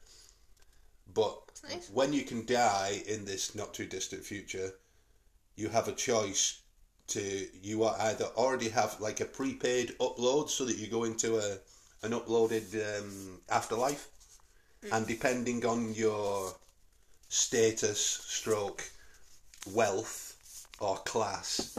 But 1.15 1.39
nice. 1.69 1.89
when 1.91 2.13
you 2.13 2.23
can 2.23 2.45
die 2.45 3.03
in 3.07 3.25
this 3.25 3.55
not 3.55 3.73
too 3.73 3.87
distant 3.87 4.25
future, 4.25 4.73
you 5.55 5.69
have 5.69 5.87
a 5.87 5.93
choice 5.93 6.63
to 7.09 7.49
you 7.63 7.85
are 7.85 7.97
either 8.01 8.25
already 8.37 8.69
have 8.71 9.01
like 9.01 9.21
a 9.21 9.25
prepaid 9.25 9.97
upload 10.01 10.49
so 10.49 10.65
that 10.65 10.79
you 10.79 10.89
go 10.89 11.05
into 11.05 11.39
a 11.39 11.59
an 12.05 12.11
uploaded 12.13 12.75
um, 12.75 13.41
afterlife, 13.49 14.09
and 14.91 15.07
depending 15.07 15.65
on 15.65 15.95
your 15.95 16.53
status, 17.29 18.01
stroke, 18.01 18.83
wealth, 19.73 20.67
or 20.81 20.97
class 20.99 21.79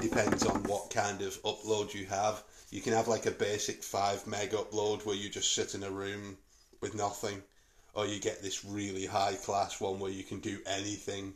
depends 0.00 0.44
on 0.44 0.62
what 0.64 0.90
kind 0.90 1.22
of 1.22 1.40
upload 1.42 1.94
you 1.94 2.06
have. 2.06 2.42
You 2.70 2.80
can 2.80 2.92
have 2.92 3.08
like 3.08 3.26
a 3.26 3.30
basic 3.30 3.82
5 3.82 4.26
meg 4.26 4.50
upload 4.52 5.04
where 5.04 5.16
you 5.16 5.28
just 5.28 5.52
sit 5.54 5.74
in 5.74 5.82
a 5.82 5.90
room 5.90 6.36
with 6.80 6.94
nothing, 6.94 7.42
or 7.94 8.06
you 8.06 8.20
get 8.20 8.42
this 8.42 8.64
really 8.64 9.06
high 9.06 9.34
class 9.34 9.80
one 9.80 9.98
where 10.00 10.10
you 10.12 10.24
can 10.24 10.40
do 10.40 10.58
anything. 10.66 11.34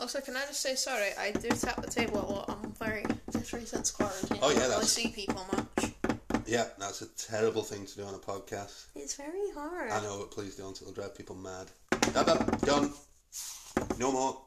Also, 0.00 0.20
can 0.20 0.36
I 0.36 0.40
just 0.46 0.60
say 0.60 0.74
sorry? 0.74 1.10
I 1.18 1.30
do 1.32 1.48
tap 1.48 1.80
the 1.80 1.90
table 1.90 2.18
a 2.20 2.28
lot. 2.30 2.50
I'm 2.50 2.72
very 2.72 3.04
jittery 3.32 3.64
since 3.64 3.90
quarantine. 3.90 4.38
Oh, 4.42 4.50
yeah, 4.50 4.56
I 4.56 4.60
don't 4.60 4.60
really 4.60 4.68
that's- 4.68 4.92
see 4.92 5.08
people 5.08 5.46
much. 5.52 5.92
Yeah, 6.46 6.66
that's 6.78 7.02
a 7.02 7.06
terrible 7.16 7.62
thing 7.62 7.86
to 7.86 7.96
do 7.96 8.04
on 8.04 8.14
a 8.14 8.18
podcast. 8.18 8.84
It's 8.94 9.14
very 9.14 9.50
hard. 9.52 9.90
I 9.90 10.00
know, 10.02 10.18
but 10.20 10.30
please 10.30 10.54
don't. 10.54 10.80
It'll 10.80 10.92
drive 10.92 11.16
people 11.16 11.34
mad. 11.34 11.66
Dab, 12.12 12.26
dab, 12.26 12.60
done. 12.60 12.92
No 13.98 14.12
more. 14.12 14.42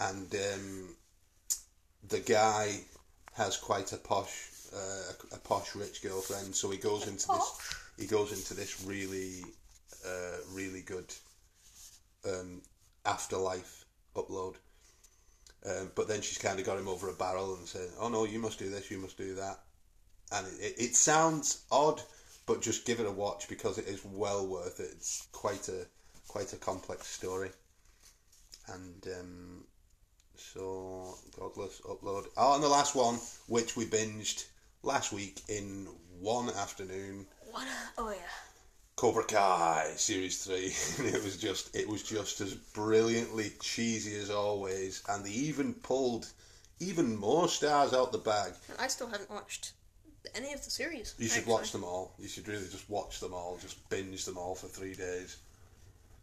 And 0.00 0.34
um, 0.34 0.96
the 2.08 2.20
guy 2.20 2.80
has 3.32 3.56
quite 3.56 3.92
a 3.92 3.96
posh, 3.96 4.50
uh, 4.74 5.12
a 5.32 5.38
posh 5.38 5.74
rich 5.74 6.02
girlfriend. 6.02 6.54
So 6.54 6.70
he 6.70 6.78
goes 6.78 7.06
into 7.06 7.26
this. 7.28 7.74
He 7.98 8.06
goes 8.06 8.32
into 8.32 8.54
this 8.54 8.84
really, 8.84 9.42
uh, 10.06 10.36
really 10.52 10.82
good 10.82 11.12
um, 12.26 12.60
afterlife 13.06 13.86
upload. 14.14 14.56
Um, 15.64 15.90
but 15.94 16.06
then 16.06 16.20
she's 16.20 16.38
kind 16.38 16.60
of 16.60 16.66
got 16.66 16.78
him 16.78 16.88
over 16.88 17.08
a 17.08 17.14
barrel 17.14 17.56
and 17.56 17.66
said, 17.66 17.88
"Oh 17.98 18.08
no, 18.08 18.24
you 18.24 18.38
must 18.38 18.58
do 18.58 18.68
this, 18.70 18.90
you 18.90 18.98
must 18.98 19.16
do 19.16 19.34
that." 19.36 19.60
and 20.32 20.46
it, 20.46 20.64
it, 20.64 20.74
it 20.78 20.96
sounds 20.96 21.64
odd, 21.70 22.00
but 22.46 22.62
just 22.62 22.86
give 22.86 23.00
it 23.00 23.06
a 23.06 23.10
watch 23.10 23.48
because 23.48 23.78
it 23.78 23.86
is 23.86 24.04
well 24.04 24.46
worth 24.46 24.80
it. 24.80 24.90
It's 24.92 25.28
quite 25.32 25.68
a 25.68 25.86
quite 26.28 26.52
a 26.52 26.56
complex 26.56 27.06
story, 27.06 27.50
and 28.68 29.06
um, 29.18 29.64
so 30.38 31.16
godless 31.38 31.80
upload. 31.82 32.26
Oh, 32.36 32.54
and 32.54 32.62
the 32.62 32.68
last 32.68 32.94
one, 32.94 33.18
which 33.46 33.76
we 33.76 33.86
binged 33.86 34.46
last 34.82 35.12
week 35.12 35.42
in 35.48 35.88
one 36.20 36.50
afternoon, 36.50 37.26
What? 37.50 37.66
Oh 37.98 38.10
yeah. 38.10 38.16
Cobra 38.96 39.24
Kai 39.24 39.92
series 39.96 40.44
three. 40.44 40.72
it 41.06 41.22
was 41.22 41.36
just 41.36 41.74
it 41.76 41.88
was 41.88 42.02
just 42.02 42.40
as 42.40 42.54
brilliantly 42.54 43.52
cheesy 43.60 44.16
as 44.16 44.30
always, 44.30 45.02
and 45.08 45.24
they 45.24 45.30
even 45.30 45.74
pulled 45.74 46.26
even 46.80 47.16
more 47.16 47.48
stars 47.48 47.92
out 47.92 48.12
the 48.12 48.18
bag. 48.18 48.52
And 48.68 48.78
I 48.78 48.88
still 48.88 49.08
haven't 49.08 49.30
watched 49.30 49.72
any 50.34 50.52
of 50.52 50.64
the 50.64 50.70
series. 50.70 51.14
You 51.18 51.28
should 51.28 51.38
actually. 51.38 51.52
watch 51.52 51.72
them 51.72 51.84
all. 51.84 52.14
You 52.18 52.28
should 52.28 52.48
really 52.48 52.68
just 52.70 52.88
watch 52.88 53.20
them 53.20 53.34
all. 53.34 53.58
Just 53.60 53.88
binge 53.88 54.24
them 54.24 54.38
all 54.38 54.54
for 54.54 54.66
three 54.66 54.94
days 54.94 55.36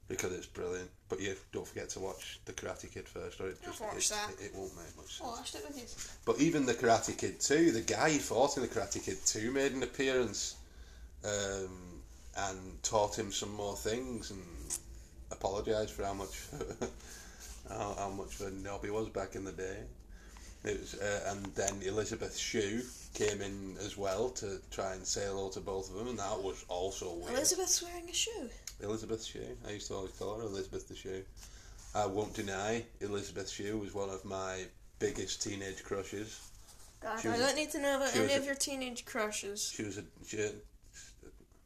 because 0.08 0.34
it's 0.34 0.46
brilliant. 0.46 0.90
But 1.10 1.22
you 1.22 1.36
don't 1.52 1.68
forget 1.68 1.90
to 1.90 2.00
watch 2.00 2.40
the 2.46 2.54
Karate 2.54 2.92
Kid 2.92 3.08
first, 3.08 3.40
or 3.40 3.48
it 3.48 3.58
I've 3.62 3.68
just 3.68 3.82
watched 3.82 4.12
it, 4.12 4.16
that. 4.16 4.44
It, 4.44 4.46
it 4.48 4.56
won't 4.56 4.76
make 4.76 4.96
much 4.98 5.06
I 5.22 5.26
sense. 5.26 5.38
watched 5.38 5.56
it 5.56 5.66
with 5.68 5.78
you. 5.78 5.86
But 6.26 6.42
even 6.42 6.66
the 6.66 6.74
Karate 6.74 7.18
Kid 7.18 7.40
two, 7.40 7.72
the 7.72 7.82
guy 7.82 8.12
who 8.12 8.20
fought 8.20 8.58
in 8.58 8.64
the 8.64 8.70
Karate 8.70 9.04
Kid 9.04 9.18
two 9.26 9.52
made 9.52 9.74
an 9.74 9.84
appearance 9.84 10.56
um, 11.24 12.02
and 12.38 12.84
taught 12.84 13.18
him 13.18 13.32
some 13.32 13.54
more 13.54 13.76
things 13.76 14.32
and 14.32 14.42
apologised 15.32 15.92
for 15.92 16.04
how 16.04 16.14
much 16.14 16.48
how, 17.70 17.96
how 17.98 18.10
much 18.10 18.40
of 18.40 18.48
a 18.48 18.52
knob 18.52 18.84
he 18.84 18.92
was 18.92 19.10
back 19.10 19.36
in 19.36 19.44
the 19.46 19.52
day. 19.52 19.78
It 20.64 20.80
was, 20.80 20.96
uh, 20.96 21.32
and 21.32 21.46
then 21.56 21.82
Elizabeth 21.86 22.38
Shue 22.38 22.82
came 23.14 23.42
in 23.42 23.76
as 23.84 23.98
well 23.98 24.30
to 24.30 24.62
try 24.72 24.94
and 24.94 25.06
say 25.06 25.26
hello 25.26 25.50
to 25.50 25.60
both 25.60 25.90
of 25.90 25.98
them, 25.98 26.08
and 26.08 26.20
that 26.20 26.42
was 26.42 26.64
also 26.70 27.14
weird. 27.16 27.36
Elizabeth's 27.36 27.84
wearing 27.84 28.10
a 28.10 28.14
shoe. 28.14 28.50
Elizabeth 28.84 29.24
Shue. 29.24 29.58
I 29.68 29.72
used 29.72 29.88
to 29.88 29.96
always 29.96 30.12
call 30.12 30.38
her 30.38 30.44
Elizabeth 30.44 30.88
the 30.88 30.96
Shoe. 30.96 31.24
I 31.96 32.06
won't 32.06 32.34
deny 32.34 32.84
Elizabeth 33.02 33.50
Shue 33.50 33.78
was 33.78 33.94
one 33.94 34.10
of 34.10 34.24
my 34.26 34.66
biggest 35.00 35.42
teenage 35.42 35.84
crushes. 35.84 36.40
God, 37.02 37.26
I 37.26 37.38
don't 37.38 37.56
need 37.56 37.72
to 37.72 37.82
know 37.82 37.98
about 37.98 38.16
any 38.16 38.34
a- 38.34 38.38
of 38.38 38.46
your 38.46 38.56
teenage 38.56 39.06
crushes. 39.06 39.72
She 39.76 39.84
was 39.84 39.98
a. 39.98 40.04
She, 40.26 40.38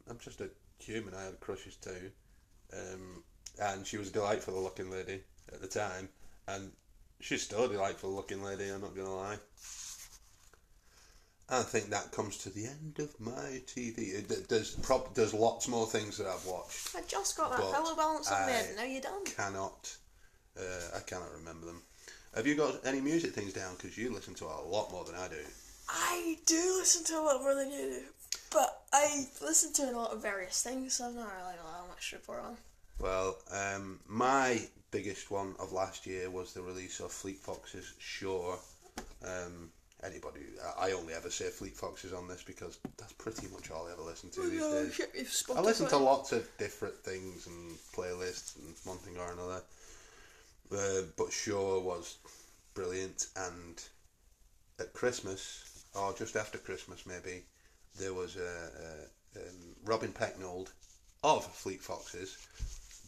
I'm 0.08 0.18
just 0.18 0.40
a 0.40 0.48
human. 0.78 1.14
I 1.14 1.24
had 1.24 1.40
crushes 1.40 1.76
too, 1.76 2.10
um, 2.72 3.22
and 3.60 3.86
she 3.86 3.98
was 3.98 4.08
a 4.08 4.12
delightful 4.12 4.60
looking 4.60 4.90
lady 4.90 5.20
at 5.52 5.60
the 5.60 5.68
time, 5.68 6.08
and 6.48 6.72
she's 7.20 7.42
still 7.42 7.64
a 7.64 7.68
delightful 7.68 8.10
looking 8.10 8.42
lady. 8.42 8.68
I'm 8.68 8.80
not 8.80 8.96
gonna 8.96 9.14
lie. 9.14 9.36
I 11.50 11.62
think 11.62 11.88
that 11.90 12.12
comes 12.12 12.36
to 12.38 12.50
the 12.50 12.66
end 12.66 12.98
of 12.98 13.18
my 13.18 13.62
TV. 13.66 14.14
It- 14.14 14.48
There's 14.48 14.72
prob- 14.76 15.14
there's 15.14 15.32
lots 15.32 15.66
more 15.68 15.86
things 15.86 16.18
that 16.18 16.26
I've 16.26 16.44
watched. 16.44 16.94
I 16.94 17.00
just 17.08 17.36
got 17.36 17.50
that 17.52 17.60
fellow 17.72 17.96
balance 17.96 18.30
on 18.30 18.46
mid. 18.46 18.76
Now 18.76 18.82
you're 18.84 19.00
done. 19.00 19.24
Cannot, 19.24 19.96
uh, 20.58 20.62
I 20.96 21.00
cannot 21.00 21.32
remember 21.32 21.66
them. 21.66 21.82
Have 22.34 22.46
you 22.46 22.54
got 22.54 22.84
any 22.84 23.00
music 23.00 23.32
things 23.32 23.54
down? 23.54 23.74
Because 23.76 23.96
you 23.96 24.12
listen 24.12 24.34
to 24.34 24.44
a 24.44 24.60
lot 24.68 24.90
more 24.92 25.04
than 25.04 25.14
I 25.14 25.28
do. 25.28 25.42
I 25.88 26.36
do 26.44 26.76
listen 26.78 27.02
to 27.04 27.18
a 27.18 27.22
lot 27.22 27.40
more 27.40 27.54
than 27.54 27.70
you 27.72 27.78
do, 27.78 28.02
but 28.50 28.82
I 28.92 29.26
listen 29.40 29.72
to 29.74 29.90
a 29.90 29.92
lot 29.96 30.10
of 30.12 30.20
various 30.20 30.62
things, 30.62 30.94
so 30.94 31.06
I'm 31.06 31.14
not 31.16 31.32
really 31.34 31.56
got 31.56 31.80
that 31.82 31.88
much 31.88 32.10
to 32.10 32.16
report 32.16 32.40
on. 32.44 32.56
Well, 32.98 33.38
um, 33.50 34.00
my 34.06 34.68
biggest 34.90 35.30
one 35.30 35.54
of 35.58 35.72
last 35.72 36.04
year 36.06 36.28
was 36.30 36.52
the 36.52 36.60
release 36.60 37.00
of 37.00 37.10
Fleet 37.10 37.38
Foxes 37.38 37.94
Shore. 37.98 38.58
Um, 39.24 39.70
anybody, 40.04 40.40
I 40.78 40.88
I 40.88 40.92
only 40.92 41.14
ever 41.14 41.30
say 41.30 41.48
Fleet 41.50 41.76
Foxes 41.76 42.12
on 42.12 42.28
this 42.28 42.42
because 42.42 42.78
that's 42.96 43.12
pretty 43.14 43.48
much 43.48 43.70
all 43.70 43.86
I 43.88 43.92
ever 43.92 44.02
listen 44.02 44.30
to 44.30 44.42
these 44.48 44.62
Oh, 44.62 44.84
days. 44.84 45.00
I 45.54 45.60
listen 45.60 45.88
to 45.88 45.96
lots 45.96 46.32
of 46.32 46.48
different 46.58 46.96
things 46.96 47.46
and 47.46 47.76
playlists 47.94 48.56
and 48.56 48.74
one 48.84 48.98
thing 48.98 49.16
or 49.16 49.32
another. 49.32 49.62
Uh, 50.70 51.06
but 51.16 51.32
Shore 51.32 51.80
was 51.80 52.18
brilliant, 52.74 53.26
and 53.36 53.82
at 54.78 54.92
Christmas, 54.92 55.84
or 55.94 56.12
just 56.12 56.36
after 56.36 56.58
Christmas 56.58 57.06
maybe, 57.06 57.42
there 57.98 58.14
was 58.14 58.36
a, 58.36 58.40
a 59.36 59.40
um, 59.40 59.74
Robin 59.84 60.12
Pecknold 60.12 60.68
of 61.24 61.44
Fleet 61.46 61.80
Foxes 61.80 62.36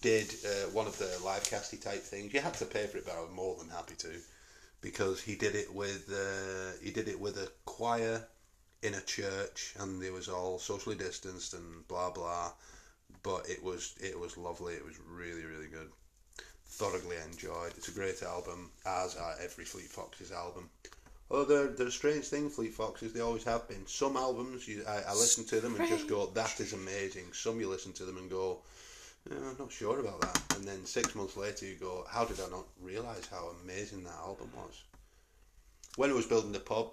did 0.01 0.33
uh, 0.47 0.71
one 0.73 0.87
of 0.87 0.97
the 0.99 1.19
live 1.25 1.45
casty 1.45 1.81
type 1.81 2.01
things. 2.03 2.33
You 2.33 2.41
had 2.41 2.55
to 2.55 2.65
pay 2.65 2.87
for 2.87 2.99
it, 2.99 3.05
but 3.07 3.15
I 3.15 3.21
was 3.21 3.31
more 3.31 3.57
than 3.59 3.69
happy 3.69 3.95
to 3.97 4.09
because 4.81 5.21
he 5.21 5.37
did 5.37 5.55
it 5.55 5.75
with 5.75 6.11
uh, 6.11 6.73
he 6.83 6.91
did 6.91 7.09
it 7.09 7.21
with 7.21 7.37
a 7.37 7.51
choir 7.65 8.27
in 8.83 8.95
a 8.95 9.01
church, 9.03 9.75
and 9.79 10.03
it 10.03 10.13
was 10.13 10.29
all 10.29 10.59
socially 10.59 10.97
distanced 10.97 11.55
and 11.55 11.87
blah 11.89 12.11
blah. 12.11 12.53
But 13.23 13.49
it 13.49 13.63
was 13.63 13.95
it 14.01 14.19
was 14.19 14.37
lovely. 14.37 14.75
It 14.75 14.85
was 14.85 14.99
really 15.07 15.45
really 15.45 15.69
good. 15.69 15.91
Thoroughly 16.67 17.17
enjoyed. 17.31 17.73
It's 17.77 17.89
a 17.89 17.93
great 17.93 18.23
album, 18.23 18.71
as 18.87 19.17
are 19.17 19.35
every 19.43 19.65
Fleet 19.65 19.89
Foxes 19.89 20.31
album. 20.31 20.71
Although 21.31 21.45
they're, 21.45 21.69
they're 21.69 21.87
a 21.89 21.93
strange 21.93 22.25
thing, 22.25 22.49
Fleet 22.49 22.73
Foxes. 22.75 23.13
They 23.13 23.21
always 23.21 23.45
have 23.45 23.69
been. 23.69 23.87
Some 23.87 24.17
albums, 24.17 24.67
you, 24.67 24.85
I, 24.89 25.03
I 25.09 25.13
listen 25.13 25.45
to 25.47 25.61
them 25.61 25.77
and 25.77 25.89
just 25.89 26.09
go, 26.09 26.27
"That 26.27 26.59
is 26.61 26.73
amazing." 26.73 27.33
Some 27.33 27.61
you 27.61 27.69
listen 27.69 27.93
to 27.95 28.05
them 28.05 28.17
and 28.17 28.31
go, 28.31 28.59
"Yeah, 28.59 28.90
I'm 29.29 29.57
not 29.59 29.73
sure 29.73 30.01
about 30.01 30.21
that. 30.23 30.57
And 30.57 30.67
then 30.67 30.85
six 30.87 31.15
months 31.15 31.37
later, 31.37 31.67
you 31.67 31.75
go, 31.75 32.05
how 32.09 32.25
did 32.25 32.41
I 32.41 32.49
not 32.49 32.67
realise 32.81 33.27
how 33.27 33.51
amazing 33.63 34.05
that 34.05 34.15
album 34.15 34.51
was? 34.57 34.83
When 35.97 36.11
I 36.11 36.15
was 36.15 36.27
building 36.27 36.53
the 36.53 36.61
pub 36.61 36.93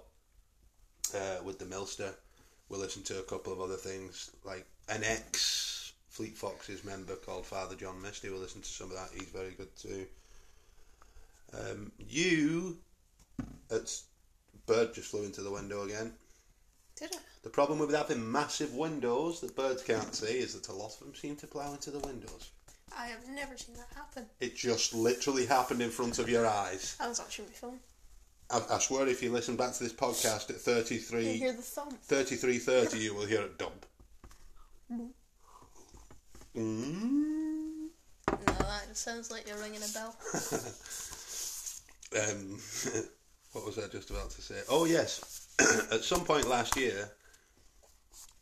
uh, 1.14 1.38
with 1.44 1.58
the 1.58 1.64
Milster, 1.64 2.14
we 2.68 2.76
listened 2.76 3.06
to 3.06 3.18
a 3.18 3.22
couple 3.22 3.52
of 3.52 3.60
other 3.60 3.76
things, 3.76 4.30
like 4.44 4.66
an 4.88 5.02
ex 5.04 5.92
Fleet 6.10 6.36
Foxes 6.36 6.84
member 6.84 7.14
called 7.14 7.46
Father 7.46 7.76
John 7.76 8.02
Misty. 8.02 8.28
We 8.28 8.36
listened 8.36 8.64
to 8.64 8.70
some 8.70 8.90
of 8.90 8.96
that. 8.96 9.10
He's 9.14 9.28
very 9.28 9.52
good 9.52 9.74
too. 9.76 10.06
Um, 11.54 11.92
you, 11.98 12.78
it's 13.70 14.04
bird 14.66 14.94
just 14.94 15.10
flew 15.10 15.24
into 15.24 15.42
the 15.42 15.50
window 15.50 15.84
again. 15.84 16.12
Did 16.98 17.14
I? 17.14 17.18
The 17.42 17.50
problem 17.50 17.78
with 17.78 17.94
having 17.94 18.30
massive 18.30 18.74
windows 18.74 19.40
that 19.40 19.54
birds 19.54 19.82
can't 19.82 20.14
see 20.14 20.38
is 20.38 20.54
that 20.54 20.68
a 20.68 20.72
lot 20.72 20.92
of 20.92 20.98
them 20.98 21.14
seem 21.14 21.36
to 21.36 21.46
plough 21.46 21.72
into 21.72 21.90
the 21.90 22.00
windows. 22.00 22.50
I 22.96 23.06
have 23.06 23.28
never 23.28 23.56
seen 23.56 23.76
that 23.76 23.88
happen. 23.94 24.26
It 24.40 24.56
just 24.56 24.94
literally 24.94 25.46
happened 25.46 25.82
in 25.82 25.90
front 25.90 26.18
of 26.18 26.28
your 26.28 26.46
eyes. 26.46 26.96
I 26.98 27.08
was 27.08 27.20
watching 27.20 27.44
my 27.44 27.52
phone. 27.52 27.78
I, 28.50 28.62
I 28.74 28.78
swear 28.78 29.06
if 29.06 29.22
you 29.22 29.30
listen 29.30 29.56
back 29.56 29.74
to 29.74 29.84
this 29.84 29.92
podcast 29.92 30.50
at 30.50 30.56
You 30.56 30.98
33, 30.98 31.24
hear 31.36 31.52
the 31.52 31.62
thump. 31.62 31.98
33.30, 32.08 33.00
you 33.00 33.14
will 33.14 33.26
hear 33.26 33.42
it 33.42 33.58
dump. 33.58 33.86
Mm. 34.90 35.10
No, 36.56 37.88
that 38.46 38.96
sounds 38.96 39.30
like 39.30 39.46
you're 39.46 39.58
ringing 39.58 39.82
a 39.82 39.92
bell. 39.92 40.16
Um, 42.16 42.58
what 43.52 43.66
was 43.66 43.78
I 43.78 43.86
just 43.88 44.10
about 44.10 44.30
to 44.30 44.40
say? 44.40 44.60
Oh, 44.70 44.86
yes. 44.86 45.47
at 45.92 46.04
some 46.04 46.24
point 46.24 46.48
last 46.48 46.76
year, 46.76 47.10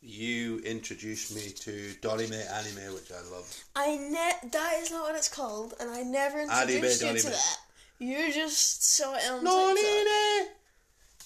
you 0.01 0.59
introduced 0.59 1.35
me 1.35 1.49
to 1.49 1.93
Dorime 2.01 2.31
Anime, 2.51 2.93
which 2.93 3.11
I 3.11 3.21
love. 3.31 3.63
I 3.75 3.97
ne- 3.97 4.49
that 4.49 4.73
is 4.79 4.91
not 4.91 5.03
what 5.03 5.15
it's 5.15 5.29
called, 5.29 5.73
and 5.79 5.89
I 5.89 6.03
never 6.03 6.39
Anime, 6.39 6.69
introduced 6.69 7.01
you 7.03 7.17
to 7.17 7.29
that. 7.29 7.57
You 7.99 8.31
just 8.31 8.83
saw 8.95 9.15
it 9.15 9.29
on. 9.31 9.43
Dorime! 9.43 10.47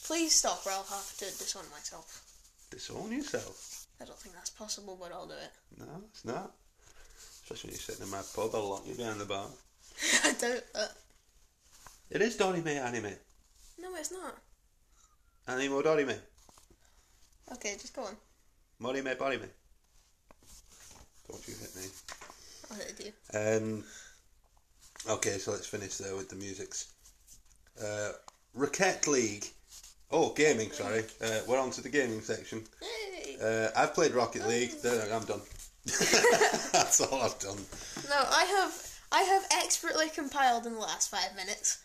Please 0.04 0.34
stop, 0.34 0.66
or 0.66 0.72
I'll 0.72 0.84
have 0.84 1.18
to 1.18 1.26
disown 1.26 1.64
myself. 1.72 2.24
Disown 2.70 3.12
yourself. 3.12 3.86
I 4.02 4.06
don't 4.06 4.18
think 4.18 4.34
that's 4.36 4.50
possible, 4.50 4.98
but 5.00 5.12
I'll 5.12 5.28
do 5.28 5.34
it. 5.34 5.52
No, 5.78 5.86
it's 6.10 6.26
not. 6.26 6.54
Especially 7.44 7.68
when 7.70 7.74
you're 7.74 7.82
sitting 7.82 8.06
in 8.06 8.12
my 8.12 8.22
pub, 8.36 8.52
I'll 8.54 8.70
lock 8.70 8.88
you 8.88 8.96
behind 8.96 9.20
the 9.20 9.26
bar. 9.26 9.48
I 10.24 10.32
doubt 10.32 10.40
that. 10.40 10.64
Uh. 10.74 10.88
It 12.10 12.22
is 12.22 12.38
Dorime 12.38 12.68
anime. 12.68 13.14
No, 13.80 13.96
it's 13.96 14.12
not. 14.12 14.38
Animo 15.48 15.82
Dorime. 15.82 16.18
Okay, 17.54 17.76
just 17.80 17.96
go 17.96 18.04
on. 18.04 18.16
Morime 18.82 19.16
Borime. 19.18 19.50
Don't 21.30 21.48
you 21.48 21.54
hit 21.60 21.76
me. 21.76 21.82
I'll 22.70 22.78
hit 22.78 23.06
you. 23.06 23.14
Um, 23.38 23.84
okay, 25.10 25.38
so 25.38 25.52
let's 25.52 25.68
finish 25.68 25.98
there 25.98 26.16
with 26.16 26.30
the 26.30 26.36
musics. 26.36 26.94
Uh, 27.84 28.12
Rocket 28.54 29.08
League. 29.08 29.46
Oh, 30.12 30.34
gaming, 30.34 30.72
sorry. 30.72 31.04
Uh, 31.24 31.40
we're 31.48 31.60
on 31.60 31.72
to 31.72 31.82
the 31.82 31.90
gaming 31.90 32.22
section. 32.22 32.64
Uh, 33.42 33.70
I've 33.76 33.94
played 33.94 34.12
Rocket 34.12 34.48
League. 34.48 34.72
I'm 34.86 35.24
done. 35.24 35.42
That's 35.86 37.02
all 37.02 37.22
I've 37.22 37.40
done. 37.40 37.58
No, 38.10 38.24
I 38.30 38.44
have 38.46 38.92
I 39.12 39.22
have 39.24 39.46
expertly 39.52 40.10
compiled 40.10 40.66
in 40.66 40.74
the 40.74 40.80
last 40.80 41.10
five 41.10 41.36
minutes 41.36 41.80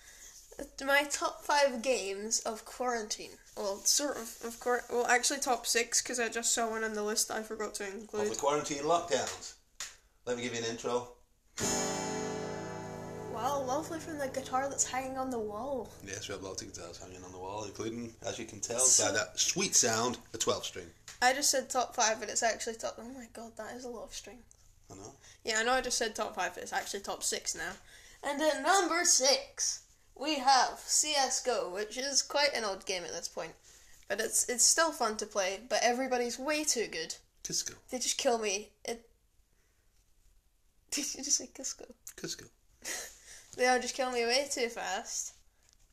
my 0.85 1.05
top 1.11 1.45
five 1.45 1.83
games 1.83 2.41
of 2.41 2.65
quarantine. 2.65 3.31
Well, 3.57 3.77
sort 3.85 4.17
of, 4.17 4.37
of 4.45 4.59
course. 4.61 4.83
Well, 4.91 5.07
actually, 5.07 5.41
top 5.41 5.67
six 5.67 6.03
because 6.03 6.21
I 6.21 6.29
just 6.29 6.55
saw 6.55 6.69
one 6.71 6.85
on 6.85 6.95
the 6.95 7.03
list 7.03 7.31
I 7.31 7.43
forgot 7.43 7.75
to 7.75 7.85
Of 7.87 7.95
include. 7.95 8.31
the 8.33 8.37
quarantine 8.37 8.83
lockdowns. 8.83 9.55
Let 10.27 10.37
me 10.37 10.43
give 10.43 10.53
you 10.55 10.61
an 10.61 10.67
intro. 10.71 11.09
Wow, 13.33 13.63
lovely 13.63 13.99
from 14.01 14.19
the 14.19 14.29
guitar 14.29 14.69
that's 14.69 14.85
hanging 14.91 15.19
on 15.19 15.31
the 15.31 15.39
wall. 15.39 15.91
Yes, 16.07 16.27
we 16.29 16.33
have 16.35 16.43
lots 16.43 16.63
of 16.63 16.73
guitars 16.73 16.99
hanging 16.99 17.23
on 17.23 17.33
the 17.33 17.39
wall, 17.39 17.65
including, 17.65 18.15
as 18.27 18.39
you 18.39 18.47
can 18.47 18.61
tell, 18.61 18.79
by 19.05 19.13
that 19.13 19.39
sweet 19.39 19.75
sound, 19.75 20.19
a 20.33 20.39
12 20.39 20.65
string. 20.65 20.87
I 21.21 21.33
just 21.35 21.51
said 21.51 21.69
top 21.69 21.95
five, 21.95 22.19
but 22.19 22.31
it's 22.31 22.43
actually 22.43 22.77
top. 22.77 22.97
Oh 22.99 23.09
my 23.09 23.27
god, 23.35 23.53
that 23.59 23.75
is 23.77 23.85
a 23.85 23.89
lot 23.89 24.05
of 24.05 24.15
string. 24.15 24.39
I 24.91 24.95
know. 24.95 25.13
Yeah, 25.45 25.59
I 25.59 25.65
know 25.65 25.73
I 25.73 25.81
just 25.83 25.99
said 25.99 26.15
top 26.15 26.35
five, 26.35 26.55
but 26.55 26.63
it's 26.63 26.73
actually 26.73 27.01
top 27.01 27.23
six 27.23 27.55
now. 27.55 27.73
And 28.23 28.41
at 28.41 28.63
number 28.63 29.05
six, 29.05 29.83
we 30.19 30.39
have 30.39 30.81
CS:GO, 30.87 31.71
which 31.71 31.97
is 31.97 32.23
quite 32.23 32.55
an 32.55 32.65
old 32.65 32.87
game 32.87 33.05
at 33.05 33.13
this 33.13 33.29
point, 33.29 33.53
but 34.09 34.21
it's 34.21 34.49
it's 34.49 34.65
still 34.65 34.93
fun 34.93 35.17
to 35.19 35.27
play. 35.27 35.61
But 35.69 35.83
everybody's 35.83 36.39
way 36.39 36.65
too 36.65 36.87
good. 36.87 37.17
Cusco. 37.45 37.75
They 37.91 37.99
just 37.99 38.19
kill 38.19 38.39
me. 38.39 38.71
It. 38.85 39.09
Did 40.91 41.15
you 41.15 41.25
just 41.25 41.39
say 41.39 41.49
Cusco? 41.55 41.93
Cusco. 42.17 42.49
They 43.57 43.67
all 43.67 43.81
just 43.81 43.95
kill 43.95 44.13
me 44.13 44.25
way 44.25 44.47
too 44.51 44.69
fast. 44.69 45.33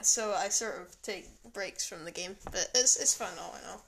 So 0.02 0.34
I 0.34 0.50
sort 0.50 0.82
of 0.82 1.02
take 1.02 1.30
breaks 1.54 1.88
from 1.88 2.04
the 2.04 2.12
game, 2.12 2.36
but 2.44 2.70
it's 2.76 2.98
it's 2.98 3.16
fun 3.16 3.32
all 3.40 3.56
in 3.56 3.70
all. 3.70 3.86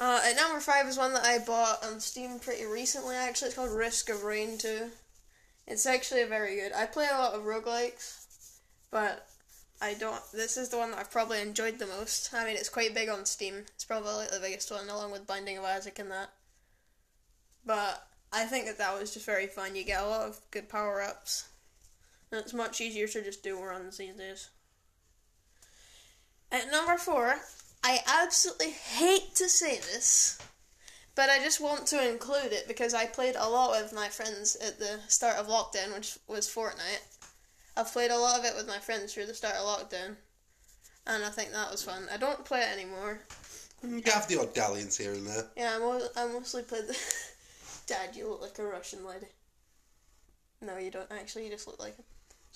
Uh, 0.00 0.20
at 0.24 0.36
number 0.36 0.60
five 0.60 0.88
is 0.88 0.96
one 0.96 1.12
that 1.12 1.24
I 1.24 1.38
bought 1.38 1.84
on 1.84 2.00
Steam 2.00 2.38
pretty 2.38 2.64
recently. 2.64 3.16
Actually, 3.16 3.48
it's 3.48 3.56
called 3.56 3.70
Risk 3.70 4.08
of 4.08 4.24
Rain 4.24 4.56
Two. 4.56 4.90
It's 5.66 5.86
actually 5.86 6.24
very 6.24 6.56
good. 6.56 6.72
I 6.72 6.86
play 6.86 7.06
a 7.10 7.18
lot 7.18 7.34
of 7.34 7.42
roguelikes, 7.42 8.23
but 8.94 9.26
I 9.82 9.94
don't. 9.94 10.22
This 10.32 10.56
is 10.56 10.68
the 10.68 10.78
one 10.78 10.92
that 10.92 11.00
I've 11.00 11.10
probably 11.10 11.40
enjoyed 11.40 11.80
the 11.80 11.86
most. 11.86 12.32
I 12.32 12.44
mean, 12.44 12.54
it's 12.54 12.68
quite 12.68 12.94
big 12.94 13.08
on 13.08 13.26
Steam. 13.26 13.64
It's 13.74 13.84
probably 13.84 14.12
like 14.12 14.30
the 14.30 14.38
biggest 14.38 14.70
one, 14.70 14.88
along 14.88 15.10
with 15.10 15.26
Binding 15.26 15.58
of 15.58 15.64
Isaac 15.64 15.98
and 15.98 16.12
that. 16.12 16.30
But 17.66 18.06
I 18.32 18.44
think 18.44 18.66
that 18.66 18.78
that 18.78 18.96
was 18.96 19.12
just 19.12 19.26
very 19.26 19.48
fun. 19.48 19.74
You 19.74 19.82
get 19.82 20.00
a 20.00 20.06
lot 20.06 20.28
of 20.28 20.40
good 20.52 20.68
power 20.68 21.02
ups. 21.02 21.48
And 22.30 22.40
it's 22.40 22.54
much 22.54 22.80
easier 22.80 23.08
to 23.08 23.24
just 23.24 23.42
do 23.42 23.60
runs 23.60 23.96
these 23.96 24.14
days. 24.14 24.50
At 26.52 26.70
number 26.70 26.96
four, 26.96 27.34
I 27.82 27.98
absolutely 28.06 28.70
hate 28.70 29.34
to 29.34 29.48
say 29.48 29.78
this, 29.78 30.38
but 31.16 31.30
I 31.30 31.42
just 31.42 31.60
want 31.60 31.86
to 31.88 32.08
include 32.08 32.52
it 32.52 32.68
because 32.68 32.94
I 32.94 33.06
played 33.06 33.34
a 33.36 33.48
lot 33.48 33.72
with 33.72 33.92
my 33.92 34.08
friends 34.08 34.56
at 34.64 34.78
the 34.78 35.00
start 35.08 35.36
of 35.36 35.48
lockdown, 35.48 35.92
which 35.96 36.16
was 36.28 36.46
Fortnite. 36.46 37.23
I've 37.76 37.92
played 37.92 38.10
a 38.10 38.18
lot 38.18 38.38
of 38.38 38.44
it 38.44 38.54
with 38.56 38.68
my 38.68 38.78
friends 38.78 39.12
through 39.12 39.26
the 39.26 39.34
start 39.34 39.56
of 39.56 39.66
lockdown, 39.66 40.16
and 41.06 41.24
I 41.24 41.28
think 41.30 41.52
that 41.52 41.70
was 41.70 41.82
fun. 41.82 42.06
I 42.12 42.16
don't 42.16 42.44
play 42.44 42.60
it 42.60 42.72
anymore. 42.72 43.20
You 43.82 44.00
have 44.06 44.28
the 44.28 44.40
odd 44.40 44.54
dalliance 44.54 44.96
here 44.96 45.12
and 45.12 45.26
there. 45.26 45.44
Yeah, 45.56 45.76
I, 45.76 45.78
mo- 45.78 46.08
I 46.16 46.26
mostly 46.26 46.62
played 46.62 46.86
the. 46.86 46.96
Dad, 47.86 48.16
you 48.16 48.28
look 48.28 48.40
like 48.40 48.58
a 48.58 48.64
Russian 48.64 49.04
lady. 49.04 49.26
No, 50.62 50.78
you 50.78 50.90
don't 50.90 51.10
actually. 51.12 51.44
You 51.44 51.50
just 51.50 51.66
look 51.66 51.78
like 51.78 51.94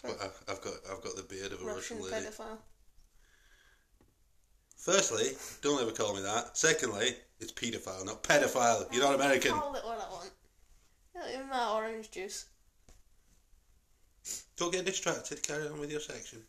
But 0.03 0.17
I've, 0.23 0.43
I've 0.49 0.61
got 0.63 0.73
I've 0.91 1.03
got 1.03 1.17
the 1.17 1.23
beard 1.25 1.53
of 1.53 1.61
a 1.61 1.65
a 1.65 1.75
Russian 1.75 1.99
Russian, 1.99 2.13
lady. 2.13 2.27
pedophile. 2.27 2.59
Firstly, 4.79 5.33
don't 5.61 5.83
ever 5.83 5.91
call 5.91 6.15
me 6.15 6.23
that. 6.23 6.57
Secondly, 6.57 7.17
it's 7.41 7.53
paedophile, 7.53 8.07
not 8.07 8.23
pedophile. 8.23 8.91
You're 8.93 9.03
not 9.03 9.17
American. 9.17 9.53
Call 9.53 9.75
it 9.75 9.85
what 9.85 9.99
I 10.01 10.11
want. 10.11 10.31
Even 11.35 11.51
that 11.51 11.69
orange 11.73 12.11
juice. 12.11 12.47
Don't 14.59 14.73
get 14.73 14.85
distracted. 14.85 15.43
Carry 15.43 15.69
on 15.69 15.79
with 15.79 15.91
your 15.91 16.01
section. 16.01 16.41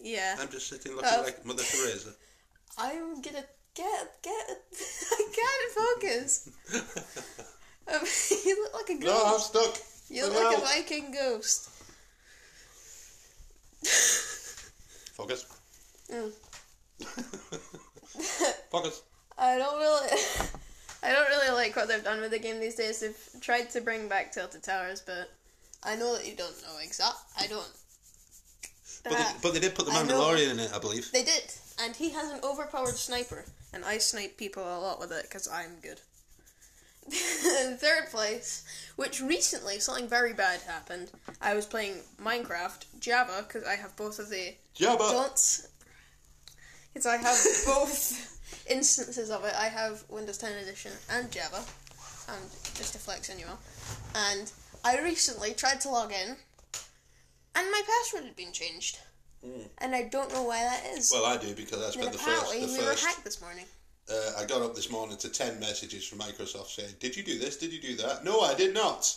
Yeah. 0.00 0.36
I'm 0.38 0.48
just 0.48 0.68
sitting 0.68 0.94
looking 0.94 1.22
like 1.22 1.44
Mother 1.44 1.62
Teresa. 1.62 2.10
I'm 2.78 3.20
gonna 3.20 3.44
get 3.74 4.22
get. 4.22 4.48
I 5.12 5.28
can't 5.34 6.02
focus. 6.02 6.48
Um, 7.92 7.98
you 8.44 8.62
look 8.62 8.74
like 8.74 8.96
a 8.96 9.00
ghost. 9.00 9.04
no, 9.04 9.34
I'm 9.34 9.40
stuck. 9.40 9.76
you 10.08 10.24
look 10.24 10.36
like 10.36 10.56
a. 10.56 10.60
Viking 10.60 11.10
ghost. 11.10 11.68
Focus. 15.16 15.44
Mm. 16.08 16.30
Focus. 18.70 19.02
I 19.36 19.58
don't 19.58 19.78
really. 19.80 20.10
I 21.02 21.10
don't 21.10 21.28
really 21.28 21.50
like 21.50 21.74
what 21.74 21.88
they've 21.88 22.04
done 22.04 22.20
with 22.20 22.30
the 22.30 22.38
game 22.38 22.60
these 22.60 22.76
days. 22.76 23.00
They've 23.00 23.40
tried 23.40 23.70
to 23.70 23.80
bring 23.80 24.06
back 24.06 24.30
Tilted 24.30 24.62
Towers, 24.62 25.02
but 25.04 25.28
I 25.84 25.96
know 25.96 26.16
that 26.16 26.26
you 26.26 26.34
don't 26.36 26.62
know 26.62 26.78
exact. 26.82 27.16
I 27.38 27.46
don't. 27.46 27.70
But 29.04 29.12
they, 29.14 29.24
but 29.42 29.54
they 29.54 29.60
did 29.60 29.74
put 29.74 29.86
the 29.86 29.92
I. 29.92 29.96
Mandalorian 29.96 30.52
in 30.52 30.60
it, 30.60 30.70
I 30.72 30.78
believe. 30.78 31.10
They 31.10 31.24
did, 31.24 31.42
and 31.82 31.96
he 31.96 32.10
has 32.10 32.30
an 32.30 32.40
overpowered 32.44 32.94
sniper, 32.94 33.44
and 33.72 33.84
I 33.84 33.98
snipe 33.98 34.36
people 34.36 34.62
a 34.62 34.78
lot 34.78 35.00
with 35.00 35.12
it 35.12 35.24
because 35.24 35.48
I'm 35.48 35.80
good. 35.82 36.00
In 37.08 37.76
third 37.78 38.10
place, 38.12 38.64
which 38.94 39.20
recently 39.20 39.80
something 39.80 40.08
very 40.08 40.32
bad 40.32 40.60
happened. 40.60 41.10
I 41.40 41.54
was 41.54 41.66
playing 41.66 41.94
Minecraft 42.22 43.00
Java 43.00 43.44
because 43.44 43.66
I 43.66 43.74
have 43.74 43.96
both 43.96 44.20
of 44.20 44.30
the 44.30 44.54
Java 44.72 44.98
don't 44.98 45.66
because 46.92 47.06
I 47.06 47.16
have 47.16 47.36
both 47.66 48.38
instances 48.70 49.30
of 49.30 49.44
it. 49.44 49.54
I 49.58 49.66
have 49.66 50.04
Windows 50.08 50.38
10 50.38 50.52
Edition 50.58 50.92
and 51.10 51.30
Java. 51.30 51.64
Um, 52.28 52.38
just 52.74 52.92
to 52.92 52.98
flex 52.98 53.30
on 53.30 53.38
you 53.38 53.46
all. 53.46 53.58
And 54.14 54.50
I 54.84 54.98
recently 55.00 55.54
tried 55.54 55.80
to 55.82 55.88
log 55.90 56.12
in, 56.12 56.36
and 57.54 57.70
my 57.70 57.82
password 57.86 58.24
had 58.24 58.36
been 58.36 58.52
changed. 58.52 58.98
And 59.78 59.92
I 59.92 60.04
don't 60.04 60.32
know 60.32 60.44
why 60.44 60.62
that 60.62 60.84
is. 60.96 61.10
Well, 61.12 61.24
I 61.26 61.36
do 61.36 61.52
because 61.54 61.82
I 61.82 61.90
spent 61.90 62.12
the 62.12 62.18
first. 62.18 62.28
apparently 62.28 62.60
The 62.60 62.72
we 62.72 62.78
first 62.78 63.02
were 63.02 63.08
hacked 63.08 63.24
this 63.24 63.40
morning. 63.40 63.64
uh, 64.08 64.32
I 64.38 64.44
got 64.44 64.62
up 64.62 64.76
this 64.76 64.88
morning 64.88 65.16
to 65.16 65.28
10 65.28 65.58
messages 65.58 66.06
from 66.06 66.20
Microsoft 66.20 66.68
saying, 66.68 66.94
Did 67.00 67.16
you 67.16 67.24
do 67.24 67.40
this? 67.40 67.56
Did 67.56 67.72
you 67.72 67.80
do 67.80 67.96
that? 67.96 68.24
No, 68.24 68.40
I 68.42 68.54
did 68.54 68.72
not. 68.72 69.12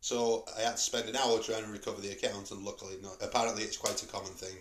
So 0.00 0.46
I 0.56 0.62
had 0.62 0.76
to 0.76 0.82
spend 0.82 1.10
an 1.10 1.16
hour 1.16 1.38
trying 1.40 1.64
to 1.64 1.70
recover 1.70 2.00
the 2.00 2.12
account, 2.12 2.50
and 2.52 2.64
luckily, 2.64 2.96
not. 3.02 3.16
Apparently, 3.20 3.64
it's 3.64 3.76
quite 3.76 4.02
a 4.02 4.06
common 4.06 4.32
thing. 4.32 4.56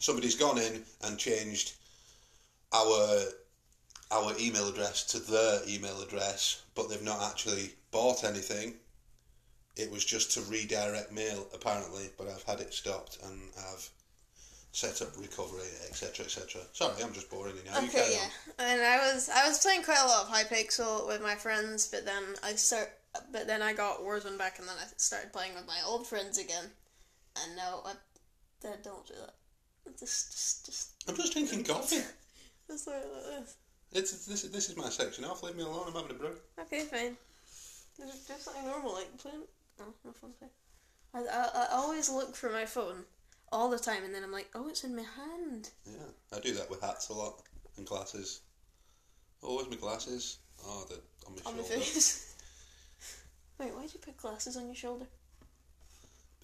Somebody's 0.00 0.34
gone 0.34 0.58
in 0.58 0.82
and 1.04 1.18
changed 1.18 1.74
our 2.72 3.20
our 4.10 4.32
email 4.40 4.68
address 4.68 5.04
to 5.04 5.18
their 5.20 5.60
email 5.68 6.02
address, 6.02 6.62
but 6.74 6.88
they've 6.90 7.02
not 7.02 7.22
actually 7.30 7.70
bought 7.92 8.24
anything. 8.24 8.74
It 9.76 9.90
was 9.90 10.04
just 10.04 10.32
to 10.32 10.40
redirect 10.42 11.12
mail, 11.12 11.46
apparently, 11.54 12.10
but 12.18 12.28
I've 12.28 12.42
had 12.42 12.60
it 12.60 12.74
stopped 12.74 13.18
and 13.24 13.40
I've 13.56 13.88
set 14.72 15.00
up 15.02 15.16
recovery, 15.18 15.68
etc., 15.88 16.24
etc. 16.26 16.62
Sorry, 16.72 17.02
I'm 17.02 17.12
just 17.12 17.30
boring 17.30 17.56
you 17.56 17.62
now. 17.70 17.78
You 17.80 17.88
Okay, 17.88 17.98
carry 17.98 18.12
yeah. 18.14 18.28
on. 18.58 18.64
And 18.70 18.82
I 18.82 18.98
was 19.12 19.28
I 19.28 19.46
was 19.48 19.58
playing 19.60 19.82
quite 19.82 20.00
a 20.02 20.06
lot 20.06 20.26
of 20.26 20.32
Hypixel 20.34 21.06
with 21.08 21.22
my 21.22 21.34
friends, 21.34 21.86
but 21.88 22.04
then 22.04 22.22
I 22.42 22.54
start 22.54 22.90
but 23.30 23.46
then 23.46 23.60
I 23.62 23.72
got 23.74 24.00
Warzone 24.00 24.38
back, 24.38 24.58
and 24.58 24.66
then 24.68 24.76
I 24.78 24.84
started 24.96 25.32
playing 25.32 25.54
with 25.54 25.66
my 25.66 25.78
old 25.86 26.06
friends 26.06 26.38
again. 26.38 26.64
And 27.44 27.56
now 27.56 27.82
I, 27.86 27.92
I 28.66 28.74
don't 28.82 29.06
do 29.06 29.14
that. 29.20 29.34
Just 29.98 30.32
just 30.32 30.66
just 30.66 30.88
I'm 31.08 31.16
just 31.16 31.32
drinking 31.32 31.64
coffee. 31.64 31.96
just 32.68 32.86
like 32.86 33.02
this. 33.02 33.56
It's 33.92 34.26
this. 34.26 34.44
is- 34.44 34.50
This 34.50 34.68
is 34.70 34.76
my 34.76 34.88
section 34.90 35.24
off. 35.24 35.42
Leave 35.42 35.56
me 35.56 35.62
alone. 35.64 35.84
I'm 35.88 35.94
having 35.94 36.10
a 36.10 36.14
brew. 36.14 36.36
Okay, 36.60 36.80
fine. 36.84 37.16
Just 37.98 38.26
do 38.28 38.34
something 38.38 38.64
normal, 38.64 38.94
like 38.94 39.18
playing. 39.18 39.42
Oh, 39.80 39.92
no 40.04 40.12
phone. 40.12 40.32
I, 41.14 41.18
I, 41.20 41.48
I 41.64 41.66
always 41.72 42.08
look 42.10 42.34
for 42.34 42.50
my 42.50 42.64
phone 42.64 43.04
all 43.50 43.68
the 43.68 43.78
time, 43.78 44.04
and 44.04 44.14
then 44.14 44.24
I'm 44.24 44.32
like, 44.32 44.48
oh, 44.54 44.68
it's 44.68 44.84
in 44.84 44.96
my 44.96 45.02
hand. 45.02 45.70
Yeah, 45.86 46.36
I 46.36 46.40
do 46.40 46.54
that 46.54 46.70
with 46.70 46.80
hats 46.80 47.08
a 47.10 47.12
lot 47.12 47.42
and 47.76 47.86
glasses. 47.86 48.40
Always 49.42 49.68
my 49.68 49.76
glasses. 49.76 50.38
Oh, 50.64 50.84
they're 50.88 50.98
on 51.26 51.34
my 51.34 51.40
On 51.50 51.56
my 51.56 51.62
shoulder. 51.62 51.80
face. 51.84 52.34
Wait, 53.58 53.74
why'd 53.74 53.92
you 53.92 54.00
put 54.00 54.16
glasses 54.16 54.56
on 54.56 54.66
your 54.66 54.74
shoulder? 54.74 55.06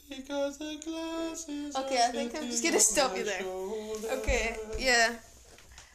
Because 0.08 0.58
the 0.58 0.80
glasses. 0.84 1.76
Okay, 1.76 2.02
I 2.02 2.10
think 2.12 2.34
I'm 2.34 2.44
just 2.48 2.64
gonna 2.64 2.80
stop 2.80 3.16
you 3.16 3.24
there. 3.24 3.40
shoulder. 3.40 4.08
Okay, 4.20 4.56
yeah. 4.78 5.14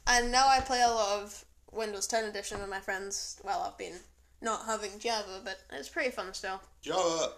And 0.08 0.32
now 0.32 0.48
I 0.48 0.60
play 0.60 0.82
a 0.82 0.88
lot 0.90 1.22
of 1.22 1.44
Windows 1.72 2.08
10 2.08 2.26
Edition 2.26 2.60
with 2.60 2.70
my 2.70 2.80
friends. 2.80 3.40
Well, 3.44 3.62
I've 3.64 3.78
been 3.78 3.96
not 4.44 4.66
having 4.66 5.00
Java, 5.00 5.42
but 5.44 5.60
it's 5.72 5.90
pretty 5.90 6.12
fun 6.12 6.34
still. 6.34 6.62
Java. 6.82 7.32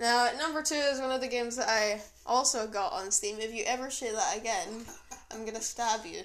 Now, 0.00 0.30
number 0.38 0.62
two 0.62 0.74
is 0.74 1.00
one 1.00 1.10
of 1.10 1.20
the 1.20 1.28
games 1.28 1.56
that 1.56 1.68
I 1.68 2.00
also 2.24 2.66
got 2.66 2.92
on 2.92 3.10
Steam. 3.10 3.38
If 3.38 3.52
you 3.52 3.64
ever 3.66 3.90
say 3.90 4.12
that 4.12 4.36
again, 4.36 4.84
I'm 5.30 5.44
gonna 5.44 5.60
stab 5.60 6.06
you. 6.06 6.22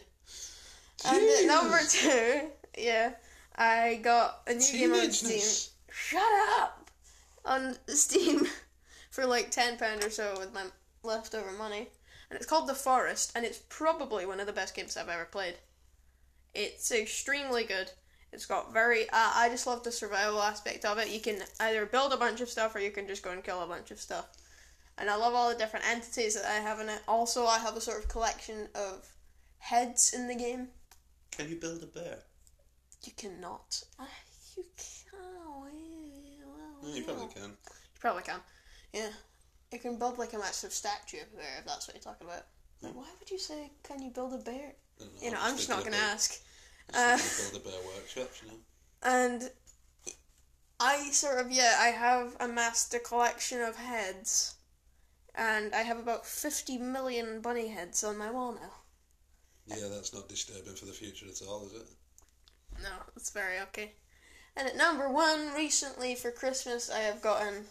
And 1.06 1.48
number 1.48 1.80
two, 1.88 2.50
yeah, 2.78 3.12
I 3.56 4.00
got 4.02 4.42
a 4.48 4.54
new 4.54 4.72
game 4.72 4.94
on 4.94 5.12
Steam. 5.12 5.68
Shut 5.92 6.22
up! 6.60 6.90
On 7.46 7.76
Steam 7.88 8.48
for 9.12 9.26
like 9.26 9.52
ten 9.52 9.78
pound 9.78 10.04
or 10.04 10.10
so 10.10 10.36
with 10.38 10.54
my 10.54 10.64
leftover 11.04 11.52
money, 11.52 11.90
and 12.30 12.38
it's 12.38 12.46
called 12.46 12.68
The 12.68 12.76
Forest, 12.76 13.32
and 13.36 13.46
it's 13.46 13.62
probably 13.70 14.26
one 14.26 14.40
of 14.40 14.48
the 14.48 14.54
best 14.54 14.76
games 14.76 14.98
I've 14.98 15.10
ever 15.10 15.26
played. 15.26 15.56
It's 16.54 16.92
extremely 16.92 17.64
good. 17.64 17.92
It's 18.34 18.46
got 18.46 18.74
very. 18.74 19.04
Uh, 19.10 19.32
I 19.36 19.50
just 19.50 19.68
love 19.68 19.84
the 19.84 19.92
survival 19.92 20.42
aspect 20.42 20.86
of 20.86 20.98
it. 20.98 21.10
You 21.10 21.20
can 21.20 21.40
either 21.60 21.86
build 21.86 22.14
a 22.14 22.18
bunch 22.18 22.42
of 22.42 22.50
stuff 22.50 22.76
or 22.76 22.80
you 22.80 22.92
can 22.92 23.08
just 23.08 23.24
go 23.24 23.32
and 23.32 23.44
kill 23.44 23.64
a 23.64 23.68
bunch 23.68 23.92
of 23.92 24.00
stuff. 24.00 24.28
And 24.98 25.10
I 25.10 25.16
love 25.16 25.34
all 25.34 25.50
the 25.50 25.56
different 25.58 25.88
entities 25.88 26.36
that 26.36 26.46
I 26.46 26.56
have 26.60 26.80
in 26.80 26.90
it. 26.90 27.02
Also, 27.08 27.46
I 27.46 27.60
have 27.60 27.76
a 27.78 27.82
sort 27.82 28.04
of 28.04 28.10
collection 28.10 28.68
of 28.76 29.08
heads 29.60 30.14
in 30.14 30.28
the 30.28 30.36
game. 30.36 30.70
Can 31.32 31.50
you 31.50 31.56
build 31.56 31.84
a 31.84 31.86
bear? 31.86 32.20
You 33.04 33.12
cannot. 33.16 33.82
Uh, 34.00 34.06
you 34.58 34.64
can. 34.76 35.20
Well, 35.20 35.68
No, 36.84 36.96
you 36.96 37.04
probably 37.04 37.28
can. 37.34 37.50
You 37.52 38.00
probably 38.00 38.24
can. 38.24 38.40
Yeah. 38.94 39.10
You 39.72 39.80
can 39.80 39.98
build 39.98 40.18
like 40.18 40.34
a 40.34 40.38
massive 40.38 40.74
statue 40.74 41.18
of 41.18 41.34
a 41.34 41.38
bear 41.38 41.56
if 41.60 41.66
that's 41.66 41.88
what 41.88 41.96
you're 41.96 42.02
talking 42.02 42.28
about. 42.28 42.44
Like, 42.82 42.96
why 42.96 43.08
would 43.20 43.30
you 43.30 43.40
say, 43.40 43.72
can 43.84 44.02
you 44.02 44.10
build 44.12 44.34
a 44.34 44.38
bear? 44.38 44.74
Know, 45.00 45.06
You 45.22 45.32
know, 45.32 45.38
I'm 45.42 45.56
just 45.58 45.70
not 45.70 45.80
going 45.80 45.94
to 45.94 46.00
ask. 46.00 46.40
I'm 46.94 47.18
just 47.18 47.52
thinking 47.52 47.62
build 47.62 47.76
a 47.76 47.78
bear 47.78 47.96
workshops, 47.96 48.42
you 48.44 48.50
know. 48.50 48.58
And 49.04 49.52
I 50.80 51.10
sort 51.12 51.40
of, 51.40 51.52
yeah, 51.52 51.78
I 51.80 51.88
have 51.88 52.36
amassed 52.40 52.94
a 52.94 53.00
collection 53.00 53.62
of 53.62 53.76
heads. 53.76 54.56
And 55.36 55.74
I 55.76 55.84
have 55.84 56.00
about 56.00 56.26
50 56.26 56.78
million 56.80 57.42
bunny 57.42 57.68
heads 57.68 58.04
on 58.04 58.18
my 58.18 58.32
wall 58.32 58.54
now. 58.54 58.72
Yeah, 59.68 59.88
that's 59.90 60.14
not 60.14 60.30
disturbing 60.30 60.76
for 60.76 60.86
the 60.86 60.94
future 60.94 61.28
at 61.28 61.48
all, 61.48 61.68
is 61.68 61.74
it? 61.74 61.88
No, 62.82 62.90
it's 63.16 63.32
very 63.32 63.60
okay. 63.60 63.94
And 64.56 64.68
at 64.68 64.78
number 64.78 65.10
one, 65.10 65.54
recently 65.54 66.16
for 66.16 66.32
Christmas, 66.32 66.90
I 66.90 67.00
have 67.00 67.22
gotten 67.22 67.66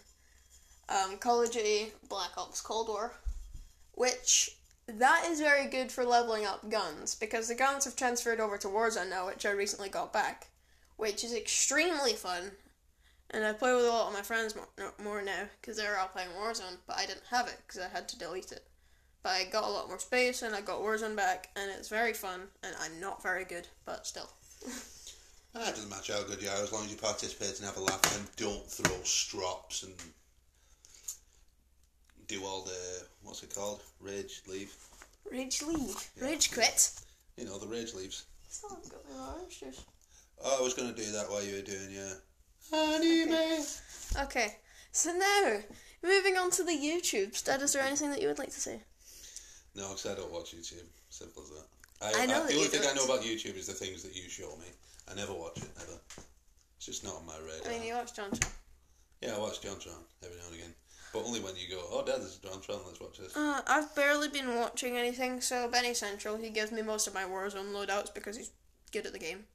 um, 0.89 1.17
Call 1.17 1.41
of 1.41 1.51
Duty 1.51 1.91
Black 2.07 2.37
Ops 2.37 2.61
Cold 2.61 2.87
War, 2.87 3.13
which 3.93 4.56
that 4.87 5.25
is 5.27 5.39
very 5.39 5.67
good 5.67 5.91
for 5.91 6.05
leveling 6.05 6.45
up 6.45 6.69
guns 6.69 7.15
because 7.15 7.47
the 7.47 7.55
guns 7.55 7.85
have 7.85 7.95
transferred 7.95 8.39
over 8.39 8.57
to 8.57 8.67
Warzone 8.67 9.09
now, 9.09 9.27
which 9.27 9.45
I 9.45 9.51
recently 9.51 9.89
got 9.89 10.13
back, 10.13 10.47
which 10.95 11.23
is 11.23 11.33
extremely 11.33 12.13
fun. 12.13 12.51
And 13.31 13.43
I 13.43 13.51
play 13.51 13.75
with 13.75 13.85
a 13.85 13.89
lot 13.89 14.07
of 14.07 14.13
my 14.13 14.21
friends 14.21 14.55
more, 14.55 14.93
more 15.03 15.21
now 15.21 15.43
because 15.59 15.75
they're 15.75 15.99
all 15.99 16.07
playing 16.07 16.29
Warzone, 16.29 16.77
but 16.87 16.97
I 16.97 17.05
didn't 17.05 17.25
have 17.29 17.47
it 17.47 17.57
because 17.67 17.81
I 17.81 17.89
had 17.89 18.07
to 18.09 18.17
delete 18.17 18.53
it. 18.53 18.65
But 19.21 19.33
I 19.33 19.43
got 19.45 19.65
a 19.65 19.71
lot 19.71 19.89
more 19.89 19.99
space 19.99 20.41
and 20.41 20.55
I 20.55 20.61
got 20.61 20.79
Warzone 20.79 21.15
back, 21.15 21.49
and 21.57 21.69
it's 21.69 21.89
very 21.89 22.13
fun. 22.13 22.43
And 22.63 22.73
I'm 22.79 22.99
not 23.01 23.21
very 23.21 23.43
good, 23.43 23.67
but 23.85 24.07
still. 24.07 24.29
It 25.55 25.75
doesn't 25.75 25.89
matter 25.89 26.13
how 26.13 26.23
good 26.23 26.41
you 26.41 26.49
are 26.49 26.63
as 26.63 26.71
long 26.71 26.85
as 26.85 26.91
you 26.91 26.97
participate 26.97 27.57
and 27.57 27.65
have 27.65 27.77
a 27.77 27.81
laugh 27.81 28.17
and 28.17 28.35
don't 28.35 28.69
throw 28.69 29.01
strops 29.03 29.83
and 29.83 29.93
do 32.27 32.43
all 32.43 32.61
the 32.61 33.03
what's 33.23 33.43
it 33.43 33.53
called? 33.53 33.83
Rage 33.99 34.41
leave. 34.47 34.75
Rage 35.31 35.61
leave. 35.61 36.09
Rage 36.21 36.51
quit. 36.51 36.91
You 37.37 37.45
know, 37.45 37.57
the 37.57 37.67
rage 37.67 37.93
leaves. 37.93 38.25
Got 38.61 38.79
my 39.09 39.33
orange 39.33 39.59
juice. 39.59 39.81
Oh, 40.43 40.57
I 40.59 40.63
was 40.63 40.73
gonna 40.73 40.93
do 40.93 41.11
that 41.11 41.29
while 41.29 41.43
you 41.43 41.55
were 41.55 41.61
doing 41.61 41.91
your 41.91 42.07
anime. 42.73 43.65
Okay, 44.21 44.55
so 44.91 45.11
now, 45.11 45.59
moving 46.03 46.37
on 46.37 46.51
to 46.51 46.63
the 46.63 46.71
YouTube. 46.71 47.43
Dad, 47.43 47.61
is 47.61 47.73
there 47.73 47.83
anything 47.83 48.09
that 48.11 48.21
you 48.21 48.27
would 48.27 48.39
like 48.39 48.51
to 48.51 48.59
say? 48.59 48.81
No, 49.75 49.89
because 49.89 50.05
I 50.07 50.15
don't 50.15 50.31
watch 50.31 50.55
YouTube. 50.55 50.85
Simple 51.09 51.43
as 51.43 51.49
that. 51.49 51.65
I, 52.19 52.23
I 52.23 52.25
know 52.25 52.41
that 52.41 52.47
the 52.47 52.53
you 52.53 52.59
only 52.59 52.69
thing 52.69 52.81
I 52.81 52.93
don't. 52.93 52.95
know 52.95 53.13
about 53.13 53.25
YouTube 53.25 53.57
is 53.57 53.67
the 53.67 53.73
things 53.73 54.03
that 54.03 54.15
you 54.15 54.29
show 54.29 54.55
me. 54.57 54.67
I 55.09 55.15
never 55.15 55.33
watch 55.33 55.57
it, 55.57 55.69
ever. 55.77 55.99
It's 56.77 56.85
just 56.85 57.03
not 57.03 57.15
on 57.15 57.25
my 57.25 57.37
radar. 57.37 57.71
I 57.71 57.77
mean, 57.77 57.87
you 57.87 57.93
watch 57.93 58.13
JonTron. 58.13 58.49
Yeah, 59.21 59.35
I 59.35 59.39
watch 59.39 59.61
JonTron 59.61 60.03
every 60.23 60.37
now 60.37 60.45
and 60.47 60.55
again. 60.55 60.73
But 61.13 61.23
only 61.25 61.39
when 61.39 61.55
you 61.55 61.69
go, 61.69 61.81
oh, 61.91 62.03
Dad, 62.05 62.17
this 62.17 62.33
is 62.33 62.39
JonTron, 62.39 62.85
let's 62.85 62.99
watch 62.99 63.17
this. 63.17 63.35
Uh, 63.35 63.61
I've 63.65 63.95
barely 63.95 64.27
been 64.27 64.55
watching 64.55 64.97
anything, 64.97 65.41
so 65.41 65.69
BennyCentral, 65.69 66.41
he 66.43 66.49
gives 66.49 66.71
me 66.71 66.81
most 66.81 67.07
of 67.07 67.13
my 67.13 67.23
Warzone 67.23 67.71
loadouts 67.73 68.13
because 68.13 68.35
he's 68.37 68.51
good 68.91 69.05
at 69.05 69.13
the 69.13 69.19
game. 69.19 69.45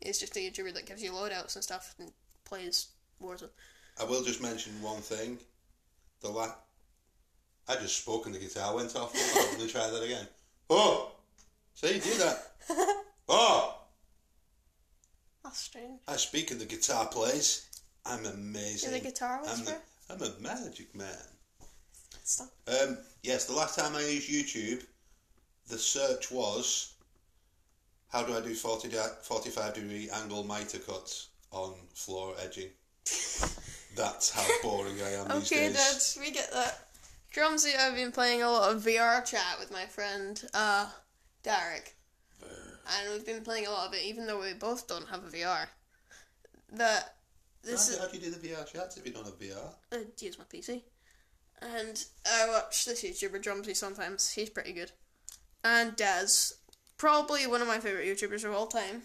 He's 0.00 0.18
just 0.18 0.36
a 0.36 0.40
YouTuber 0.40 0.74
that 0.74 0.86
gives 0.86 1.02
you 1.02 1.12
loadouts 1.12 1.54
and 1.54 1.62
stuff 1.62 1.94
and 1.98 2.10
plays 2.44 2.88
Warzone. 3.22 3.50
I 4.00 4.04
will 4.04 4.22
just 4.24 4.42
mention 4.42 4.72
one 4.82 5.00
thing. 5.00 5.38
The 6.20 6.28
la- 6.28 6.54
I 7.68 7.76
just 7.76 8.02
spoke 8.02 8.26
and 8.26 8.34
the 8.34 8.38
guitar 8.40 8.74
went 8.74 8.94
off. 8.96 9.14
Let 9.14 9.60
me 9.60 9.68
try 9.68 9.88
that 9.88 10.02
again. 10.02 10.26
Oh! 10.68 11.12
See, 11.74 11.94
you 11.94 12.00
do 12.00 12.14
that. 12.18 12.48
Oh! 13.28 13.78
That's 15.44 15.58
strange. 15.58 16.00
I 16.08 16.16
speak 16.16 16.50
and 16.50 16.60
the 16.60 16.66
guitar 16.66 17.06
plays. 17.06 17.68
I'm 18.04 18.24
You're 18.24 18.32
amazing. 18.32 18.92
the 18.92 19.00
guitar 19.00 19.40
whisperer? 19.42 19.78
I'm 20.12 20.20
a 20.22 20.30
magic 20.40 20.94
man. 20.94 21.06
Stop. 22.24 22.48
Um, 22.68 22.98
yes, 23.22 23.46
the 23.46 23.54
last 23.54 23.78
time 23.78 23.96
I 23.96 24.00
used 24.00 24.30
YouTube, 24.30 24.84
the 25.68 25.78
search 25.78 26.30
was 26.30 26.94
how 28.08 28.22
do 28.22 28.36
I 28.36 28.40
do 28.40 28.54
40 28.54 28.88
di- 28.88 29.16
45 29.22 29.74
degree 29.74 30.10
angle 30.12 30.44
mitre 30.44 30.78
cuts 30.78 31.28
on 31.50 31.74
floor 31.94 32.34
edging. 32.42 32.68
That's 33.96 34.30
how 34.30 34.46
boring 34.62 35.00
I 35.02 35.12
am 35.12 35.28
these 35.40 35.52
Okay, 35.52 35.68
days. 35.68 36.14
Dad, 36.16 36.22
we 36.22 36.30
get 36.30 36.52
that. 36.52 36.88
Drumsy, 37.32 37.70
I've 37.78 37.94
been 37.94 38.12
playing 38.12 38.42
a 38.42 38.50
lot 38.50 38.74
of 38.74 38.82
VR 38.82 39.24
chat 39.24 39.56
with 39.58 39.72
my 39.72 39.86
friend, 39.86 40.42
uh, 40.52 40.86
Derek. 41.42 41.94
And 42.42 43.12
we've 43.12 43.24
been 43.24 43.42
playing 43.42 43.66
a 43.66 43.70
lot 43.70 43.88
of 43.88 43.94
it, 43.94 44.02
even 44.02 44.26
though 44.26 44.40
we 44.40 44.52
both 44.54 44.86
don't 44.86 45.08
have 45.08 45.24
a 45.24 45.28
VR. 45.28 45.66
That 46.72 47.14
this 47.62 47.88
How, 47.88 47.94
is 47.94 47.98
how 48.00 48.08
do 48.08 48.16
you 48.18 48.22
do 48.24 48.30
the 48.30 48.48
VR 48.48 48.66
chats 48.70 48.96
if 48.96 49.06
you 49.06 49.12
don't 49.12 49.24
have 49.24 49.38
VR? 49.38 49.74
uh, 49.92 49.98
use 50.20 50.38
my 50.38 50.44
PC, 50.44 50.82
and 51.60 52.04
I 52.26 52.48
watch 52.48 52.84
this 52.84 53.02
YouTuber 53.04 53.40
Drumsy 53.42 53.74
sometimes. 53.74 54.30
He's 54.30 54.50
pretty 54.50 54.72
good, 54.72 54.92
and 55.64 55.94
Daz, 55.96 56.54
probably 56.98 57.46
one 57.46 57.62
of 57.62 57.68
my 57.68 57.78
favorite 57.78 58.06
YouTubers 58.06 58.44
of 58.44 58.52
all 58.52 58.66
time, 58.66 59.02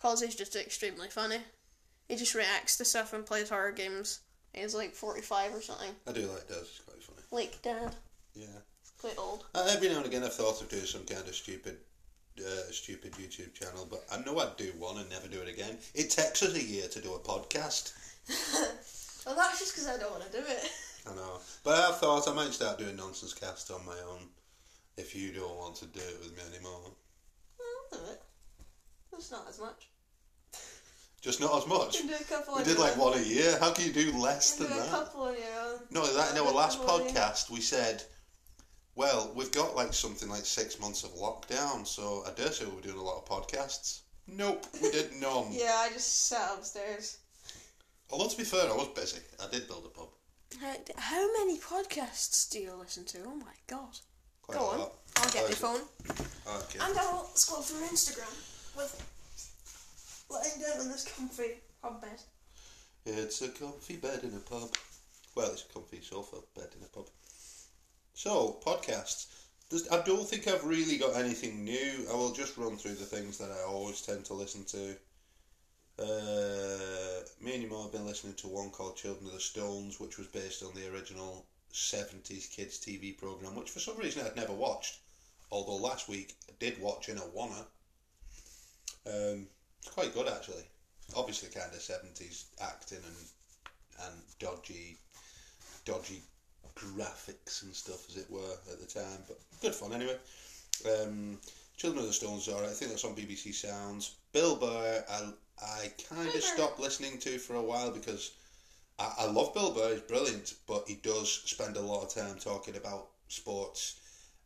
cause 0.00 0.20
he's 0.22 0.34
just 0.34 0.56
extremely 0.56 1.08
funny. 1.08 1.38
He 2.08 2.16
just 2.16 2.34
reacts 2.34 2.76
to 2.78 2.84
stuff 2.84 3.12
and 3.12 3.26
plays 3.26 3.50
horror 3.50 3.72
games. 3.72 4.20
He's 4.54 4.74
like 4.74 4.94
forty 4.94 5.20
five 5.22 5.54
or 5.54 5.60
something. 5.60 5.90
I 6.06 6.12
do 6.12 6.22
like 6.26 6.48
Des, 6.48 6.54
he's 6.60 6.80
quite 6.86 7.02
funny. 7.02 7.22
Like 7.30 7.60
Dad, 7.62 7.94
Yeah. 8.34 8.46
quite 8.98 9.18
old. 9.18 9.44
Uh, 9.54 9.68
every 9.70 9.88
now 9.90 9.98
and 9.98 10.06
again 10.06 10.24
I've 10.24 10.32
thought 10.34 10.62
of 10.62 10.68
doing 10.70 10.84
some 10.86 11.04
kind 11.04 11.26
of 11.28 11.34
stupid 11.34 11.76
uh, 12.40 12.70
stupid 12.72 13.12
YouTube 13.12 13.54
channel, 13.54 13.86
but 13.90 14.04
I 14.12 14.18
know 14.24 14.38
I'd 14.38 14.56
do 14.56 14.72
one 14.78 14.98
and 14.98 15.08
never 15.10 15.28
do 15.28 15.40
it 15.40 15.48
again. 15.48 15.76
It 15.94 16.10
takes 16.10 16.42
us 16.42 16.54
a 16.54 16.62
year 16.62 16.88
to 16.88 17.00
do 17.00 17.14
a 17.14 17.18
podcast. 17.18 17.92
Well, 19.26 19.36
that's 19.36 19.58
just 19.58 19.74
because 19.74 19.88
I 19.88 19.98
don't 19.98 20.10
want 20.10 20.24
to 20.24 20.32
do 20.32 20.42
it. 20.46 20.70
I 21.06 21.14
know. 21.14 21.38
But 21.62 21.74
I've 21.78 21.98
thought 21.98 22.26
I 22.28 22.32
might 22.32 22.54
start 22.54 22.78
doing 22.78 22.96
Nonsense 22.96 23.34
Cast 23.34 23.70
on 23.70 23.84
my 23.84 23.96
own 24.10 24.20
if 24.96 25.14
you 25.14 25.32
don't 25.32 25.54
want 25.56 25.74
to 25.76 25.86
do 25.86 26.00
it 26.00 26.18
with 26.20 26.34
me 26.34 26.42
anymore. 26.54 26.80
I'll 27.60 27.98
do 27.98 28.04
it. 28.12 28.22
It's 29.12 29.30
not 29.30 29.44
as 29.50 29.60
much. 29.60 29.88
Just 31.20 31.42
not 31.42 31.58
as 31.58 31.66
much. 31.68 31.96
You 31.96 32.00
can 32.08 32.08
do 32.08 32.14
a 32.18 32.24
couple 32.24 32.56
We 32.56 32.64
did 32.64 32.78
like 32.78 32.96
one 32.96 33.18
a 33.18 33.22
year. 33.22 33.58
How 33.60 33.70
can 33.72 33.84
you 33.86 33.92
do 33.92 34.16
less 34.16 34.56
You 34.58 34.64
than 34.66 34.72
can 34.78 34.82
do 34.82 34.88
a 34.88 34.90
that? 34.92 34.98
couple 34.98 35.20
on 35.24 35.34
your 35.34 35.60
own. 35.66 35.78
No, 35.90 36.06
that 36.06 36.32
in 36.32 36.38
our 36.38 36.52
last 36.52 36.78
couple 36.78 36.94
on 36.94 37.02
your- 37.04 37.10
podcast 37.12 37.50
we 37.50 37.60
said, 37.60 38.02
well, 38.98 39.30
we've 39.36 39.52
got 39.52 39.76
like 39.76 39.94
something 39.94 40.28
like 40.28 40.44
six 40.44 40.80
months 40.80 41.04
of 41.04 41.10
lockdown, 41.14 41.86
so 41.86 42.24
I 42.26 42.32
dare 42.32 42.50
say 42.50 42.66
we're 42.66 42.80
doing 42.80 42.98
a 42.98 43.02
lot 43.02 43.22
of 43.22 43.24
podcasts. 43.26 44.00
Nope, 44.26 44.66
we 44.82 44.90
did 44.90 45.12
none. 45.20 45.46
Yeah, 45.52 45.72
I 45.76 45.88
just 45.92 46.26
sat 46.26 46.50
upstairs. 46.58 47.18
Although 48.10 48.28
to 48.28 48.36
be 48.36 48.42
fair, 48.42 48.68
I 48.68 48.74
was 48.74 48.88
busy. 48.88 49.20
I 49.40 49.48
did 49.52 49.68
build 49.68 49.84
a 49.86 49.88
pub. 49.96 50.08
How, 50.60 50.74
how 50.96 51.32
many 51.38 51.58
podcasts 51.60 52.50
do 52.50 52.58
you 52.58 52.72
listen 52.74 53.04
to? 53.04 53.18
Oh 53.24 53.36
my 53.36 53.54
god. 53.68 53.96
Quite 54.42 54.58
Go 54.58 54.64
a 54.64 54.72
on. 54.72 54.78
lot. 54.80 54.94
I'll 55.16 55.30
get 55.30 55.48
my 55.48 55.54
phone. 55.54 55.80
Okay. 56.10 56.78
And 56.82 56.98
I'll 56.98 57.30
scroll 57.34 57.62
through 57.62 57.86
Instagram 57.86 58.34
with 58.76 58.92
lying 60.28 60.60
down 60.60 60.80
on 60.86 60.90
this 60.90 61.04
comfy 61.16 61.60
pub 61.80 62.00
bed. 62.02 62.20
It's 63.06 63.42
a 63.42 63.48
comfy 63.48 63.96
bed 63.96 64.24
in 64.24 64.34
a 64.34 64.40
pub. 64.40 64.74
Well, 65.36 65.52
it's 65.52 65.64
a 65.70 65.72
comfy 65.72 66.00
sofa 66.02 66.36
bed 66.56 66.70
in 66.76 66.84
a 66.84 66.88
pub. 66.88 67.06
So, 68.18 68.58
podcasts. 68.66 69.26
I 69.92 70.02
don't 70.04 70.28
think 70.28 70.48
I've 70.48 70.64
really 70.64 70.98
got 70.98 71.14
anything 71.14 71.62
new. 71.62 72.04
I 72.10 72.14
will 72.14 72.32
just 72.32 72.56
run 72.56 72.76
through 72.76 72.96
the 72.96 73.04
things 73.04 73.38
that 73.38 73.52
I 73.52 73.62
always 73.62 74.00
tend 74.00 74.24
to 74.24 74.34
listen 74.34 74.64
to. 74.64 74.96
Uh, 76.02 77.20
me 77.40 77.52
and 77.52 77.62
your 77.62 77.70
mum 77.70 77.84
have 77.84 77.92
been 77.92 78.06
listening 78.06 78.34
to 78.38 78.48
one 78.48 78.70
called 78.70 78.96
Children 78.96 79.28
of 79.28 79.34
the 79.34 79.38
Stones, 79.38 80.00
which 80.00 80.18
was 80.18 80.26
based 80.26 80.64
on 80.64 80.74
the 80.74 80.92
original 80.92 81.46
70s 81.72 82.50
kids 82.50 82.80
TV 82.80 83.16
program, 83.16 83.54
which 83.54 83.70
for 83.70 83.78
some 83.78 83.96
reason 83.96 84.26
I'd 84.26 84.34
never 84.34 84.52
watched. 84.52 84.98
Although 85.52 85.76
last 85.76 86.08
week 86.08 86.34
I 86.48 86.54
did 86.58 86.80
watch 86.80 87.08
in 87.08 87.18
a 87.18 87.26
Wanna. 87.28 87.66
Um, 89.06 89.46
it's 89.78 89.92
quite 89.94 90.12
good 90.12 90.26
actually. 90.26 90.64
Obviously, 91.14 91.50
kind 91.50 91.72
of 91.72 91.78
70s 91.78 92.46
acting 92.60 92.98
and 92.98 94.06
and 94.06 94.22
dodgy 94.40 94.96
dodgy 95.84 96.20
graphics 96.78 97.62
and 97.62 97.74
stuff, 97.74 98.08
as 98.08 98.16
it 98.16 98.30
were, 98.30 98.56
at 98.70 98.80
the 98.80 98.86
time. 98.86 99.22
But 99.26 99.38
good 99.60 99.74
fun 99.74 99.92
anyway. 99.92 100.16
Um, 100.86 101.38
Children 101.76 102.02
of 102.02 102.08
the 102.08 102.12
Stones, 102.12 102.48
alright. 102.48 102.70
I 102.70 102.72
think 102.72 102.90
that's 102.90 103.04
on 103.04 103.14
BBC 103.14 103.54
Sounds. 103.54 104.16
Bill 104.32 104.56
Burr, 104.56 105.04
I, 105.08 105.32
I 105.62 105.92
kind 106.08 106.28
of 106.28 106.42
stopped 106.42 106.80
listening 106.80 107.18
to 107.18 107.38
for 107.38 107.54
a 107.54 107.62
while 107.62 107.90
because 107.90 108.32
I, 108.98 109.12
I 109.20 109.26
love 109.26 109.54
Bill 109.54 109.72
Burr, 109.72 109.92
he's 109.92 110.00
brilliant, 110.00 110.54
but 110.66 110.84
he 110.88 110.96
does 110.96 111.30
spend 111.46 111.76
a 111.76 111.80
lot 111.80 112.02
of 112.02 112.14
time 112.14 112.36
talking 112.38 112.76
about 112.76 113.10
sports, 113.28 114.00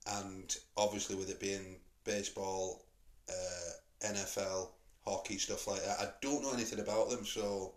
and 0.06 0.54
obviously 0.76 1.16
with 1.16 1.30
it 1.30 1.40
being 1.40 1.76
baseball, 2.04 2.84
uh, 3.28 4.06
NFL, 4.06 4.68
hockey, 5.04 5.38
stuff 5.38 5.66
like 5.66 5.82
that, 5.84 6.00
I 6.00 6.08
don't 6.20 6.42
know 6.42 6.52
anything 6.52 6.80
about 6.80 7.10
them, 7.10 7.24
so 7.24 7.72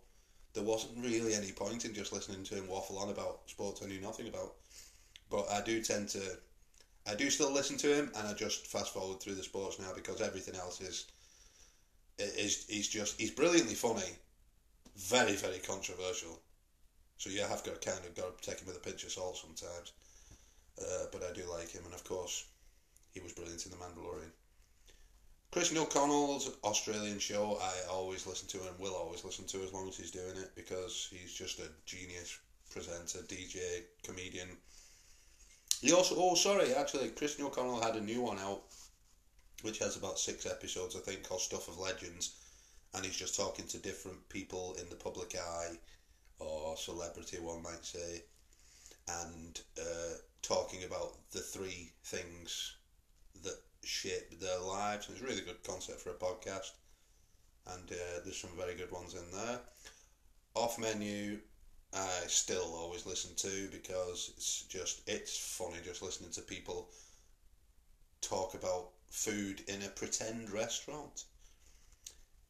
there 0.56 0.64
wasn't 0.64 1.04
really 1.04 1.34
any 1.34 1.52
point 1.52 1.84
in 1.86 1.94
just 1.94 2.14
listening 2.14 2.44
to 2.46 2.56
him 2.56 2.68
waffle 2.68 2.98
on 2.98 3.10
about 3.10 3.42
sports 3.48 3.82
I 3.84 3.88
knew 3.88 4.00
nothing 4.00 4.30
about. 4.30 4.54
But 5.30 5.50
I 5.52 5.62
do 5.62 5.82
tend 5.82 6.10
to, 6.10 6.22
I 7.06 7.14
do 7.14 7.30
still 7.30 7.52
listen 7.52 7.78
to 7.78 7.94
him, 7.94 8.12
and 8.16 8.28
I 8.28 8.34
just 8.34 8.66
fast 8.68 8.94
forward 8.94 9.20
through 9.20 9.36
the 9.36 9.44
sports 9.44 9.80
now 9.80 9.92
because 9.94 10.22
everything 10.22 10.56
else 10.56 10.80
is, 10.82 11.06
is 12.18 12.66
he's 12.70 12.88
just 12.88 13.20
he's 13.20 13.32
brilliantly 13.32 13.76
funny, 13.76 14.16
very 14.96 15.34
very 15.34 15.60
controversial. 15.60 16.40
So 17.18 17.30
you 17.30 17.42
have 17.42 17.64
got 17.64 17.82
to 17.82 17.90
kind 17.90 18.06
of 18.06 18.16
got 18.16 18.42
to 18.42 18.50
take 18.50 18.60
him 18.62 18.68
with 18.68 18.78
a 18.78 18.80
pinch 18.80 19.04
of 19.04 19.12
salt 19.12 19.38
sometimes. 19.38 19.92
Uh, 20.80 21.06
but 21.12 21.24
I 21.24 21.34
do 21.34 21.44
like 21.50 21.72
him, 21.72 21.84
and 21.86 21.94
of 21.94 22.04
course, 22.04 22.46
he 23.14 23.20
was 23.22 23.34
brilliant 23.34 23.66
in 23.66 23.72
The 23.72 23.78
Mandalorian. 23.78 24.32
Christian 25.56 25.78
O'Connell's 25.78 26.52
Australian 26.66 27.18
show, 27.18 27.58
I 27.62 27.90
always 27.90 28.28
listen 28.28 28.46
to 28.50 28.68
and 28.68 28.78
will 28.78 28.94
always 28.94 29.24
listen 29.24 29.46
to 29.46 29.64
as 29.64 29.72
long 29.72 29.88
as 29.88 29.96
he's 29.96 30.12
doing 30.12 30.36
it 30.36 30.52
because 30.54 31.08
he's 31.10 31.34
just 31.34 31.60
a 31.60 31.70
genius 31.86 32.38
presenter, 32.70 33.20
DJ, 33.20 33.84
comedian. 34.04 34.50
He 35.80 35.94
also, 35.94 36.16
oh, 36.18 36.36
sorry, 36.36 36.74
actually, 36.74 37.08
Christian 37.08 37.46
O'Connell 37.46 37.80
had 37.80 37.96
a 37.96 38.02
new 38.02 38.22
one 38.22 38.38
out 38.40 38.64
which 39.62 39.80
has 39.80 39.96
about 39.96 40.20
six 40.20 40.46
episodes, 40.46 40.94
I 40.94 41.00
think, 41.00 41.24
called 41.24 41.40
Stuff 41.40 41.70
of 41.70 41.80
Legends, 41.80 42.36
and 42.94 43.06
he's 43.06 43.16
just 43.16 43.38
talking 43.38 43.66
to 43.68 43.78
different 43.78 44.28
people 44.28 44.76
in 44.82 44.90
the 44.90 44.96
public 44.98 45.38
eye 45.38 45.78
or 46.40 46.76
celebrity, 46.76 47.38
one 47.40 47.64
might 47.64 47.86
say, 47.86 48.24
and 49.08 49.62
uh, 49.80 50.16
talking 50.42 50.84
about 50.84 51.14
the 51.32 51.40
three 51.40 51.94
things 52.04 52.76
that 53.42 53.56
shape 53.86 54.40
their 54.40 54.60
lives. 54.60 55.08
And 55.08 55.16
it's 55.16 55.26
a 55.26 55.28
really 55.28 55.42
good 55.42 55.64
concept 55.64 56.02
for 56.02 56.10
a 56.10 56.14
podcast, 56.14 56.72
and 57.68 57.92
uh, 57.92 58.20
there's 58.24 58.38
some 58.38 58.58
very 58.58 58.76
good 58.76 58.92
ones 58.92 59.14
in 59.14 59.32
there. 59.32 59.60
Off 60.56 60.80
menu, 60.80 61.40
I 61.94 62.24
still 62.28 62.76
always 62.76 63.06
listen 63.06 63.36
to 63.36 63.70
because 63.72 64.32
it's 64.38 64.64
just 64.64 65.02
it's 65.08 65.38
funny 65.38 65.78
just 65.84 66.02
listening 66.02 66.32
to 66.32 66.42
people 66.42 66.90
talk 68.22 68.54
about 68.54 68.90
food 69.10 69.62
in 69.68 69.82
a 69.84 69.90
pretend 69.90 70.50
restaurant. 70.52 71.24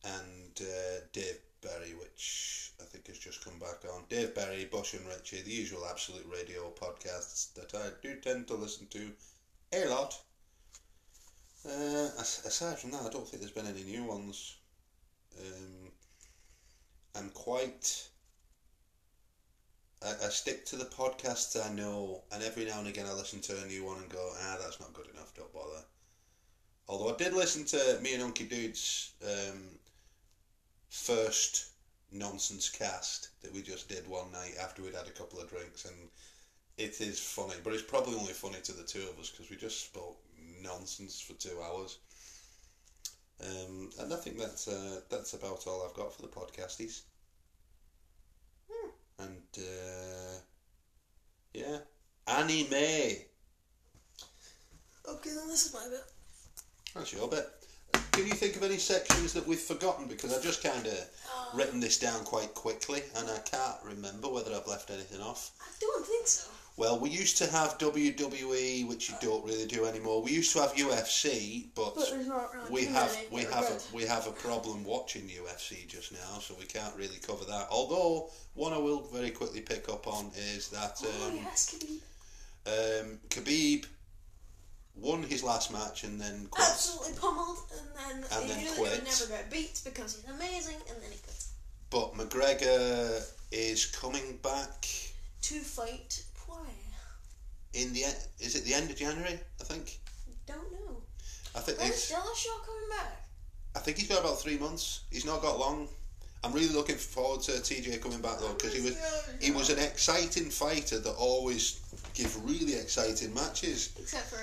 And 0.04 0.62
uh, 0.62 1.00
Dave 1.14 1.40
Berry, 1.62 1.94
which 2.00 2.72
I 2.80 2.84
think 2.86 3.08
has 3.08 3.18
just 3.18 3.44
come 3.44 3.58
back 3.60 3.84
on. 3.92 4.04
Dave 4.10 4.36
Berry, 4.36 4.66
Bush 4.66 4.94
and 4.94 5.08
Richie, 5.08 5.42
the 5.42 5.52
usual 5.52 5.86
Absolute 5.86 6.28
Radio 6.32 6.72
podcasts 6.72 7.54
that 7.56 7.74
I 7.74 7.90
do 8.02 8.20
tend 8.20 8.48
to 8.48 8.56
listen 8.56 8.88
to 8.88 9.12
a 9.74 9.86
lot. 9.90 10.16
Uh, 11.68 12.10
aside 12.20 12.78
from 12.78 12.92
that, 12.92 13.02
I 13.02 13.10
don't 13.10 13.28
think 13.28 13.42
there's 13.42 13.52
been 13.52 13.66
any 13.66 13.84
new 13.84 14.04
ones. 14.04 14.58
Um, 15.40 15.92
I'm 17.16 17.30
quite. 17.30 18.08
I, 20.04 20.10
I 20.26 20.30
stick 20.30 20.66
to 20.68 20.76
the 20.76 20.86
podcasts 20.86 21.58
I 21.60 21.74
know, 21.74 22.22
and 22.32 22.44
every 22.44 22.66
now 22.66 22.80
and 22.80 22.88
again 22.88 23.08
I 23.10 23.14
listen 23.14 23.42
to 23.42 23.64
a 23.64 23.66
new 23.66 23.84
one 23.84 23.98
and 23.98 24.10
go, 24.10 24.32
ah, 24.42 24.58
that's 24.62 24.80
not 24.80 24.94
good 24.94 25.08
enough, 25.14 25.34
don't 25.34 25.54
bother. 25.54 25.82
Although 26.88 27.16
I 27.16 27.18
did 27.18 27.34
listen 27.34 27.66
to 27.66 28.00
me 28.04 28.14
and 28.14 28.22
Unky 28.22 28.48
Dude's 28.48 29.14
um, 29.24 29.60
first 30.90 31.72
nonsense 32.12 32.70
cast 32.70 33.30
that 33.42 33.52
we 33.52 33.64
just 33.64 33.90
did 33.90 34.08
one 34.08 34.32
night 34.32 34.54
after 34.62 34.84
we'd 34.84 34.94
had 34.94 35.08
a 35.08 35.12
couple 35.12 35.40
of 35.40 35.50
drinks, 35.50 35.86
and 35.86 35.96
it 36.78 37.02
is 37.02 37.20
funny, 37.20 37.56
but 37.64 37.74
it's 37.74 37.82
probably 37.82 38.16
only 38.16 38.34
funny 38.34 38.60
to 38.64 38.72
the 38.72 38.84
two 38.84 39.10
of 39.10 39.20
us 39.20 39.32
because 39.32 39.50
we 39.50 39.56
just 39.56 39.84
spoke 39.84 40.20
nonsense 40.66 41.20
for 41.20 41.34
two 41.34 41.58
hours. 41.62 42.00
Um, 43.44 43.90
and 44.00 44.14
I 44.14 44.18
think 44.18 44.40
that's 44.40 44.68
uh, 44.68 45.02
that's 45.10 45.34
about 45.34 45.68
all 45.68 45.86
I've 45.86 45.96
got 45.96 46.16
for 46.16 46.22
the 46.22 46.28
podcasties. 46.28 47.02
And 49.20 49.44
uh, 49.58 50.40
yeah, 51.54 51.78
Annie 52.28 52.68
May. 52.70 53.26
Okay, 55.08 55.30
then 55.36 55.48
this 55.48 55.68
is 55.68 55.74
my 55.74 55.88
bit. 55.90 56.04
That's 56.96 57.14
your 57.14 57.28
bit. 57.28 57.48
Can 58.12 58.26
you 58.26 58.34
think 58.34 58.56
of 58.56 58.64
any 58.64 58.78
sections 58.78 59.34
that 59.34 59.46
we've 59.46 59.60
forgotten? 59.60 60.08
Because 60.08 60.34
I've 60.34 60.44
just 60.44 60.64
kind 60.64 60.88
of 60.88 61.10
written 61.54 61.80
this 61.80 62.00
down 62.00 62.24
quite 62.24 62.54
quickly, 62.54 63.02
and 63.18 63.30
I 63.30 63.38
can't 63.40 63.78
remember 63.84 64.30
whether 64.30 64.54
I've 64.54 64.68
left 64.68 64.90
anything 64.90 65.22
off. 65.22 65.52
I 65.62 65.68
don't 65.80 66.06
think 66.06 66.28
so. 66.28 66.50
Well, 66.78 67.00
we 67.00 67.10
used 67.10 67.38
to 67.38 67.48
have 67.48 67.78
WWE, 67.78 68.86
which 68.88 69.10
you 69.10 69.16
don't 69.22 69.46
really 69.46 69.66
do 69.66 69.86
anymore. 69.86 70.22
We 70.22 70.32
used 70.32 70.52
to 70.54 70.60
have 70.62 70.74
UFC, 70.74 71.68
but, 71.74 71.96
But 71.96 72.12
really 72.12 72.70
we 72.70 72.86
have 72.86 73.18
we 73.32 73.44
have 73.44 73.68
good. 73.70 73.82
a, 73.94 73.96
we 73.96 74.04
have 74.04 74.28
a 74.28 74.32
problem 74.32 74.84
watching 74.84 75.22
UFC 75.30 75.88
just 75.88 76.12
now, 76.12 76.40
so 76.42 76.54
we 76.60 76.66
can't 76.66 76.94
really 76.98 77.18
cover 77.26 77.46
that. 77.46 77.68
Although 77.72 78.30
one 78.56 78.74
I 78.74 78.78
will 78.78 79.04
very 79.04 79.30
quickly 79.32 79.62
pick 79.62 79.88
up 79.88 80.06
on 80.06 80.32
is 80.38 80.68
that 80.70 81.02
oh 81.02 81.28
um, 81.30 81.36
yes, 81.38 81.74
Khabib. 82.68 83.02
um, 83.04 83.20
Khabib 83.30 83.86
won 84.98 85.24
his 85.24 85.44
last 85.44 85.72
match 85.72 86.04
and 86.04 86.20
then 86.20 86.48
quit. 86.52 86.68
Absolutely 86.70 87.14
pummeled, 87.20 87.60
and 87.78 87.88
then 88.22 88.26
And 88.34 88.44
he 88.44 88.50
then 88.50 88.60
knew 88.64 88.70
that 88.70 88.78
quit. 88.78 88.92
he 88.92 88.98
would 89.00 89.06
never 89.06 89.28
get 89.28 89.50
beat 89.50 89.82
because 89.86 90.16
he's 90.18 90.30
amazing, 90.36 90.78
and 90.90 91.02
then 91.02 91.12
he 91.12 91.18
quit. 91.20 91.44
But 91.90 92.16
McGregor 92.16 93.24
is 93.54 93.86
coming 93.86 94.40
back 94.44 94.86
To 95.44 95.56
fight. 95.60 96.24
In 97.76 97.94
the 97.94 98.02
is 98.40 98.56
it 98.56 98.64
the 98.66 98.74
end 98.74 98.90
of 98.90 98.96
January? 98.96 99.40
I 99.62 99.64
think. 99.64 100.00
Don't 100.48 100.72
know. 100.72 101.02
I 101.56 101.60
think 101.60 101.80
When's 101.80 101.92
it's. 101.92 102.12
Dillashaw 102.12 102.66
coming 102.66 102.90
back? 102.90 103.26
I 103.76 103.80
think 103.80 103.98
he's 103.98 104.08
got 104.08 104.22
about 104.22 104.40
three 104.40 104.58
months. 104.58 105.02
He's 105.12 105.26
not 105.26 105.42
got 105.42 105.60
long. 105.60 105.88
I'm 106.44 106.54
really 106.54 106.74
looking 106.74 106.96
forward 106.96 107.42
to 107.44 107.54
TJ 107.54 108.02
coming 108.02 108.22
back 108.22 108.40
though 108.40 108.54
because 108.54 108.74
he 108.74 108.82
was 108.82 108.96
he 109.42 109.52
was 109.52 109.70
an 109.72 109.80
exciting 109.80 110.50
fighter 110.52 111.00
that 111.00 111.16
always 111.16 111.82
give 112.14 112.32
really 112.46 112.76
exciting 112.76 113.34
matches, 113.34 113.94
Except 114.00 114.30
for. 114.30 114.38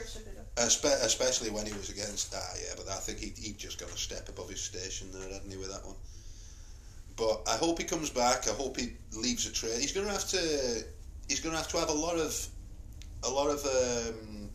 Espe- 0.56 1.04
especially 1.04 1.50
when 1.50 1.64
he 1.64 1.72
was 1.72 1.90
against. 1.90 2.34
Ah, 2.36 2.54
yeah, 2.60 2.74
but 2.76 2.88
I 2.88 2.96
think 2.96 3.18
he 3.20 3.32
he 3.40 3.52
just 3.52 3.78
got 3.78 3.88
a 3.88 3.96
step 3.96 4.28
above 4.28 4.50
his 4.50 4.60
station 4.60 5.08
there, 5.12 5.32
hadn't 5.32 5.50
he, 5.50 5.56
with 5.56 5.70
that 5.70 5.86
one? 5.86 5.96
But 7.16 7.42
I 7.48 7.56
hope 7.56 7.78
he 7.78 7.84
comes 7.84 8.10
back. 8.10 8.48
I 8.48 8.52
hope 8.52 8.78
he 8.78 8.94
leaves 9.12 9.46
a 9.46 9.52
trail. 9.52 9.78
He's 9.78 9.92
to 9.92 10.04
have 10.08 10.28
to. 10.30 10.84
He's 11.28 11.40
going 11.40 11.52
to 11.52 11.58
have 11.58 11.68
to 11.68 11.78
have 11.78 11.88
a 11.88 11.94
lot 11.94 12.16
of, 12.16 12.34
a 13.24 13.30
lot 13.30 13.50
of 13.50 13.64
um, 13.66 14.48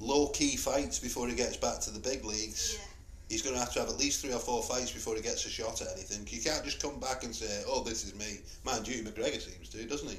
low 0.00 0.28
key 0.28 0.56
fights 0.56 0.98
before 0.98 1.28
he 1.28 1.34
gets 1.34 1.56
back 1.56 1.80
to 1.80 1.90
the 1.90 2.00
big 2.00 2.24
leagues. 2.24 2.78
Yeah. 2.78 2.84
He's 3.28 3.42
going 3.42 3.54
to 3.54 3.60
have 3.60 3.72
to 3.72 3.80
have 3.80 3.88
at 3.88 3.98
least 3.98 4.22
three 4.22 4.32
or 4.32 4.38
four 4.38 4.62
fights 4.62 4.92
before 4.92 5.16
he 5.16 5.20
gets 5.20 5.44
a 5.46 5.50
shot 5.50 5.80
at 5.80 5.88
anything. 5.94 6.26
You 6.30 6.40
can't 6.40 6.64
just 6.64 6.80
come 6.80 7.00
back 7.00 7.24
and 7.24 7.34
say, 7.34 7.64
"Oh, 7.66 7.82
this 7.82 8.04
is 8.04 8.14
me." 8.14 8.38
Mind 8.64 8.86
you, 8.86 9.02
McGregor 9.02 9.40
seems 9.40 9.68
to, 9.70 9.84
doesn't 9.84 10.08
he? 10.08 10.18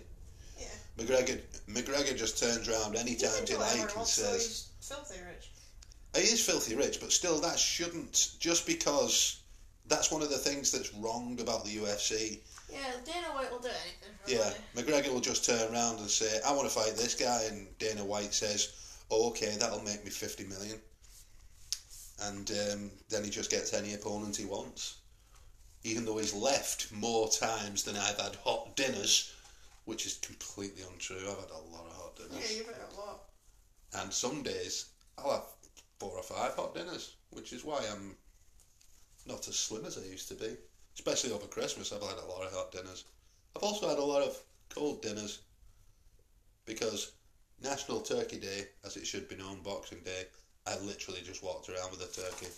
Yeah. 0.60 0.66
McGregor, 0.98 1.40
McGregor 1.70 2.18
just 2.18 2.38
turns 2.38 2.68
around 2.68 2.98
any 2.98 3.16
time 3.16 3.46
he 3.48 3.56
like 3.56 3.96
and 3.96 4.06
says, 4.06 4.70
he's 4.80 4.88
filthy 4.88 5.20
rich. 5.26 5.52
he 6.16 6.34
is 6.34 6.46
filthy 6.46 6.76
rich, 6.76 7.00
but 7.00 7.14
still, 7.14 7.40
that 7.40 7.58
shouldn't 7.58 8.36
just 8.40 8.68
because 8.68 9.40
that's 9.88 10.12
one 10.12 10.22
of 10.22 10.30
the 10.30 10.38
things 10.38 10.72
that's 10.72 10.94
wrong 10.96 11.38
about 11.40 11.64
the 11.64 11.78
UFC. 11.78 12.40
Yeah, 12.70 12.94
Dana 13.06 13.28
White 13.34 13.52
will 13.52 13.60
do 13.60 13.70
anything 13.70 14.14
for 14.22 14.32
Yeah. 14.32 14.54
McGregor 14.76 15.14
will 15.14 15.22
just 15.22 15.46
turn 15.46 15.74
around 15.74 16.00
and 16.00 16.10
say, 16.10 16.42
"I 16.42 16.52
want 16.52 16.68
to 16.68 16.74
fight 16.74 16.96
this 16.96 17.16
guy," 17.16 17.44
and 17.44 17.78
Dana 17.78 18.04
White 18.04 18.34
says, 18.34 18.74
"Oh, 19.10 19.30
okay, 19.30 19.56
that'll 19.56 19.84
make 19.84 20.04
me 20.04 20.12
fifty 20.12 20.44
million. 20.44 20.82
And 22.20 22.50
um, 22.52 22.92
then 23.10 23.24
he 23.24 23.30
just 23.30 23.52
gets 23.52 23.74
any 23.74 23.94
opponent 23.94 24.36
he 24.36 24.46
wants, 24.46 24.96
even 25.84 26.04
though 26.04 26.18
he's 26.18 26.34
left 26.34 26.92
more 26.92 27.30
times 27.30 27.84
than 27.84 27.96
I've 27.96 28.20
had 28.20 28.36
hot 28.36 28.76
dinners, 28.76 29.32
which 29.86 30.06
is 30.06 30.16
completely 30.16 30.84
untrue. 30.84 31.18
I've 31.18 31.40
had 31.40 31.52
a 31.52 31.58
lot 31.72 31.86
of 31.86 31.94
hot 31.94 32.16
dinners. 32.16 32.52
Yeah, 32.52 32.58
you've 32.58 32.68
had 32.68 32.76
a 32.92 33.00
lot. 33.00 33.30
And 33.94 34.12
some 34.12 34.44
days 34.44 34.88
I'll 35.18 35.32
have 35.32 35.46
four 36.00 36.18
or 36.18 36.24
five 36.24 36.56
hot 36.56 36.74
dinners, 36.76 37.16
which 37.30 37.54
is 37.54 37.64
why 37.64 37.86
I'm 37.92 38.18
not 39.26 39.48
as 39.48 39.56
slim 39.56 39.86
as 39.86 39.98
I 39.98 40.02
used 40.02 40.28
to 40.30 40.36
be. 40.36 40.58
Especially 40.98 41.32
over 41.32 41.46
Christmas, 41.46 41.94
I've 41.94 42.02
had 42.02 42.18
a 42.18 42.26
lot 42.26 42.44
of 42.44 42.52
hot 42.52 42.72
dinners. 42.72 43.06
I've 43.56 43.64
also 43.64 43.88
had 43.88 44.00
a 44.00 44.04
lot 44.04 44.24
of 44.24 44.36
cold 44.70 45.02
dinners 45.02 45.40
because 46.66 47.12
National 47.64 48.02
Turkey 48.02 48.38
Day, 48.38 48.66
as 48.84 48.98
it 48.98 49.06
should 49.06 49.30
be 49.30 49.36
known, 49.36 49.62
Boxing 49.64 50.00
Day, 50.04 50.24
I 50.66 50.76
literally 50.80 51.22
just 51.22 51.44
walked 51.44 51.70
around 51.70 51.92
with 51.92 52.02
a 52.02 52.22
turkey 52.22 52.52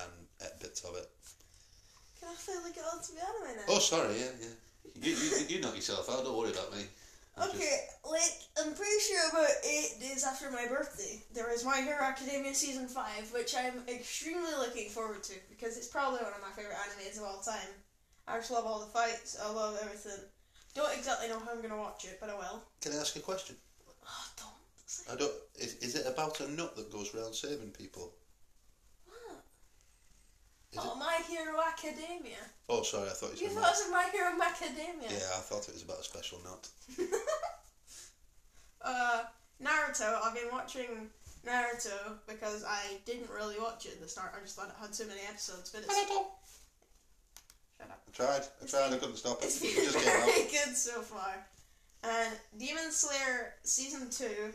and 0.00 0.10
ate 0.42 0.60
bits 0.60 0.82
of 0.82 0.96
it. 0.96 1.06
Can 2.20 2.28
I 2.30 2.34
finally 2.34 2.72
get 2.74 2.84
on 2.84 3.00
to 3.02 3.12
the 3.12 3.20
anime 3.20 3.56
now? 3.56 3.62
Oh, 3.68 3.78
sorry, 3.78 4.14
yeah, 4.18 4.34
yeah. 4.40 4.54
You, 5.00 5.14
you, 5.14 5.56
you 5.56 5.60
knock 5.60 5.74
yourself 5.74 6.10
out, 6.10 6.24
don't 6.24 6.36
worry 6.36 6.50
about 6.50 6.72
me. 6.74 6.82
Okay, 7.40 7.78
like 8.04 8.36
I'm 8.60 8.74
pretty 8.74 9.00
sure 9.00 9.30
about 9.30 9.48
eight 9.64 9.96
days 10.00 10.22
after 10.22 10.50
my 10.50 10.66
birthday, 10.68 11.22
there 11.32 11.52
is 11.52 11.64
My 11.64 11.80
Hero 11.80 12.02
Academia 12.02 12.54
season 12.54 12.86
five, 12.86 13.30
which 13.32 13.54
I'm 13.56 13.82
extremely 13.88 14.52
looking 14.58 14.90
forward 14.90 15.22
to 15.24 15.34
because 15.48 15.78
it's 15.78 15.88
probably 15.88 16.18
one 16.18 16.32
of 16.34 16.42
my 16.42 16.50
favorite 16.54 16.76
animes 16.76 17.16
of 17.16 17.24
all 17.24 17.40
time. 17.40 17.72
I 18.28 18.36
just 18.36 18.50
love 18.50 18.66
all 18.66 18.80
the 18.80 18.86
fights. 18.86 19.38
I 19.42 19.50
love 19.50 19.78
everything. 19.82 20.24
Don't 20.74 20.96
exactly 20.96 21.28
know 21.28 21.38
how 21.38 21.52
I'm 21.52 21.62
gonna 21.62 21.76
watch 21.76 22.04
it, 22.04 22.18
but 22.20 22.28
I 22.28 22.34
will. 22.34 22.62
Can 22.82 22.92
I 22.92 22.96
ask 22.96 23.16
a 23.16 23.20
question? 23.20 23.56
Oh, 24.06 24.26
don't. 24.36 25.14
I 25.14 25.18
don't. 25.18 25.32
Is, 25.56 25.76
is 25.76 25.94
it 25.96 26.06
about 26.06 26.38
a 26.40 26.50
nut 26.50 26.76
that 26.76 26.92
goes 26.92 27.14
around 27.14 27.34
saving 27.34 27.70
people? 27.70 28.12
What. 30.74 30.84
Is 30.84 30.90
oh, 30.92 30.96
My 30.98 31.18
Hero 31.28 31.58
Academia. 31.60 32.38
Oh, 32.68 32.82
sorry, 32.82 33.08
I 33.08 33.12
thought 33.12 33.38
you 33.40 33.46
You 33.48 33.52
thought 33.52 33.62
nut. 33.62 33.74
it 33.78 33.84
was 33.84 33.90
My 33.90 34.08
Hero 34.12 34.30
Academia. 34.42 35.08
Yeah, 35.10 35.36
I 35.36 35.40
thought 35.40 35.68
it 35.68 35.74
was 35.74 35.82
about 35.82 36.00
a 36.00 36.04
special 36.04 36.38
nut. 36.44 36.68
uh, 38.82 39.22
Naruto. 39.62 40.20
I've 40.22 40.34
been 40.34 40.50
watching 40.50 41.10
Naruto 41.46 42.18
because 42.26 42.64
I 42.66 42.98
didn't 43.06 43.30
really 43.30 43.56
watch 43.60 43.86
it 43.86 43.92
at 43.92 44.00
the 44.00 44.08
start. 44.08 44.32
I 44.36 44.40
just 44.42 44.56
thought 44.56 44.68
it 44.68 44.74
had 44.80 44.94
so 44.94 45.06
many 45.06 45.20
episodes, 45.28 45.70
but 45.70 45.82
it's. 45.82 45.94
Shut 47.78 47.90
up. 47.90 48.02
I 48.08 48.10
tried. 48.12 48.42
I 48.62 48.66
tried. 48.66 48.92
I 48.94 48.98
couldn't 48.98 49.16
stop 49.16 49.42
it. 49.42 49.46
It's 49.46 49.62
It 49.62 49.74
been 49.74 49.84
just 49.84 49.98
came 49.98 50.08
out. 50.20 50.26
very 50.26 50.42
good 50.50 50.76
so 50.76 51.00
far. 51.02 51.34
And 52.04 52.32
Demon 52.58 52.90
Slayer 52.90 53.54
season 53.62 54.10
two, 54.10 54.52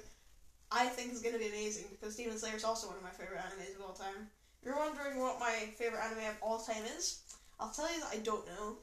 I 0.71 0.85
think 0.87 1.13
is 1.13 1.21
going 1.21 1.33
to 1.33 1.39
be 1.39 1.47
amazing 1.47 1.85
because 1.91 2.15
Demon 2.15 2.37
Slayer 2.37 2.55
is 2.55 2.63
also 2.65 2.87
one 2.87 2.97
of 2.97 3.03
my 3.03 3.09
favorite 3.09 3.39
animes 3.39 3.75
of 3.75 3.81
all 3.85 3.93
time. 3.93 4.27
You're 4.67 4.75
wondering 4.75 5.17
what 5.21 5.39
my 5.39 5.53
favorite 5.77 6.03
anime 6.03 6.25
of 6.25 6.35
all 6.41 6.59
time 6.59 6.83
is, 6.97 7.21
I'll 7.57 7.71
tell 7.71 7.89
you 7.89 8.01
that 8.01 8.09
I 8.11 8.17
don't 8.17 8.45
know. 8.47 8.79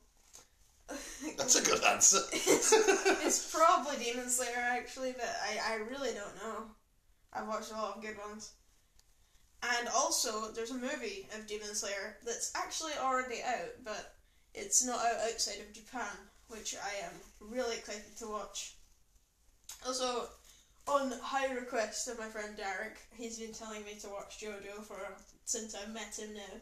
That's 1.37 1.61
a 1.61 1.63
good 1.63 1.85
answer. 1.85 2.21
it's 2.33 3.55
probably 3.55 4.03
Demon 4.03 4.31
Slayer 4.31 4.57
actually, 4.57 5.13
but 5.13 5.29
I, 5.45 5.75
I 5.75 5.77
really 5.77 6.15
don't 6.15 6.37
know. 6.37 6.65
I've 7.35 7.47
watched 7.47 7.71
a 7.71 7.75
lot 7.75 7.99
of 7.99 8.03
good 8.03 8.17
ones. 8.17 8.53
And 9.79 9.89
also, 9.89 10.53
there's 10.53 10.71
a 10.71 10.75
movie 10.75 11.29
of 11.37 11.47
Demon 11.47 11.75
Slayer 11.75 12.17
that's 12.25 12.51
actually 12.57 12.93
already 12.99 13.43
out, 13.47 13.85
but 13.85 14.15
it's 14.55 14.87
not 14.87 15.05
out 15.05 15.21
outside 15.31 15.61
of 15.61 15.75
Japan, 15.75 16.17
which 16.49 16.75
I 16.83 17.05
am 17.05 17.13
really 17.41 17.77
excited 17.77 18.17
to 18.21 18.27
watch. 18.27 18.77
Also, 19.87 20.29
on 20.87 21.13
high 21.23 21.53
request 21.55 22.09
of 22.09 22.19
my 22.19 22.27
friend 22.27 22.57
Derek, 22.57 22.99
he's 23.17 23.39
been 23.39 23.53
telling 23.53 23.85
me 23.85 23.95
to 24.01 24.09
watch 24.09 24.39
JoJo 24.41 24.85
for 24.85 24.99
since 25.45 25.75
I 25.75 25.91
met 25.91 26.19
him 26.19 26.35
now. 26.35 26.61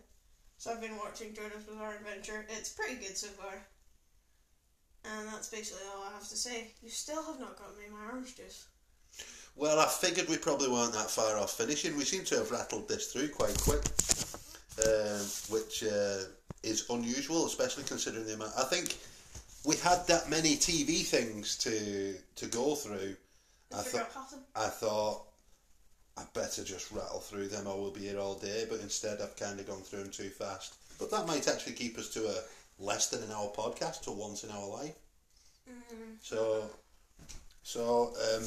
So 0.58 0.70
I've 0.70 0.80
been 0.80 0.96
watching 0.96 1.32
JoJo's 1.32 1.64
Bizarre 1.64 1.96
Adventure. 1.96 2.46
It's 2.48 2.72
pretty 2.72 2.96
good 2.96 3.16
so 3.16 3.28
far. 3.28 3.54
And 5.04 5.28
that's 5.28 5.48
basically 5.48 5.82
all 5.92 6.04
I 6.04 6.12
have 6.12 6.28
to 6.28 6.36
say. 6.36 6.68
You 6.82 6.88
still 6.88 7.22
have 7.24 7.40
not 7.40 7.58
got 7.58 7.76
me 7.76 7.84
my 7.90 8.12
orange 8.12 8.36
juice. 8.36 8.66
Well, 9.56 9.80
I 9.80 9.86
figured 9.86 10.28
we 10.28 10.38
probably 10.38 10.68
weren't 10.68 10.94
that 10.94 11.10
far 11.10 11.36
off 11.36 11.52
finishing. 11.52 11.96
We 11.96 12.04
seem 12.04 12.24
to 12.24 12.36
have 12.36 12.50
rattled 12.50 12.88
this 12.88 13.12
through 13.12 13.28
quite 13.28 13.60
quick, 13.60 13.82
um, 14.86 15.20
which 15.50 15.84
uh, 15.84 16.24
is 16.62 16.86
unusual, 16.88 17.46
especially 17.46 17.84
considering 17.84 18.24
the 18.24 18.34
amount. 18.34 18.52
I 18.56 18.64
think 18.64 18.96
we 19.64 19.76
had 19.76 20.06
that 20.06 20.30
many 20.30 20.56
TV 20.56 21.04
things 21.04 21.56
to 21.58 22.14
to 22.36 22.46
go 22.46 22.74
through. 22.74 23.16
I 23.74 23.82
thought 23.82 23.84
forgot 23.90 24.12
half 24.14 24.30
them. 24.30 24.40
I 24.54 24.68
thought 24.68 25.22
I 26.16 26.22
better 26.34 26.62
just 26.64 26.90
rattle 26.92 27.20
through 27.20 27.48
them, 27.48 27.66
or 27.66 27.80
we'll 27.80 27.90
be 27.90 28.00
here 28.00 28.18
all 28.18 28.34
day. 28.34 28.66
But 28.68 28.80
instead, 28.80 29.20
I've 29.20 29.36
kind 29.36 29.58
of 29.60 29.66
gone 29.66 29.80
through 29.80 30.00
them 30.04 30.12
too 30.12 30.28
fast. 30.30 30.74
But 30.98 31.10
that 31.10 31.26
might 31.26 31.48
actually 31.48 31.72
keep 31.72 31.96
us 31.98 32.08
to 32.10 32.26
a 32.28 32.34
less 32.78 33.08
than 33.08 33.22
an 33.22 33.30
hour 33.32 33.50
podcast 33.56 34.02
to 34.02 34.10
once 34.12 34.44
in 34.44 34.50
our 34.50 34.68
life. 34.68 34.94
Mm, 35.70 36.16
So, 36.20 36.68
so 37.62 38.12
um, 38.36 38.44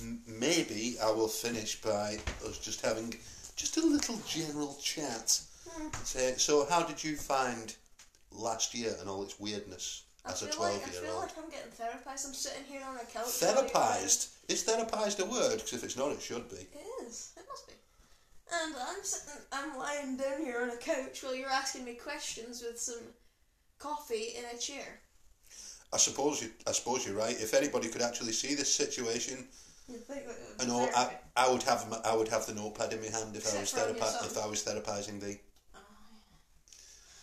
m- 0.00 0.22
maybe 0.26 0.96
I 1.02 1.10
will 1.10 1.28
finish 1.28 1.80
by 1.80 2.18
us 2.46 2.58
just 2.58 2.80
having 2.82 3.14
just 3.56 3.76
a 3.78 3.80
little 3.86 4.18
general 4.26 4.76
chat. 4.82 5.40
Say, 6.04 6.34
so, 6.36 6.66
how 6.68 6.82
did 6.82 7.02
you 7.02 7.16
find 7.16 7.74
last 8.30 8.74
year 8.74 8.94
and 9.00 9.08
all 9.08 9.22
its 9.22 9.38
weirdness 9.40 10.02
I 10.24 10.30
as 10.30 10.42
a 10.42 10.46
feel 10.46 10.60
like 10.60 10.74
I 10.86 10.90
feel 10.90 11.16
like 11.18 11.30
I'm 11.36 11.50
getting 11.50 11.72
therapized. 11.72 12.26
I'm 12.26 12.34
sitting 12.34 12.64
here 12.68 12.82
on 12.88 12.96
a 12.96 13.04
couch. 13.04 13.26
Therapized? 13.26 14.28
Is 14.48 14.64
therapized 14.64 15.18
a 15.20 15.24
word? 15.24 15.54
Because 15.56 15.72
if 15.72 15.84
it's 15.84 15.96
not, 15.96 16.12
it 16.12 16.22
should 16.22 16.48
be. 16.48 16.56
It 16.56 17.04
is. 17.06 17.32
It 17.36 17.44
must 17.48 17.66
be. 17.66 17.74
And 18.52 18.74
I'm 18.88 19.02
sitting. 19.02 19.40
I'm 19.52 19.76
lying 19.78 20.16
down 20.16 20.38
here 20.44 20.60
on 20.62 20.70
a 20.70 20.76
couch 20.76 21.22
while 21.22 21.34
you're 21.34 21.48
asking 21.50 21.84
me 21.84 21.94
questions 21.94 22.62
with 22.62 22.78
some 22.78 23.02
coffee 23.78 24.34
in 24.38 24.44
a 24.54 24.58
chair. 24.58 25.00
I 25.92 25.96
suppose 25.96 26.40
you. 26.42 26.50
I 26.68 26.72
suppose 26.72 27.04
you're 27.06 27.16
right. 27.16 27.34
If 27.40 27.52
anybody 27.54 27.88
could 27.88 28.02
actually 28.02 28.32
see 28.32 28.54
this 28.54 28.72
situation, 28.72 29.48
You 29.88 29.96
think 29.98 30.26
that 30.26 30.36
I 30.60 30.66
know 30.66 30.88
I. 30.94 31.16
I 31.36 31.50
would 31.50 31.62
have 31.64 31.88
my, 31.90 31.98
I 32.04 32.14
would 32.14 32.28
have 32.28 32.46
the 32.46 32.54
notepad 32.54 32.92
in 32.92 33.00
my 33.00 33.08
hand 33.08 33.34
if 33.34 33.52
I 33.52 33.58
was 33.60 33.72
therapi- 33.72 34.26
if 34.26 34.38
I 34.38 34.46
was 34.46 34.62
therapizing 34.62 35.20
thee, 35.20 35.40
Oh, 35.74 35.78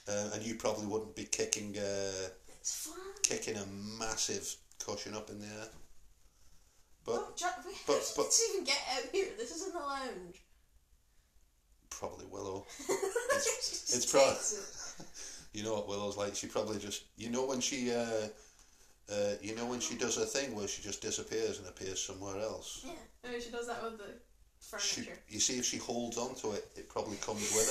uh, 0.09 0.29
and 0.33 0.43
you 0.43 0.55
probably 0.55 0.85
wouldn't 0.87 1.15
be 1.15 1.23
kicking. 1.25 1.77
Uh, 1.77 2.29
it's 2.59 2.87
fun. 2.87 2.97
kicking 3.23 3.55
a 3.57 3.65
massive 3.99 4.53
cushion 4.83 5.15
up 5.15 5.29
in 5.29 5.39
the 5.39 5.45
air. 5.45 5.67
But 7.05 7.15
oh, 7.15 7.33
Jack, 7.35 7.65
we 7.65 7.71
but- 7.87 8.13
but- 8.17 8.39
even 8.51 8.65
get 8.65 8.77
out 8.95 9.03
here. 9.11 9.27
This 9.37 9.51
isn't 9.55 9.75
a 9.75 9.79
lounge. 9.79 10.43
probably 11.89 12.25
Willow. 12.31 12.65
it's 12.89 13.93
it's 13.95 14.11
prob- 14.11 15.05
You 15.53 15.63
know 15.63 15.73
what 15.73 15.87
Willow's 15.87 16.15
like? 16.15 16.35
She 16.35 16.45
probably 16.47 16.77
just 16.77 17.03
you 17.17 17.29
know 17.31 17.45
when 17.45 17.59
she 17.59 17.91
uh, 17.91 18.27
uh, 19.11 19.33
you 19.41 19.55
know 19.55 19.65
when 19.65 19.79
she 19.79 19.95
does 19.95 20.15
her 20.17 20.25
thing 20.25 20.53
where 20.55 20.67
she 20.67 20.81
just 20.83 21.01
disappears 21.01 21.57
and 21.57 21.67
appears 21.67 21.99
somewhere 22.01 22.39
else. 22.39 22.83
Yeah, 22.85 22.91
maybe 23.23 23.41
she 23.41 23.49
does 23.49 23.65
that 23.67 23.81
with 23.83 23.97
the 23.97 24.13
She, 24.79 25.01
furniture. 25.01 25.19
you 25.27 25.39
see, 25.39 25.57
if 25.57 25.65
she 25.65 25.77
holds 25.77 26.17
on 26.19 26.35
to 26.35 26.51
it, 26.51 26.67
it 26.75 26.87
probably 26.87 27.17
comes 27.17 27.41
with 27.51 27.67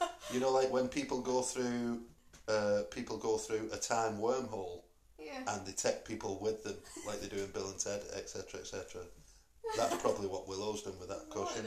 her. 0.00 0.06
you 0.32 0.40
know, 0.40 0.50
like 0.50 0.72
when 0.72 0.88
people 0.88 1.20
go 1.20 1.42
through, 1.42 2.00
uh, 2.48 2.82
people 2.90 3.16
go 3.16 3.36
through 3.36 3.68
a 3.72 3.76
time 3.76 4.18
wormhole 4.18 4.82
yeah. 5.18 5.40
and 5.48 5.66
they 5.66 5.72
take 5.72 6.04
people 6.04 6.38
with 6.40 6.62
them, 6.62 6.76
like 7.06 7.20
they 7.20 7.28
do 7.28 7.42
in 7.42 7.50
Bill 7.50 7.68
and 7.68 7.78
Ted, 7.78 8.00
etc., 8.16 8.60
etc. 8.60 9.02
That's 9.76 9.96
probably 9.96 10.28
what 10.28 10.48
Willow's 10.48 10.82
done 10.82 10.98
with 11.00 11.08
that 11.08 11.28
cushion. 11.30 11.66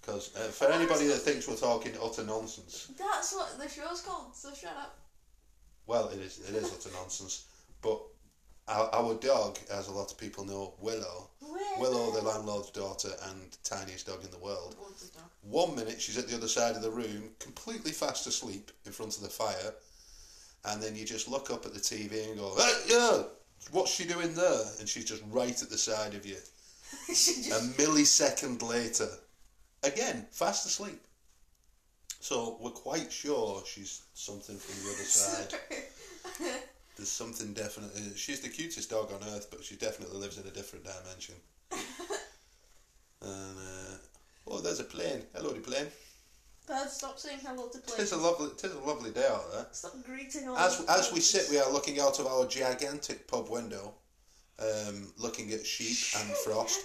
Because 0.00 0.34
uh, 0.36 0.40
for 0.50 0.70
anybody 0.72 1.06
that 1.06 1.18
thinks 1.18 1.46
we're 1.46 1.56
talking 1.56 1.92
utter 2.02 2.24
nonsense, 2.24 2.90
That's 2.98 3.32
what 3.32 3.58
the 3.58 3.68
show's 3.68 4.00
called, 4.02 4.34
so 4.34 4.52
shut 4.52 4.76
up. 4.76 4.98
well, 5.86 6.08
it 6.08 6.18
is 6.18 6.40
it 6.40 6.54
is 6.56 6.72
utter 6.72 6.94
nonsense. 6.94 7.46
But 7.80 8.00
our, 8.68 8.88
our 8.94 9.14
dog, 9.14 9.58
as 9.70 9.88
a 9.88 9.92
lot 9.92 10.10
of 10.10 10.18
people 10.18 10.44
know, 10.44 10.74
Willow, 10.80 11.30
Willow, 11.40 11.78
landlord's 12.42 12.70
daughter 12.70 13.10
and 13.28 13.56
tiniest 13.62 14.06
dog 14.06 14.24
in 14.24 14.30
the 14.30 14.38
world. 14.38 14.74
One 15.42 15.76
minute 15.76 16.00
she's 16.00 16.18
at 16.18 16.26
the 16.28 16.36
other 16.36 16.48
side 16.48 16.74
of 16.74 16.82
the 16.82 16.90
room, 16.90 17.30
completely 17.38 17.92
fast 17.92 18.26
asleep 18.26 18.72
in 18.84 18.92
front 18.92 19.16
of 19.16 19.22
the 19.22 19.28
fire, 19.28 19.72
and 20.64 20.82
then 20.82 20.96
you 20.96 21.04
just 21.04 21.28
look 21.28 21.50
up 21.50 21.66
at 21.66 21.72
the 21.72 21.80
TV 21.80 22.28
and 22.28 22.38
go, 22.38 22.52
hey, 22.56 22.72
yeah, 22.88 23.22
what's 23.70 23.92
she 23.92 24.04
doing 24.04 24.34
there? 24.34 24.64
And 24.80 24.88
she's 24.88 25.04
just 25.04 25.22
right 25.30 25.60
at 25.62 25.70
the 25.70 25.78
side 25.78 26.14
of 26.14 26.26
you. 26.26 26.36
A 27.08 27.60
millisecond 27.78 28.62
later, 28.68 29.08
again, 29.84 30.26
fast 30.30 30.66
asleep. 30.66 31.00
So 32.20 32.56
we're 32.60 32.70
quite 32.70 33.12
sure 33.12 33.62
she's 33.66 34.02
something 34.14 34.56
from 34.56 34.84
the 34.84 34.90
other 34.90 35.04
side. 35.04 35.54
There's 36.96 37.10
something 37.10 37.52
definitely. 37.52 38.00
Uh, 38.00 38.14
she's 38.16 38.40
the 38.40 38.48
cutest 38.48 38.90
dog 38.90 39.12
on 39.12 39.26
earth, 39.34 39.48
but 39.50 39.64
she 39.64 39.76
definitely 39.76 40.18
lives 40.18 40.38
in 40.38 40.46
a 40.46 40.50
different 40.50 40.84
dimension. 40.84 41.34
And 43.24 43.58
uh, 43.58 43.96
oh, 44.48 44.60
there's 44.60 44.80
a 44.80 44.84
plane. 44.84 45.22
Hello, 45.34 45.52
the 45.52 45.60
plane. 45.60 45.86
Dad, 46.66 46.88
stop 46.88 47.18
saying 47.18 47.40
hello 47.44 47.68
to 47.68 47.80
Tis 47.80 47.92
planes. 47.92 48.12
a 48.12 48.16
lovely, 48.16 48.48
tis 48.56 48.72
a 48.72 48.78
lovely 48.78 49.10
day 49.10 49.26
out 49.28 49.50
there. 49.52 49.66
Stop 49.72 49.94
greeting 50.04 50.48
all 50.48 50.56
As 50.56 50.84
as 50.88 51.12
we 51.12 51.20
sit, 51.20 51.50
we 51.50 51.58
are 51.58 51.70
looking 51.72 51.98
out 51.98 52.20
of 52.20 52.26
our 52.26 52.46
gigantic 52.46 53.26
pub 53.26 53.50
window, 53.50 53.94
um, 54.60 55.12
looking 55.18 55.52
at 55.52 55.66
sheep 55.66 56.20
and 56.20 56.30
frost. 56.36 56.80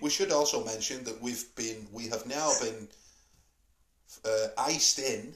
We 0.00 0.10
should 0.10 0.32
also 0.32 0.64
mention 0.64 1.04
that 1.04 1.20
we've 1.22 1.44
been, 1.54 1.86
we 1.92 2.08
have 2.08 2.26
now 2.26 2.50
been 2.60 2.88
uh, 4.24 4.48
iced 4.58 4.98
in. 4.98 5.34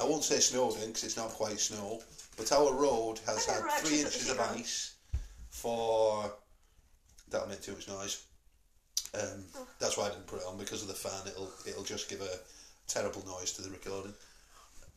I 0.00 0.04
won't 0.04 0.24
say 0.24 0.40
snowed 0.40 0.74
in 0.82 0.88
because 0.88 1.04
it's 1.04 1.16
not 1.16 1.30
quite 1.30 1.58
snow, 1.58 2.02
but 2.36 2.52
our 2.52 2.74
road 2.74 3.18
has 3.26 3.46
had 3.46 3.62
three 3.80 4.00
inches 4.00 4.30
of 4.30 4.38
ice 4.40 4.96
for. 5.48 6.30
That'll 7.30 7.48
make 7.48 7.62
too 7.62 7.72
much 7.72 7.88
noise. 7.88 8.25
Um, 9.14 9.44
that's 9.78 9.96
why 9.96 10.06
I 10.06 10.10
didn't 10.10 10.26
put 10.26 10.40
it 10.40 10.46
on 10.46 10.58
because 10.58 10.82
of 10.82 10.88
the 10.88 10.94
fan. 10.94 11.26
It'll 11.26 11.52
it'll 11.66 11.84
just 11.84 12.08
give 12.10 12.20
a 12.20 12.38
terrible 12.88 13.24
noise 13.26 13.52
to 13.52 13.62
the 13.62 13.70
recording. 13.70 14.14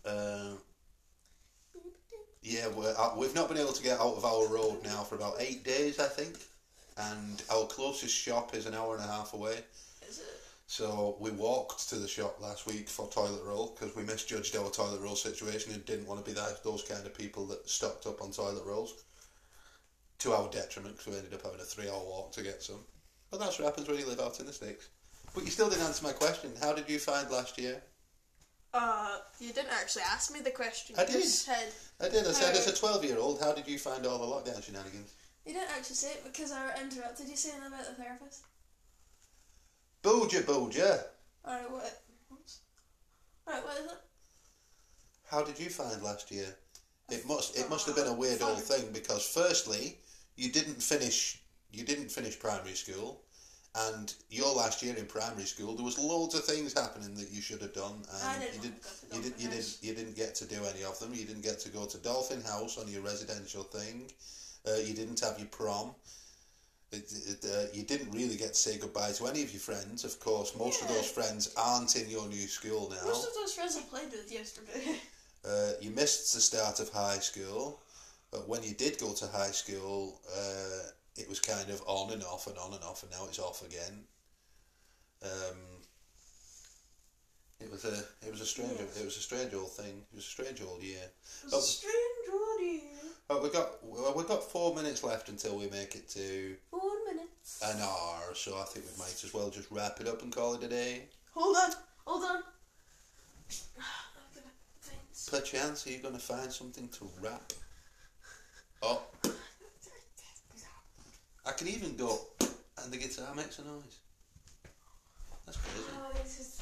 Uh, 0.05 0.51
yeah, 2.41 2.67
we're, 2.69 2.93
we've 3.17 3.35
not 3.35 3.49
been 3.49 3.57
able 3.57 3.73
to 3.73 3.83
get 3.83 3.99
out 3.99 4.15
of 4.15 4.25
our 4.25 4.47
road 4.47 4.79
now 4.83 5.03
for 5.03 5.15
about 5.15 5.35
eight 5.39 5.63
days, 5.63 5.99
I 5.99 6.07
think, 6.07 6.37
and 6.97 7.41
our 7.51 7.65
closest 7.65 8.15
shop 8.15 8.55
is 8.55 8.65
an 8.65 8.73
hour 8.73 8.95
and 8.95 9.03
a 9.03 9.07
half 9.07 9.33
away. 9.33 9.59
Is 10.07 10.19
it? 10.19 10.25
So 10.67 11.17
we 11.19 11.31
walked 11.31 11.89
to 11.89 11.95
the 11.95 12.07
shop 12.07 12.39
last 12.41 12.67
week 12.67 12.87
for 12.89 13.09
toilet 13.09 13.43
roll 13.43 13.75
because 13.77 13.95
we 13.95 14.03
misjudged 14.03 14.55
our 14.55 14.69
toilet 14.69 15.01
roll 15.01 15.15
situation 15.15 15.73
and 15.73 15.83
didn't 15.85 16.07
want 16.07 16.23
to 16.23 16.29
be 16.31 16.35
that 16.35 16.63
those 16.63 16.83
kind 16.83 17.05
of 17.05 17.17
people 17.17 17.45
that 17.47 17.67
stocked 17.69 18.05
up 18.05 18.21
on 18.21 18.31
toilet 18.31 18.63
rolls. 18.65 19.03
to 20.19 20.33
our 20.33 20.49
detriment 20.51 20.97
because 20.97 21.11
we 21.11 21.17
ended 21.17 21.33
up 21.33 21.43
having 21.43 21.59
a 21.59 21.63
three-hour 21.63 22.03
walk 22.03 22.31
to 22.33 22.43
get 22.43 22.61
some. 22.61 22.83
But 23.31 23.39
that's 23.39 23.59
what 23.59 23.65
happens 23.65 23.87
when 23.87 23.97
you 23.99 24.05
live 24.07 24.19
out 24.19 24.39
in 24.39 24.45
the 24.45 24.53
sticks. 24.53 24.89
But 25.35 25.43
you 25.45 25.51
still 25.51 25.69
didn't 25.69 25.85
answer 25.85 26.03
my 26.03 26.11
question. 26.13 26.51
How 26.61 26.73
did 26.73 26.89
you 26.89 26.97
find 26.99 27.29
last 27.29 27.57
year? 27.57 27.81
Uh, 28.73 29.17
you 29.39 29.51
didn't 29.53 29.71
actually 29.71 30.03
ask 30.11 30.31
me 30.33 30.41
the 30.41 30.51
question. 30.51 30.95
I 30.97 31.01
You 31.01 31.07
did. 31.07 31.21
just 31.21 31.45
said 31.45 31.71
I 31.99 32.09
did. 32.09 32.27
I 32.27 32.31
said, 32.31 32.55
as 32.55 32.67
a 32.67 32.71
12-year-old, 32.71 33.39
how 33.41 33.51
did 33.53 33.67
you 33.67 33.79
find 33.79 34.05
all 34.05 34.19
the 34.19 34.25
lockdown 34.25 34.63
shenanigans? 34.63 35.13
You 35.45 35.53
didn't 35.53 35.71
actually 35.75 35.95
say 35.95 36.11
it 36.11 36.23
because 36.23 36.51
I 36.51 36.79
interrupted 36.81 37.27
you 37.27 37.35
saying 37.35 37.61
about 37.65 37.85
the 37.85 37.93
therapist. 38.01 38.43
Booja, 40.03 40.43
booja. 40.43 41.03
Alright, 41.45 41.71
what? 41.71 42.01
Alright, 43.47 43.63
what 43.65 43.77
is 43.79 43.91
it? 43.91 43.97
How 45.29 45.43
did 45.43 45.59
you 45.59 45.69
find 45.69 46.01
last 46.01 46.31
year? 46.31 46.55
It 47.09 47.27
must 47.27 47.57
it 47.57 47.69
must 47.69 47.87
have 47.87 47.95
been 47.95 48.07
a 48.07 48.13
weird 48.13 48.41
old 48.41 48.61
thing 48.61 48.91
because 48.93 49.25
firstly, 49.25 49.97
you 50.35 50.51
didn't 50.51 50.81
finish 50.81 51.41
you 51.71 51.83
didn't 51.83 52.09
finish 52.11 52.39
primary 52.39 52.75
school, 52.75 53.21
and 53.75 54.13
your 54.29 54.53
last 54.55 54.81
year 54.81 54.95
in 54.95 55.05
primary 55.05 55.45
school 55.45 55.75
there 55.75 55.85
was 55.85 55.99
loads 55.99 56.35
of 56.35 56.43
things 56.43 56.73
happening 56.73 57.13
that 57.15 57.29
you 57.31 57.41
should 57.41 57.61
have 57.61 57.73
done, 57.73 58.03
and 58.23 58.41
didn't 58.41 58.55
you 58.55 58.61
did 58.61 58.73
to 58.75 58.81
go 58.81 58.89
to 58.89 59.15
you 59.15 59.21
did 59.21 59.31
Dolphin 59.31 59.43
you 59.43 59.49
did 59.49 59.55
House. 59.55 59.77
you 59.81 59.93
didn't 59.93 60.15
get 60.15 60.35
to 60.35 60.45
do 60.45 60.59
any 60.73 60.83
of 60.83 60.99
them. 60.99 61.13
You 61.13 61.25
didn't 61.25 61.43
get 61.43 61.59
to 61.59 61.69
go 61.69 61.85
to 61.85 61.97
Dolphin 61.99 62.41
House 62.41 62.77
on 62.77 62.87
your 62.87 63.01
residential 63.01 63.63
thing. 63.63 64.11
Uh, 64.67 64.77
you 64.77 64.93
didn't 64.93 65.19
have 65.19 65.37
your 65.37 65.47
prom. 65.47 65.91
It, 66.91 67.13
it, 67.27 67.45
uh, 67.45 67.67
you 67.71 67.83
didn't 67.83 68.11
really 68.11 68.35
get 68.35 68.49
to 68.49 68.55
say 68.55 68.79
goodbye 68.79 69.11
to 69.11 69.27
any 69.27 69.43
of 69.43 69.51
your 69.51 69.59
friends. 69.59 70.03
Of 70.03 70.19
course, 70.19 70.55
most 70.57 70.81
of 70.81 70.87
those 70.87 71.09
friends 71.09 71.53
aren't 71.55 71.95
in 71.95 72.09
your 72.09 72.27
new 72.27 72.47
school 72.47 72.89
now. 72.89 73.05
Most 73.05 73.27
of 73.27 73.35
those 73.35 73.53
friends 73.53 73.77
I 73.77 73.81
played 73.81 74.11
with 74.11 74.31
yesterday. 74.31 74.95
Uh, 75.45 75.71
you 75.79 75.89
missed 75.91 76.33
the 76.33 76.41
start 76.41 76.81
of 76.81 76.89
high 76.89 77.17
school, 77.19 77.79
but 78.29 78.45
when 78.49 78.61
you 78.61 78.73
did 78.73 78.97
go 78.99 79.13
to 79.13 79.25
high 79.27 79.51
school, 79.51 80.19
uh, 80.37 80.89
it 81.19 81.29
was 81.29 81.39
kind 81.39 81.69
of 81.69 81.81
on 81.85 82.11
and 82.13 82.23
off 82.23 82.47
and 82.47 82.57
on 82.57 82.73
and 82.73 82.83
off, 82.83 83.03
and 83.03 83.11
now 83.11 83.25
it's 83.27 83.39
off 83.39 83.65
again. 83.65 84.03
Um, 85.21 85.57
it 87.59 87.69
was 87.69 87.83
a 87.85 87.93
it 88.25 88.31
was 88.31 88.41
a 88.41 88.45
strange 88.45 88.79
it 88.79 89.03
was 89.05 89.17
a 89.17 89.21
strange 89.21 89.53
old 89.53 89.71
thing. 89.71 90.03
It 90.11 90.15
was 90.15 90.25
a 90.25 90.29
strange 90.29 90.61
old 90.61 90.81
year. 90.81 91.03
It 91.03 91.45
was 91.45 91.53
a 91.53 91.61
strange 91.61 91.93
old 92.31 92.61
year. 92.61 92.81
But 93.27 93.43
we 93.43 93.49
got 93.49 93.83
well, 93.83 94.13
we 94.15 94.23
got 94.23 94.43
four 94.43 94.73
minutes 94.75 95.03
left 95.03 95.29
until 95.29 95.57
we 95.57 95.69
make 95.69 95.95
it 95.95 96.09
to 96.11 96.55
Four 96.71 96.91
minutes. 97.11 97.61
an 97.63 97.79
hour, 97.81 98.33
so 98.33 98.57
I 98.57 98.63
think 98.63 98.85
we 98.85 98.97
might 98.97 99.21
as 99.23 99.33
well 99.33 99.49
just 99.49 99.69
wrap 99.71 99.99
it 99.99 100.07
up 100.07 100.21
and 100.23 100.31
call 100.33 100.55
it 100.55 100.63
a 100.63 100.67
day. 100.67 101.09
Hold 101.33 101.57
on, 101.57 101.71
hold 102.05 102.23
on. 102.23 102.43
Perchance, 105.29 105.85
are 105.85 105.91
you 105.91 105.99
going 105.99 106.15
to 106.15 106.19
find 106.19 106.51
something 106.51 106.87
to 106.89 107.07
wrap? 107.21 107.53
Oh, 108.81 109.01
I 111.49 111.51
can 111.53 111.67
even 111.67 111.95
go, 111.97 112.15
and 112.39 112.93
the 112.93 112.97
guitar 112.97 113.33
makes 113.33 113.57
a 113.57 113.63
noise. 113.63 113.97
That's 115.47 115.57
crazy. 115.57 115.89
Oh, 115.97 116.11
this 116.21 116.39
is. 116.39 116.61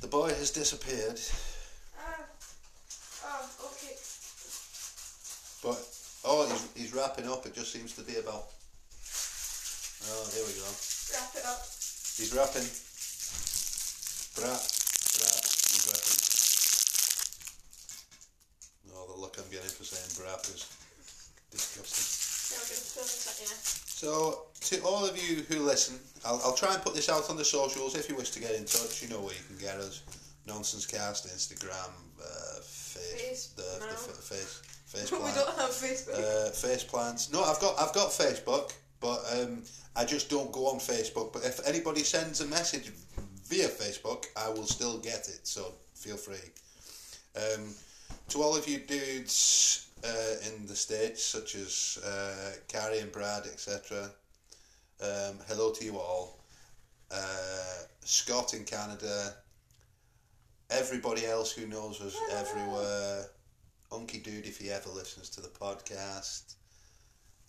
The 0.00 0.06
boy 0.06 0.28
has 0.28 0.52
disappeared, 0.52 1.18
Ah. 1.98 2.22
Oh, 3.26 3.50
okay. 3.66 3.98
but 5.64 5.74
oh, 6.24 6.46
he's, 6.46 6.68
he's 6.76 6.94
wrapping 6.94 7.26
up. 7.26 7.46
It 7.46 7.54
just 7.56 7.72
seems 7.72 7.96
to 7.96 8.02
be 8.02 8.14
about. 8.22 8.46
Oh, 10.06 10.24
here 10.30 10.46
we 10.46 10.54
go. 10.54 10.70
Wrap 11.18 11.34
it 11.34 11.42
up. 11.42 11.58
He's 12.14 12.30
wrapping. 12.30 12.62
Wrap, 14.38 14.62
wrap. 15.18 15.42
He's 15.66 15.82
wrapping. 15.90 16.18
Oh, 18.94 19.12
the 19.12 19.20
look 19.20 19.36
I'm 19.36 19.50
getting 19.50 19.74
for 19.74 19.82
saying 19.82 20.14
wrap 20.22 20.46
is 20.46 20.62
disgusting. 21.50 22.17
Now 22.50 22.56
we're 22.56 22.68
gonna 22.68 22.88
fill 22.94 23.02
this 23.04 23.26
up, 23.28 23.36
yeah. 23.40 23.56
So, 23.88 24.42
to 24.60 24.82
all 24.84 25.04
of 25.04 25.16
you 25.16 25.42
who 25.48 25.60
listen, 25.64 25.98
I'll, 26.24 26.40
I'll 26.44 26.54
try 26.54 26.72
and 26.74 26.82
put 26.82 26.94
this 26.94 27.08
out 27.08 27.28
on 27.30 27.36
the 27.36 27.44
socials. 27.44 27.94
If 27.96 28.08
you 28.08 28.16
wish 28.16 28.30
to 28.30 28.40
get 28.40 28.52
in 28.54 28.64
touch, 28.64 29.02
you 29.02 29.08
know 29.08 29.20
where 29.20 29.34
you 29.34 29.40
can 29.48 29.58
get 29.58 29.76
us. 29.76 30.02
Nonsense 30.46 30.86
Cast, 30.86 31.26
Instagram, 31.28 31.90
uh, 32.22 32.60
face, 32.60 33.12
Face- 33.20 33.46
the, 33.56 33.62
the 33.62 33.86
no. 33.86 33.92
fa- 33.92 34.22
face, 34.22 34.62
face 34.86 35.12
we 35.12 35.18
don't 35.18 35.58
have 35.58 35.70
Facebook. 35.70 36.18
uh, 36.48 36.50
face 36.50 36.82
plants. 36.84 37.30
No, 37.32 37.44
I've 37.44 37.60
got 37.60 37.78
I've 37.78 37.92
got 37.94 38.08
Facebook, 38.10 38.72
but 39.00 39.20
um, 39.38 39.62
I 39.94 40.04
just 40.06 40.30
don't 40.30 40.50
go 40.52 40.68
on 40.68 40.78
Facebook. 40.78 41.32
But 41.34 41.44
if 41.44 41.60
anybody 41.66 42.02
sends 42.02 42.40
a 42.40 42.46
message 42.46 42.90
via 43.46 43.68
Facebook, 43.68 44.24
I 44.36 44.48
will 44.48 44.64
still 44.66 44.98
get 44.98 45.28
it. 45.28 45.40
So 45.46 45.72
feel 45.94 46.16
free. 46.16 46.36
Um, 47.36 47.74
to 48.30 48.42
all 48.42 48.56
of 48.56 48.66
you 48.66 48.78
dudes 48.78 49.87
uh, 50.04 50.34
in 50.48 50.66
the 50.66 50.76
States, 50.76 51.24
such 51.24 51.54
as 51.54 51.98
uh, 52.04 52.52
Carrie 52.68 53.00
and 53.00 53.12
Brad, 53.12 53.46
etc., 53.46 54.10
um, 55.00 55.38
hello 55.46 55.72
to 55.72 55.84
you 55.84 55.96
all. 55.96 56.40
Uh, 57.10 57.82
Scott 58.04 58.54
in 58.54 58.64
Canada, 58.64 59.34
everybody 60.70 61.24
else 61.24 61.52
who 61.52 61.66
knows 61.66 62.00
us 62.00 62.16
everywhere, 62.32 63.26
Unky 63.92 64.22
Dude 64.22 64.46
if 64.46 64.58
he 64.58 64.70
ever 64.70 64.90
listens 64.90 65.28
to 65.30 65.40
the 65.40 65.48
podcast. 65.48 66.54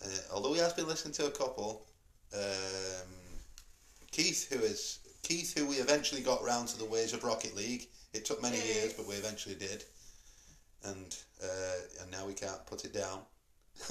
Uh, 0.04 0.08
although 0.34 0.54
he 0.54 0.60
has 0.60 0.74
been 0.74 0.88
listening 0.88 1.14
to 1.16 1.26
a 1.26 1.32
couple, 1.32 1.86
um, 2.34 3.10
Keith, 4.12 4.52
who 4.52 4.60
is 4.60 5.00
Keith, 5.24 5.58
who 5.58 5.66
we 5.66 5.76
eventually 5.76 6.22
got 6.22 6.44
round 6.44 6.68
to 6.70 6.78
the 6.78 6.86
ways 6.86 7.14
of 7.14 7.24
Rocket 7.24 7.56
League. 7.56 7.88
It 8.14 8.26
took 8.26 8.42
many 8.42 8.58
years, 8.58 8.94
but 8.94 9.08
we 9.08 9.16
eventually 9.16 9.56
did, 9.56 9.84
and 10.86 11.18
uh, 11.44 12.02
and 12.02 12.12
now 12.12 12.26
we 12.26 12.34
can't 12.34 12.66
put 12.66 12.86
it 12.86 12.94
down. 12.94 13.22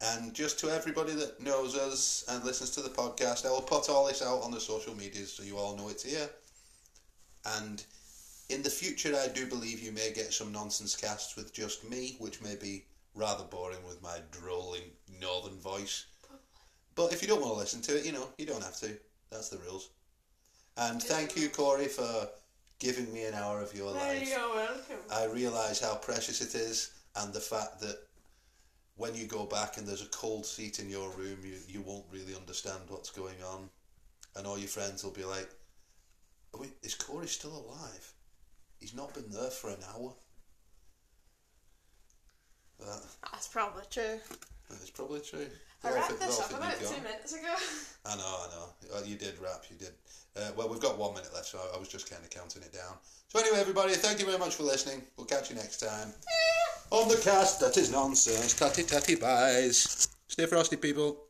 and 0.00 0.32
just 0.34 0.58
to 0.60 0.70
everybody 0.70 1.12
that 1.12 1.40
knows 1.40 1.76
us 1.76 2.24
and 2.28 2.44
listens 2.44 2.70
to 2.70 2.80
the 2.80 2.88
podcast, 2.88 3.46
I 3.46 3.50
will 3.50 3.60
put 3.60 3.88
all 3.88 4.06
this 4.06 4.22
out 4.22 4.42
on 4.42 4.50
the 4.50 4.60
social 4.60 4.94
medias 4.94 5.32
so 5.32 5.42
you 5.42 5.56
all 5.56 5.76
know 5.76 5.88
it's 5.88 6.04
here. 6.04 6.28
And 7.58 7.84
in 8.48 8.62
the 8.62 8.70
future, 8.70 9.14
I 9.16 9.28
do 9.28 9.46
believe 9.46 9.80
you 9.80 9.92
may 9.92 10.12
get 10.12 10.32
some 10.32 10.52
nonsense 10.52 10.96
casts 10.96 11.36
with 11.36 11.52
just 11.52 11.88
me, 11.88 12.16
which 12.18 12.40
may 12.40 12.56
be 12.56 12.84
rather 13.14 13.44
boring 13.44 13.84
with 13.86 14.02
my 14.02 14.18
drolling 14.30 14.90
northern 15.20 15.58
voice. 15.58 16.06
But 16.94 17.12
if 17.12 17.22
you 17.22 17.28
don't 17.28 17.40
want 17.40 17.54
to 17.54 17.58
listen 17.58 17.82
to 17.82 17.98
it, 17.98 18.06
you 18.06 18.12
know, 18.12 18.28
you 18.38 18.46
don't 18.46 18.62
have 18.62 18.78
to. 18.78 18.96
That's 19.30 19.48
the 19.48 19.58
rules. 19.58 19.90
And 20.76 21.02
thank 21.02 21.36
you, 21.36 21.48
Corey, 21.48 21.86
for 21.88 22.28
giving 22.78 23.12
me 23.12 23.24
an 23.24 23.34
hour 23.34 23.60
of 23.60 23.74
your 23.74 23.92
There 23.92 24.02
life. 24.14 24.28
you 24.28 24.34
go, 24.36 24.52
welcome. 24.54 24.96
I 25.12 25.24
realise 25.26 25.80
how 25.80 25.94
precious 25.96 26.40
it 26.40 26.54
is, 26.54 26.90
and 27.16 27.32
the 27.32 27.40
fact 27.40 27.80
that 27.80 27.98
when 28.96 29.14
you 29.14 29.26
go 29.26 29.44
back 29.44 29.76
and 29.76 29.86
there's 29.86 30.02
a 30.02 30.08
cold 30.08 30.46
seat 30.46 30.78
in 30.78 30.88
your 30.88 31.10
room, 31.10 31.38
you, 31.44 31.56
you 31.68 31.82
won't 31.82 32.04
really 32.12 32.34
understand 32.34 32.80
what's 32.88 33.10
going 33.10 33.42
on. 33.46 33.68
And 34.36 34.46
all 34.46 34.58
your 34.58 34.68
friends 34.68 35.02
will 35.04 35.10
be 35.12 35.24
like, 35.24 35.48
oh, 36.52 36.58
Are 36.58 36.60
we, 36.62 36.68
Is 36.82 36.94
Corey 36.94 37.26
still 37.26 37.52
alive? 37.56 38.12
He's 38.80 38.94
not 38.94 39.14
been 39.14 39.30
there 39.30 39.50
for 39.50 39.70
an 39.70 39.78
hour. 39.94 40.12
That, 42.80 43.00
That's 43.32 43.48
probably 43.48 43.84
true. 43.90 44.18
That's 44.70 44.90
probably 44.90 45.20
true. 45.20 45.46
I 45.84 45.92
wrapped 45.92 46.18
this 46.18 46.40
up 46.40 46.50
about 46.50 46.78
two 46.78 47.02
minutes 47.02 47.34
ago. 47.34 47.54
I 48.06 48.16
know, 48.16 48.22
I 48.22 48.48
know. 48.54 48.96
Uh, 48.96 49.02
you 49.04 49.16
did 49.16 49.38
wrap, 49.38 49.64
you 49.70 49.76
did. 49.76 49.92
Uh, 50.36 50.50
well, 50.56 50.68
we've 50.68 50.80
got 50.80 50.98
one 50.98 51.14
minute 51.14 51.32
left, 51.34 51.46
so 51.46 51.58
I, 51.58 51.76
I 51.76 51.78
was 51.78 51.88
just 51.88 52.10
kind 52.10 52.22
of 52.22 52.30
counting 52.30 52.62
it 52.62 52.72
down. 52.72 52.96
So 53.28 53.38
anyway, 53.38 53.60
everybody, 53.60 53.94
thank 53.94 54.18
you 54.18 54.26
very 54.26 54.38
much 54.38 54.54
for 54.54 54.62
listening. 54.62 55.02
We'll 55.16 55.26
catch 55.26 55.50
you 55.50 55.56
next 55.56 55.78
time. 55.78 56.12
On 56.90 57.08
the 57.08 57.16
cast, 57.16 57.60
that 57.60 57.76
is 57.76 57.90
nonsense. 57.90 58.54
Tatty 58.54 58.82
tatty 58.82 59.16
buys. 59.16 60.08
Stay 60.28 60.46
frosty, 60.46 60.76
people. 60.76 61.23